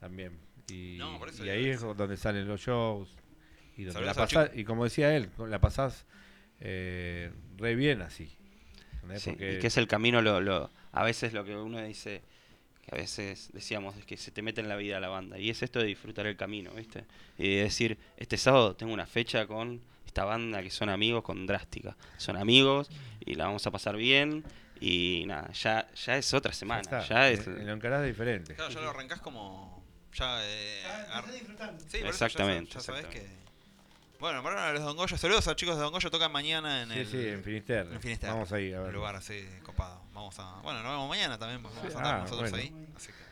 también. 0.00 0.38
Y, 0.68 0.96
No, 0.98 1.18
por 1.18 1.28
eso 1.28 1.44
y 1.44 1.48
digo, 1.48 1.56
ahí 1.56 1.70
es 1.70 1.80
donde 1.80 2.16
salen 2.16 2.48
los 2.48 2.60
shows 2.60 3.16
y 3.76 3.84
donde 3.84 4.02
la 4.02 4.14
pasás, 4.14 4.50
y 4.54 4.64
como 4.64 4.84
decía 4.84 5.16
él, 5.16 5.30
la 5.48 5.60
pasás 5.60 6.06
eh, 6.60 7.30
re 7.56 7.74
bien 7.74 8.02
así. 8.02 8.36
y 9.04 9.36
que 9.36 9.66
es 9.66 9.76
el 9.76 9.86
camino, 9.86 10.22
lo, 10.22 10.40
lo, 10.40 10.70
a 10.92 11.04
veces 11.04 11.32
lo 11.32 11.44
que 11.44 11.56
uno 11.56 11.80
dice, 11.82 12.22
que 12.86 12.94
a 12.94 12.98
veces 12.98 13.50
decíamos, 13.52 13.96
es 13.96 14.04
que 14.04 14.16
se 14.16 14.30
te 14.30 14.42
mete 14.42 14.60
en 14.60 14.68
la 14.68 14.76
vida 14.76 15.00
la 15.00 15.08
banda. 15.08 15.38
Y 15.38 15.50
es 15.50 15.62
esto 15.62 15.80
de 15.80 15.86
disfrutar 15.86 16.26
el 16.26 16.36
camino, 16.36 16.70
¿viste? 16.72 17.04
Y 17.38 17.56
de 17.56 17.62
decir, 17.62 17.98
este 18.16 18.36
sábado 18.36 18.76
tengo 18.76 18.92
una 18.94 19.06
fecha 19.06 19.46
con 19.46 19.80
esta 20.06 20.24
banda 20.24 20.62
que 20.62 20.70
son 20.70 20.88
amigos 20.88 21.22
con 21.24 21.46
Drástica. 21.46 21.96
Son 22.16 22.36
amigos 22.36 22.88
y 23.20 23.34
la 23.34 23.46
vamos 23.46 23.66
a 23.66 23.70
pasar 23.70 23.96
bien. 23.96 24.44
Y 24.80 25.24
nada, 25.26 25.50
ya, 25.52 25.88
ya 25.94 26.16
es 26.16 26.32
otra 26.34 26.52
semana. 26.52 26.82
está, 26.82 27.00
Ya, 27.08 27.28
es, 27.30 27.46
eh, 27.46 27.50
lo 27.64 27.72
encarás 27.72 28.04
diferente. 28.04 28.54
Claro, 28.54 28.70
ya 28.72 28.80
lo 28.80 28.90
arrancás 28.90 29.20
como. 29.20 29.84
Ya. 30.14 30.38
Eh, 30.44 30.82
ar- 31.10 31.24
Sí, 31.88 31.96
eso 31.98 32.04
ya 32.06 32.12
sa- 32.12 32.26
Exactamente, 32.26 32.74
Ya, 32.74 32.80
sabes 32.80 33.00
exactamente. 33.04 33.36
que. 33.40 33.45
Bueno, 34.18 34.42
para 34.42 34.72
los 34.72 34.82
Don 34.82 34.96
Goyo, 34.96 35.18
saludos 35.18 35.46
a 35.46 35.50
los 35.50 35.56
chicos 35.56 35.76
de 35.76 35.82
Don 35.82 35.92
Goyo, 35.92 36.10
tocan 36.10 36.32
mañana 36.32 36.82
en 36.82 36.90
Sí, 36.90 36.98
el. 36.98 37.06
sí, 37.06 37.28
en 37.28 37.44
Finisterre. 37.44 37.94
En 37.94 38.00
Finisterre. 38.00 38.32
Vamos 38.32 38.50
ahí, 38.52 38.72
a 38.72 38.78
ver. 38.80 38.88
Un 38.88 38.94
lugar 38.94 39.16
así 39.16 39.46
copado. 39.62 40.02
Vamos 40.14 40.38
a. 40.38 40.60
Bueno, 40.62 40.82
nos 40.82 40.92
vemos 40.92 41.08
mañana 41.08 41.38
también, 41.38 41.62
vamos 41.62 41.78
Sí, 41.80 41.86
a 41.94 41.96
andar 41.98 42.14
ah, 42.14 42.18
nosotros 42.20 42.50
bueno. 42.50 42.56
ahí. 42.64 42.86
Así 42.96 43.08
que. 43.08 43.26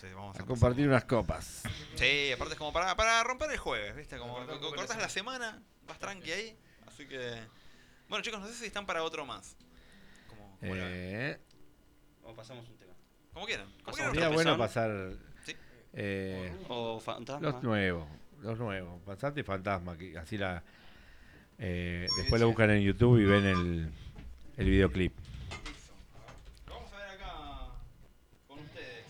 Sí, 0.00 0.06
vamos 0.14 0.38
A 0.38 0.42
a 0.42 0.46
compartir 0.46 0.86
unas 0.86 1.04
copas. 1.04 1.62
Sí, 1.96 2.30
aparte 2.32 2.52
es 2.54 2.58
como 2.58 2.72
para, 2.72 2.94
para 2.94 3.24
romper 3.24 3.50
el 3.50 3.58
jueves, 3.58 3.96
¿viste? 3.96 4.18
Como 4.18 4.34
co- 4.46 4.60
co- 4.60 4.74
cortas 4.76 4.98
la 4.98 5.08
semana, 5.08 5.62
vas 5.86 5.98
tranqui 5.98 6.30
ahí. 6.30 6.56
Así 6.86 7.06
que. 7.08 7.40
Bueno, 8.08 8.22
chicos, 8.22 8.40
no 8.40 8.46
sé 8.46 8.54
si 8.54 8.66
están 8.66 8.86
para 8.86 9.02
otro 9.02 9.24
más. 9.26 9.56
Como, 10.28 10.58
Eh, 10.62 11.38
O 12.22 12.34
pasamos 12.34 12.68
un 12.68 12.76
tema. 12.76 12.92
como 13.32 13.46
quieran. 13.46 13.66
Como 13.82 13.96
quieran. 13.96 14.12
sería 14.14 14.28
bueno 14.28 14.58
pasar 14.58 14.90
Sí. 15.44 15.56
eh, 15.94 16.54
O 16.68 17.00
fantasma. 17.00 17.50
los 17.50 17.62
nuevos. 17.62 18.06
Los 18.42 18.58
nuevos. 18.58 19.00
Pasate 19.02 19.42
Fantasma. 19.44 19.96
Que 19.96 20.16
así 20.18 20.38
la. 20.38 20.62
eh, 21.58 22.08
después 22.16 22.40
lo 22.40 22.48
buscan 22.48 22.70
en 22.70 22.82
YouTube 22.82 23.18
y 23.20 23.24
ven 23.24 23.44
el, 23.44 23.90
el 24.56 24.70
videoclip. 24.70 25.12
Lo 26.66 26.74
vamos 26.74 26.92
a 26.92 26.96
ver 26.98 27.10
acá 27.10 27.68
con 28.46 28.58
ustedes. 28.60 29.04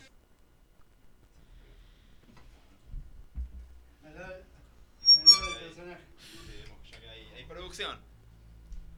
Al 4.05 4.15
lado, 4.15 4.35
al 4.35 5.25
lado 5.25 5.55
del 5.55 5.65
personaje. 5.69 6.03
Sí, 6.19 6.91
ya 6.91 7.01
que 7.01 7.09
hay, 7.11 7.27
hay 7.37 7.45
producción. 7.45 7.97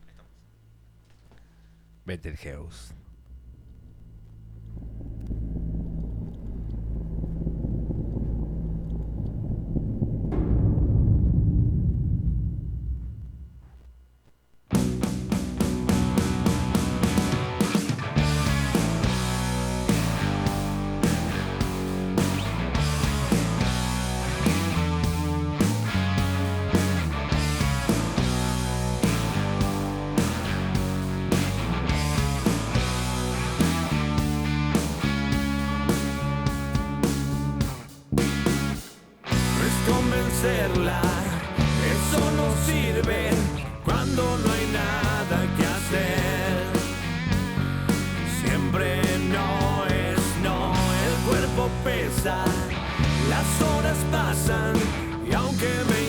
Ahí 0.05 0.11
estamos. 0.11 0.33
Betelgeuse. 2.05 2.95
es 2.95 3.00
eso 40.43 42.31
no 42.35 42.55
sirve 42.65 43.29
cuando 43.85 44.23
no 44.39 44.53
hay 44.53 44.67
nada 44.73 45.47
que 45.57 45.67
hacer. 45.67 46.67
Siempre 48.43 49.03
no 49.29 49.85
es 49.87 50.19
no, 50.43 50.73
el 51.07 51.15
cuerpo 51.29 51.69
pesa, 51.85 52.45
las 53.29 53.69
horas 53.69 53.99
pasan 54.11 54.77
y 55.29 55.35
aunque 55.35 55.69
me 55.91 56.00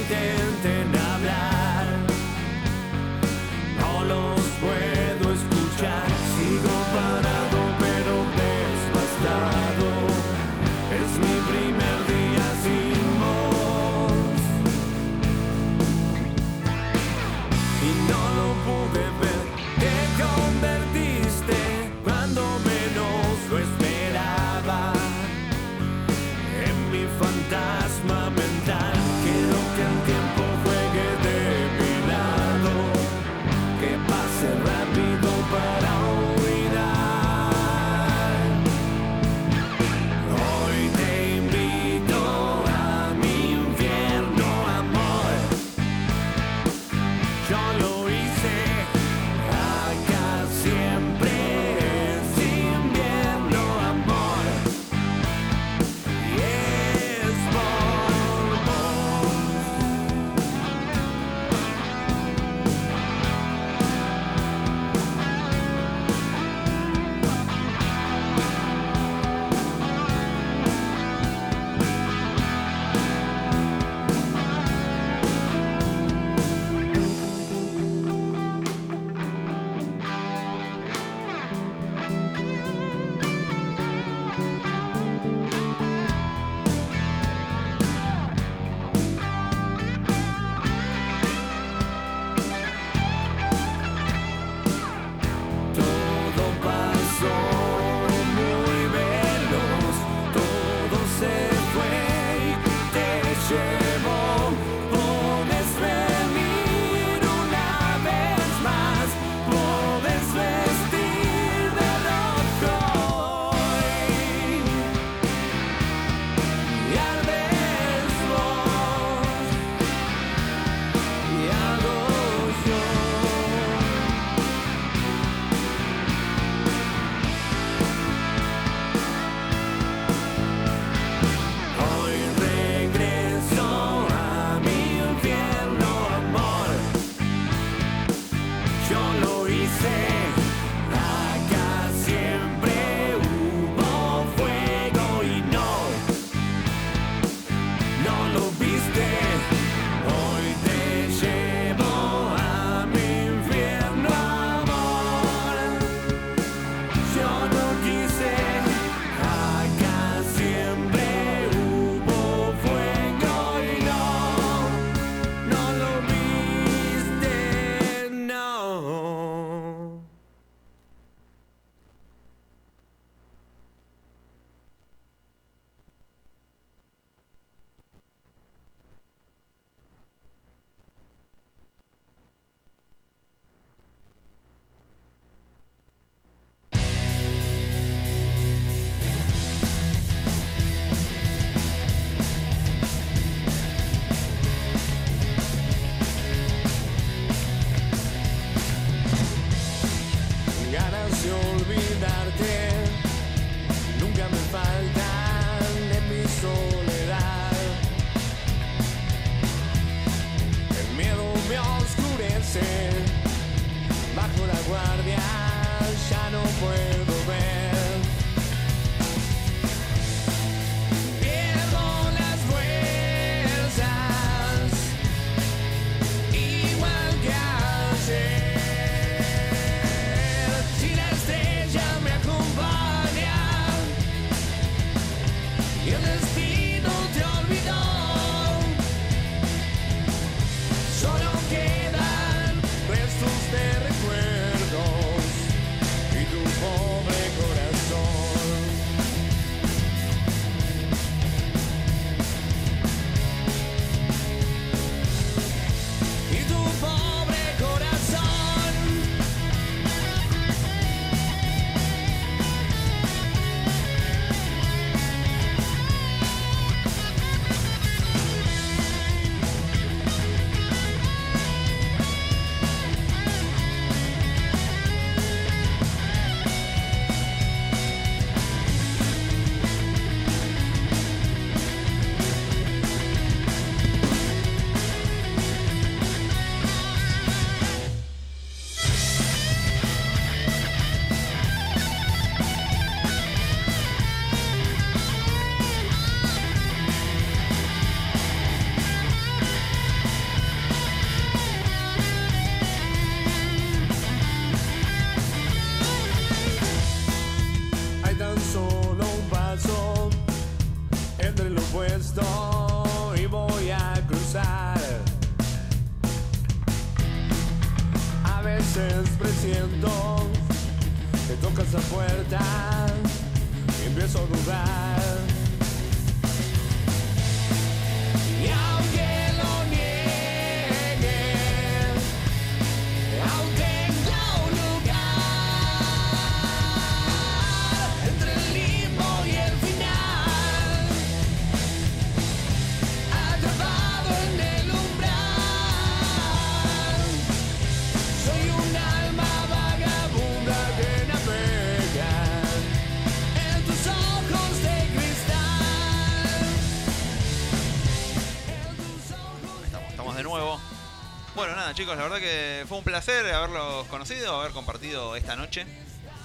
chicos, 361.81 361.97
la 361.97 362.03
verdad 362.03 362.19
que 362.19 362.63
fue 362.67 362.77
un 362.77 362.83
placer 362.83 363.25
haberlos 363.33 363.87
conocido, 363.87 364.39
haber 364.39 364.51
compartido 364.51 365.15
esta 365.15 365.35
noche. 365.35 365.65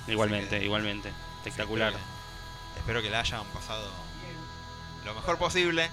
Igualmente, 0.06 0.62
igualmente. 0.62 1.10
Espectacular. 1.38 1.94
Espero 1.94 2.04
que, 2.74 2.78
espero 2.80 3.02
que 3.02 3.10
la 3.10 3.20
hayan 3.20 3.44
pasado 3.54 3.90
lo 5.06 5.14
mejor 5.14 5.38
posible. 5.38 5.88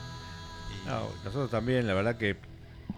No, 0.85 1.07
nosotros 1.23 1.49
también, 1.49 1.87
la 1.87 1.93
verdad 1.93 2.17
que 2.17 2.35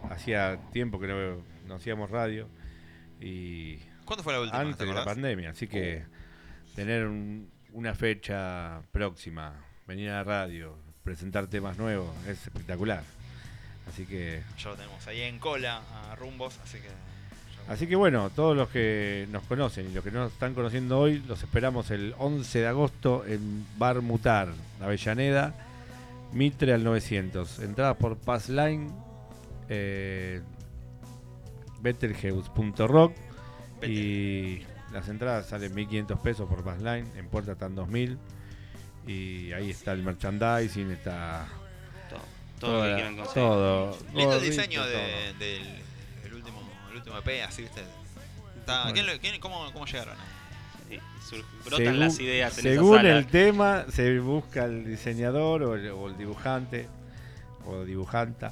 hacía 0.10 0.58
tiempo 0.74 1.00
que 1.00 1.06
no, 1.08 1.44
no 1.68 1.76
hacíamos 1.76 2.10
radio. 2.10 2.48
Y 3.22 3.78
¿Cuándo 4.06 4.24
fue 4.24 4.34
la 4.34 4.40
última? 4.42 4.60
Antes 4.60 4.78
¿Te 4.78 4.86
de 4.86 4.94
la 4.94 5.06
pandemia, 5.06 5.52
así 5.52 5.68
que 5.68 6.04
tener 6.76 7.06
un- 7.06 7.48
una 7.74 7.94
fecha 7.94 8.82
próxima, 8.92 9.54
venir 9.86 10.10
a 10.10 10.14
la 10.16 10.24
radio, 10.24 10.76
presentar 11.04 11.46
temas 11.48 11.78
nuevos, 11.78 12.10
es 12.28 12.42
espectacular. 12.48 13.04
Así 13.88 14.06
que 14.06 14.42
Ya 14.58 14.70
lo 14.70 14.76
tenemos 14.76 15.08
ahí 15.08 15.22
en 15.22 15.40
cola 15.40 15.82
a 15.94 16.16
rumbos, 16.16 16.60
así 16.64 16.80
que. 16.80 16.90
Así 17.68 17.88
que 17.88 17.96
bueno, 17.96 18.30
todos 18.30 18.56
los 18.56 18.70
que 18.70 19.28
nos 19.32 19.44
conocen 19.44 19.90
y 19.90 19.94
los 19.94 20.04
que 20.04 20.12
no 20.12 20.20
nos 20.20 20.34
están 20.34 20.54
conociendo 20.54 21.00
hoy, 21.00 21.24
los 21.28 21.42
esperamos 21.42 21.90
el 21.90 22.14
11 22.20 22.60
de 22.60 22.68
agosto 22.68 23.26
en 23.26 23.66
Bar 23.78 24.02
Mutar, 24.02 24.50
Avellaneda, 24.82 25.56
Mitre 26.32 26.74
al 26.74 26.84
900. 26.84 27.60
Entradas 27.60 27.98
por 27.98 28.18
Passline, 28.18 28.94
eh, 29.70 30.42
y 33.82 34.62
las 34.92 35.08
entradas 35.10 35.48
salen 35.48 35.74
1500 35.74 36.20
pesos 36.20 36.50
por 36.50 36.64
Passline, 36.64 37.06
en 37.16 37.28
puerta 37.28 37.54
están 37.54 37.76
2000 37.76 38.18
y 39.08 39.52
ahí 39.52 39.70
está 39.70 39.92
el 39.92 40.04
merchandising, 40.04 40.92
está 40.92 41.48
todo 42.60 42.72
lo 42.74 42.78
que 42.82 42.84
toda- 42.88 42.96
quieran 42.96 43.16
conseguir. 43.18 43.44
todo. 43.50 43.98
Lindo 44.14 44.40
diseño 44.40 44.82
todo. 44.82 44.90
de- 44.90 45.34
del 45.40 45.64
el 46.26 46.34
último, 46.34 46.62
el 46.92 46.98
último 46.98 47.18
EP, 47.18 47.44
así, 47.44 47.62
¿viste? 47.64 47.82
Está- 48.60 48.84
Bueno. 48.84 48.94
¿quién 48.94 49.06
lo- 49.08 49.20
quién- 49.20 49.40
cómo, 49.40 49.72
¿Cómo 49.74 49.86
llegaron? 49.86 50.16
Sí, 50.90 51.00
sur- 51.28 51.44
brotan 51.66 52.00
las 52.00 52.20
ideas 52.20 52.56
en 52.60 52.64
según 52.64 52.96
esa 52.96 53.04
sala. 53.08 53.18
el 53.18 53.26
tema, 53.28 53.86
se 53.90 54.20
busca 54.20 54.66
el 54.66 54.86
diseñador 54.86 55.64
o 55.64 55.76
el, 55.76 55.90
o 55.90 56.08
el 56.10 56.18
dibujante 56.18 56.88
o 57.66 57.84
dibujanta. 57.84 58.52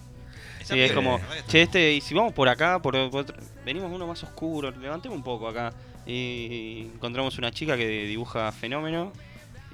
Sí, 0.63 0.79
es 0.79 0.91
Eh, 0.91 0.93
como, 0.95 1.19
che, 1.47 1.61
este, 1.63 1.93
y 1.93 2.01
si 2.01 2.13
vamos 2.15 2.33
por 2.33 2.47
acá, 2.49 2.81
por, 2.81 2.93
por 3.11 3.21
otro- 3.21 3.35
venimos 3.65 3.91
uno 3.91 4.07
más 4.07 4.23
oscuro, 4.23 4.71
levantemos 4.71 5.15
un 5.17 5.23
poco 5.23 5.47
acá. 5.47 5.73
Y 6.05 6.89
encontramos 6.95 7.37
una 7.37 7.51
chica 7.51 7.77
que 7.77 8.05
dibuja 8.05 8.51
fenómeno. 8.51 9.13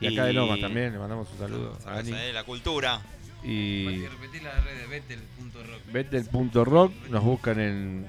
Y 0.02 0.14
acá 0.14 0.26
de 0.26 0.34
Lomas 0.34 0.60
también, 0.60 0.92
le 0.94 1.00
mandamos 1.00 1.28
un 1.32 1.38
saludo 1.40 1.78
a 1.86 2.00
eh, 2.02 2.32
la 2.34 2.44
cultura. 2.44 3.02
Y 3.44 4.06
Repetir 4.08 4.44
la 4.44 4.52
red 4.62 4.78
de 4.78 4.88
Betel.rock. 4.88 5.82
Betel.rock, 5.92 6.94
nos 7.10 7.24
buscan 7.24 7.60
en 7.60 8.08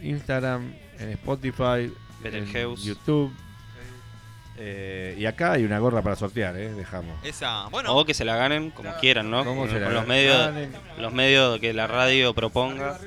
Instagram, 0.00 0.72
en 0.98 1.08
Spotify, 1.10 1.92
en. 2.24 2.76
YouTube. 2.76 3.32
Eh, 4.58 5.16
y 5.18 5.24
acá 5.26 5.52
hay 5.52 5.64
una 5.64 5.78
gorra 5.78 6.02
para 6.02 6.14
sortear, 6.14 6.56
eh, 6.56 6.72
dejamos. 6.72 7.16
Esa, 7.24 7.66
bueno. 7.68 7.94
O 7.96 8.04
que 8.04 8.14
se 8.14 8.24
la 8.24 8.36
ganen 8.36 8.70
como 8.70 8.94
quieran, 8.96 9.30
¿no? 9.30 9.44
¿Cómo 9.44 9.62
Con, 9.62 9.70
se 9.70 9.80
la 9.80 9.86
con 9.86 9.94
los 9.94 10.06
medios, 10.06 10.50
los 10.98 11.12
medios 11.12 11.58
que 11.58 11.72
la 11.72 11.86
radio 11.86 12.32
proponga. 12.34 12.98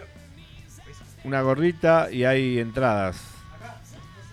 Una 1.23 1.41
gorrita 1.41 2.09
y 2.11 2.23
hay 2.25 2.59
entradas. 2.59 3.21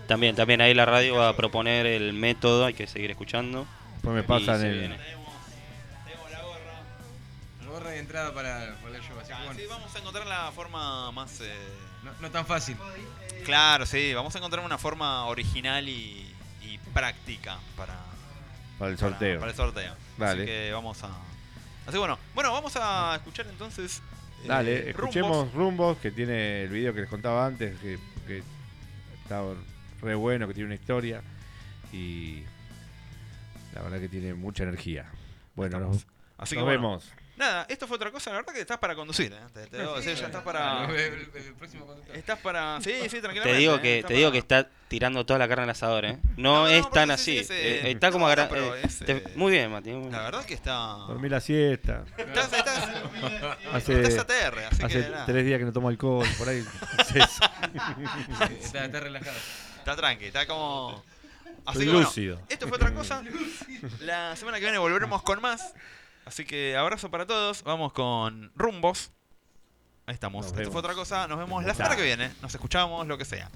También, 0.09 0.35
también 0.35 0.61
ahí 0.61 0.75
la 0.75 0.85
radio 0.85 1.15
va 1.17 1.29
a 1.31 1.37
proponer 1.37 1.87
el 1.87 2.13
método, 2.13 2.65
hay 2.67 2.75
que 2.75 2.87
seguir 2.87 3.11
escuchando. 3.11 3.67
Después 3.95 4.15
me 4.15 4.23
pasan 4.23 4.65
el- 4.67 4.79
viene. 4.79 4.97
De 7.93 7.99
entrada 7.99 8.33
para, 8.33 8.75
para 8.83 8.97
el 8.97 9.03
show. 9.03 9.19
Así 9.21 9.33
bueno. 9.45 9.55
Sí, 9.55 9.67
vamos 9.69 9.95
a 9.95 9.99
encontrar 9.99 10.27
la 10.27 10.51
forma 10.53 11.13
más. 11.13 11.41
eh, 11.41 11.53
No, 12.03 12.11
no 12.21 12.31
tan 12.31 12.47
fácil. 12.47 12.77
Claro, 13.45 13.85
sí, 13.87 14.15
vamos 14.15 14.35
a 14.35 14.39
encontrar 14.39 14.65
una 14.65 14.79
forma 14.79 15.27
original 15.27 15.89
y, 15.89 16.35
y 16.63 16.79
práctica 16.95 17.59
para, 17.77 17.99
Para 18.79 18.91
el 18.93 18.99
sorteo. 18.99 19.39
para 19.41 19.51
el 19.51 19.57
sorteo. 19.57 19.95
Dale. 20.17 20.43
Así 20.43 20.51
que 20.51 20.73
vamos 20.73 21.03
a. 21.05 21.11
Así 21.87 21.99
bueno, 21.99 22.19
bueno, 22.35 22.53
vamos 22.53 22.73
a 22.77 23.17
escuchar 23.17 23.47
entonces. 23.49 24.01
eh, 24.45 24.47
Dale, 24.49 24.91
escuchemos 24.91 25.53
Rumbos, 25.53 25.99
que 25.99 26.11
tiene 26.11 26.63
el 26.63 26.71
video 26.71 26.95
que 26.95 27.01
les 27.03 27.11
contaba 27.11 27.45
antes, 27.47 27.79
que, 27.81 27.99
que 28.27 28.43
está 29.23 29.43
re 30.01 30.15
bueno, 30.15 30.47
que 30.49 30.55
tiene 30.55 30.67
una 30.67 30.77
historia. 30.77 31.23
Y 31.93 32.43
la 33.75 33.83
verdad 33.83 34.01
que 34.01 34.09
tiene 34.09 34.33
mucha 34.35 34.63
energía. 34.63 35.11
Bueno, 35.55 35.79
nos, 35.79 36.07
Así 36.39 36.55
que 36.55 36.61
nos 36.63 36.65
bueno. 36.65 37.01
Nada, 37.43 37.67
esto 37.69 37.89
fue 37.89 37.97
otra 37.97 38.13
cosa, 38.13 38.31
la 38.31 38.37
verdad 38.37 38.53
que 38.55 38.61
estás 38.61 38.79
para 38.79 38.95
conducir, 38.95 39.33
¿eh? 39.33 39.37
Te, 39.53 39.67
te 39.67 39.79
debo 39.79 39.97
decir, 39.97 40.15
ya 40.15 40.27
estás 40.27 40.45
para. 40.45 40.85
El- 40.85 40.95
el- 40.95 41.31
el 41.35 41.55
próximo 41.55 41.87
conductor. 41.87 42.17
Estás 42.17 42.39
para. 42.39 42.81
Sí, 42.81 42.93
sí, 43.11 43.21
tranquilamente. 43.21 43.51
Te 43.53 43.57
digo 43.59 43.75
¿eh? 43.75 43.81
que 43.81 43.97
Estás 43.99 44.09
te 44.09 44.15
digo 44.15 44.29
para- 44.29 44.33
que 44.33 44.39
está 44.39 44.69
tirando 44.87 45.27
toda 45.27 45.41
la 45.41 45.49
carne 45.49 45.65
al 45.65 45.71
asador, 45.71 46.05
¿eh? 46.05 46.19
No, 46.37 46.53
No, 46.53 46.61
no, 46.63 46.69
es 46.69 46.83
por 46.83 46.93
tan 46.93 47.11
así. 47.11 47.33
sí, 47.33 47.39
ese- 47.41 47.89
eh, 47.89 47.91
está 47.91 48.13
como 48.13 48.27
no, 48.27 48.31
agra- 48.33 48.49
no, 48.49 48.77
eh, 48.77 48.83
es, 48.85 48.99
te- 49.01 49.13
eh, 49.17 49.25
muy 49.35 49.51
bien, 49.51 49.73
Mati. 49.73 49.91
muy 49.91 50.01
bien. 50.03 50.13
La 50.13 50.23
verdad 50.23 50.41
es 50.43 50.47
que 50.47 50.55
está. 50.55 50.77
Dormí 51.09 51.29
la 51.29 51.41
siesta. 51.41 52.05
Estás, 52.17 52.53
estás, 52.53 52.89
Hace, 53.73 54.03
estás 54.03 54.19
ATR, 54.19 54.59
así 54.67 54.83
hace 54.85 55.03
que 55.03 55.09
nada. 55.11 55.27
tres 55.27 55.45
días 55.45 55.59
que 55.59 55.65
no 55.65 55.73
tomo 55.73 55.89
alcohol, 55.89 56.25
por 56.39 56.49
ahí. 56.49 56.65
es. 57.17 57.41
Está, 58.65 58.85
está 58.85 59.01
relajado. 59.01 59.37
Está 59.79 59.97
tranqui, 59.97 60.27
está 60.27 60.47
como. 60.47 61.03
Así 61.65 61.79
Estoy 61.79 61.87
que 61.87 61.93
bueno, 61.93 62.07
lúcido. 62.07 62.41
esto 62.49 62.69
fue 62.69 62.77
otra 62.77 62.93
cosa. 62.95 63.23
La 64.01 64.37
semana 64.37 64.59
que 64.59 64.65
viene 64.65 64.79
volveremos 64.79 65.23
con 65.23 65.41
más. 65.41 65.75
Así 66.25 66.45
que 66.45 66.77
abrazo 66.77 67.11
para 67.11 67.27
todos. 67.27 67.63
Vamos 67.65 67.93
con 67.93 68.53
rumbos. 68.55 69.11
Ahí 70.07 70.15
estamos. 70.15 70.43
Nos 70.43 70.47
Esto 70.47 70.59
vemos. 70.59 70.73
fue 70.73 70.79
otra 70.81 70.95
cosa. 70.95 71.27
Nos 71.29 71.39
vemos 71.39 71.65
la 71.65 71.75
semana 71.75 71.97
que 71.97 72.03
viene. 72.03 72.31
Nos 72.43 72.55
escuchamos, 72.55 73.07
lo 73.07 73.19
que 73.19 73.25
sea. 73.25 73.51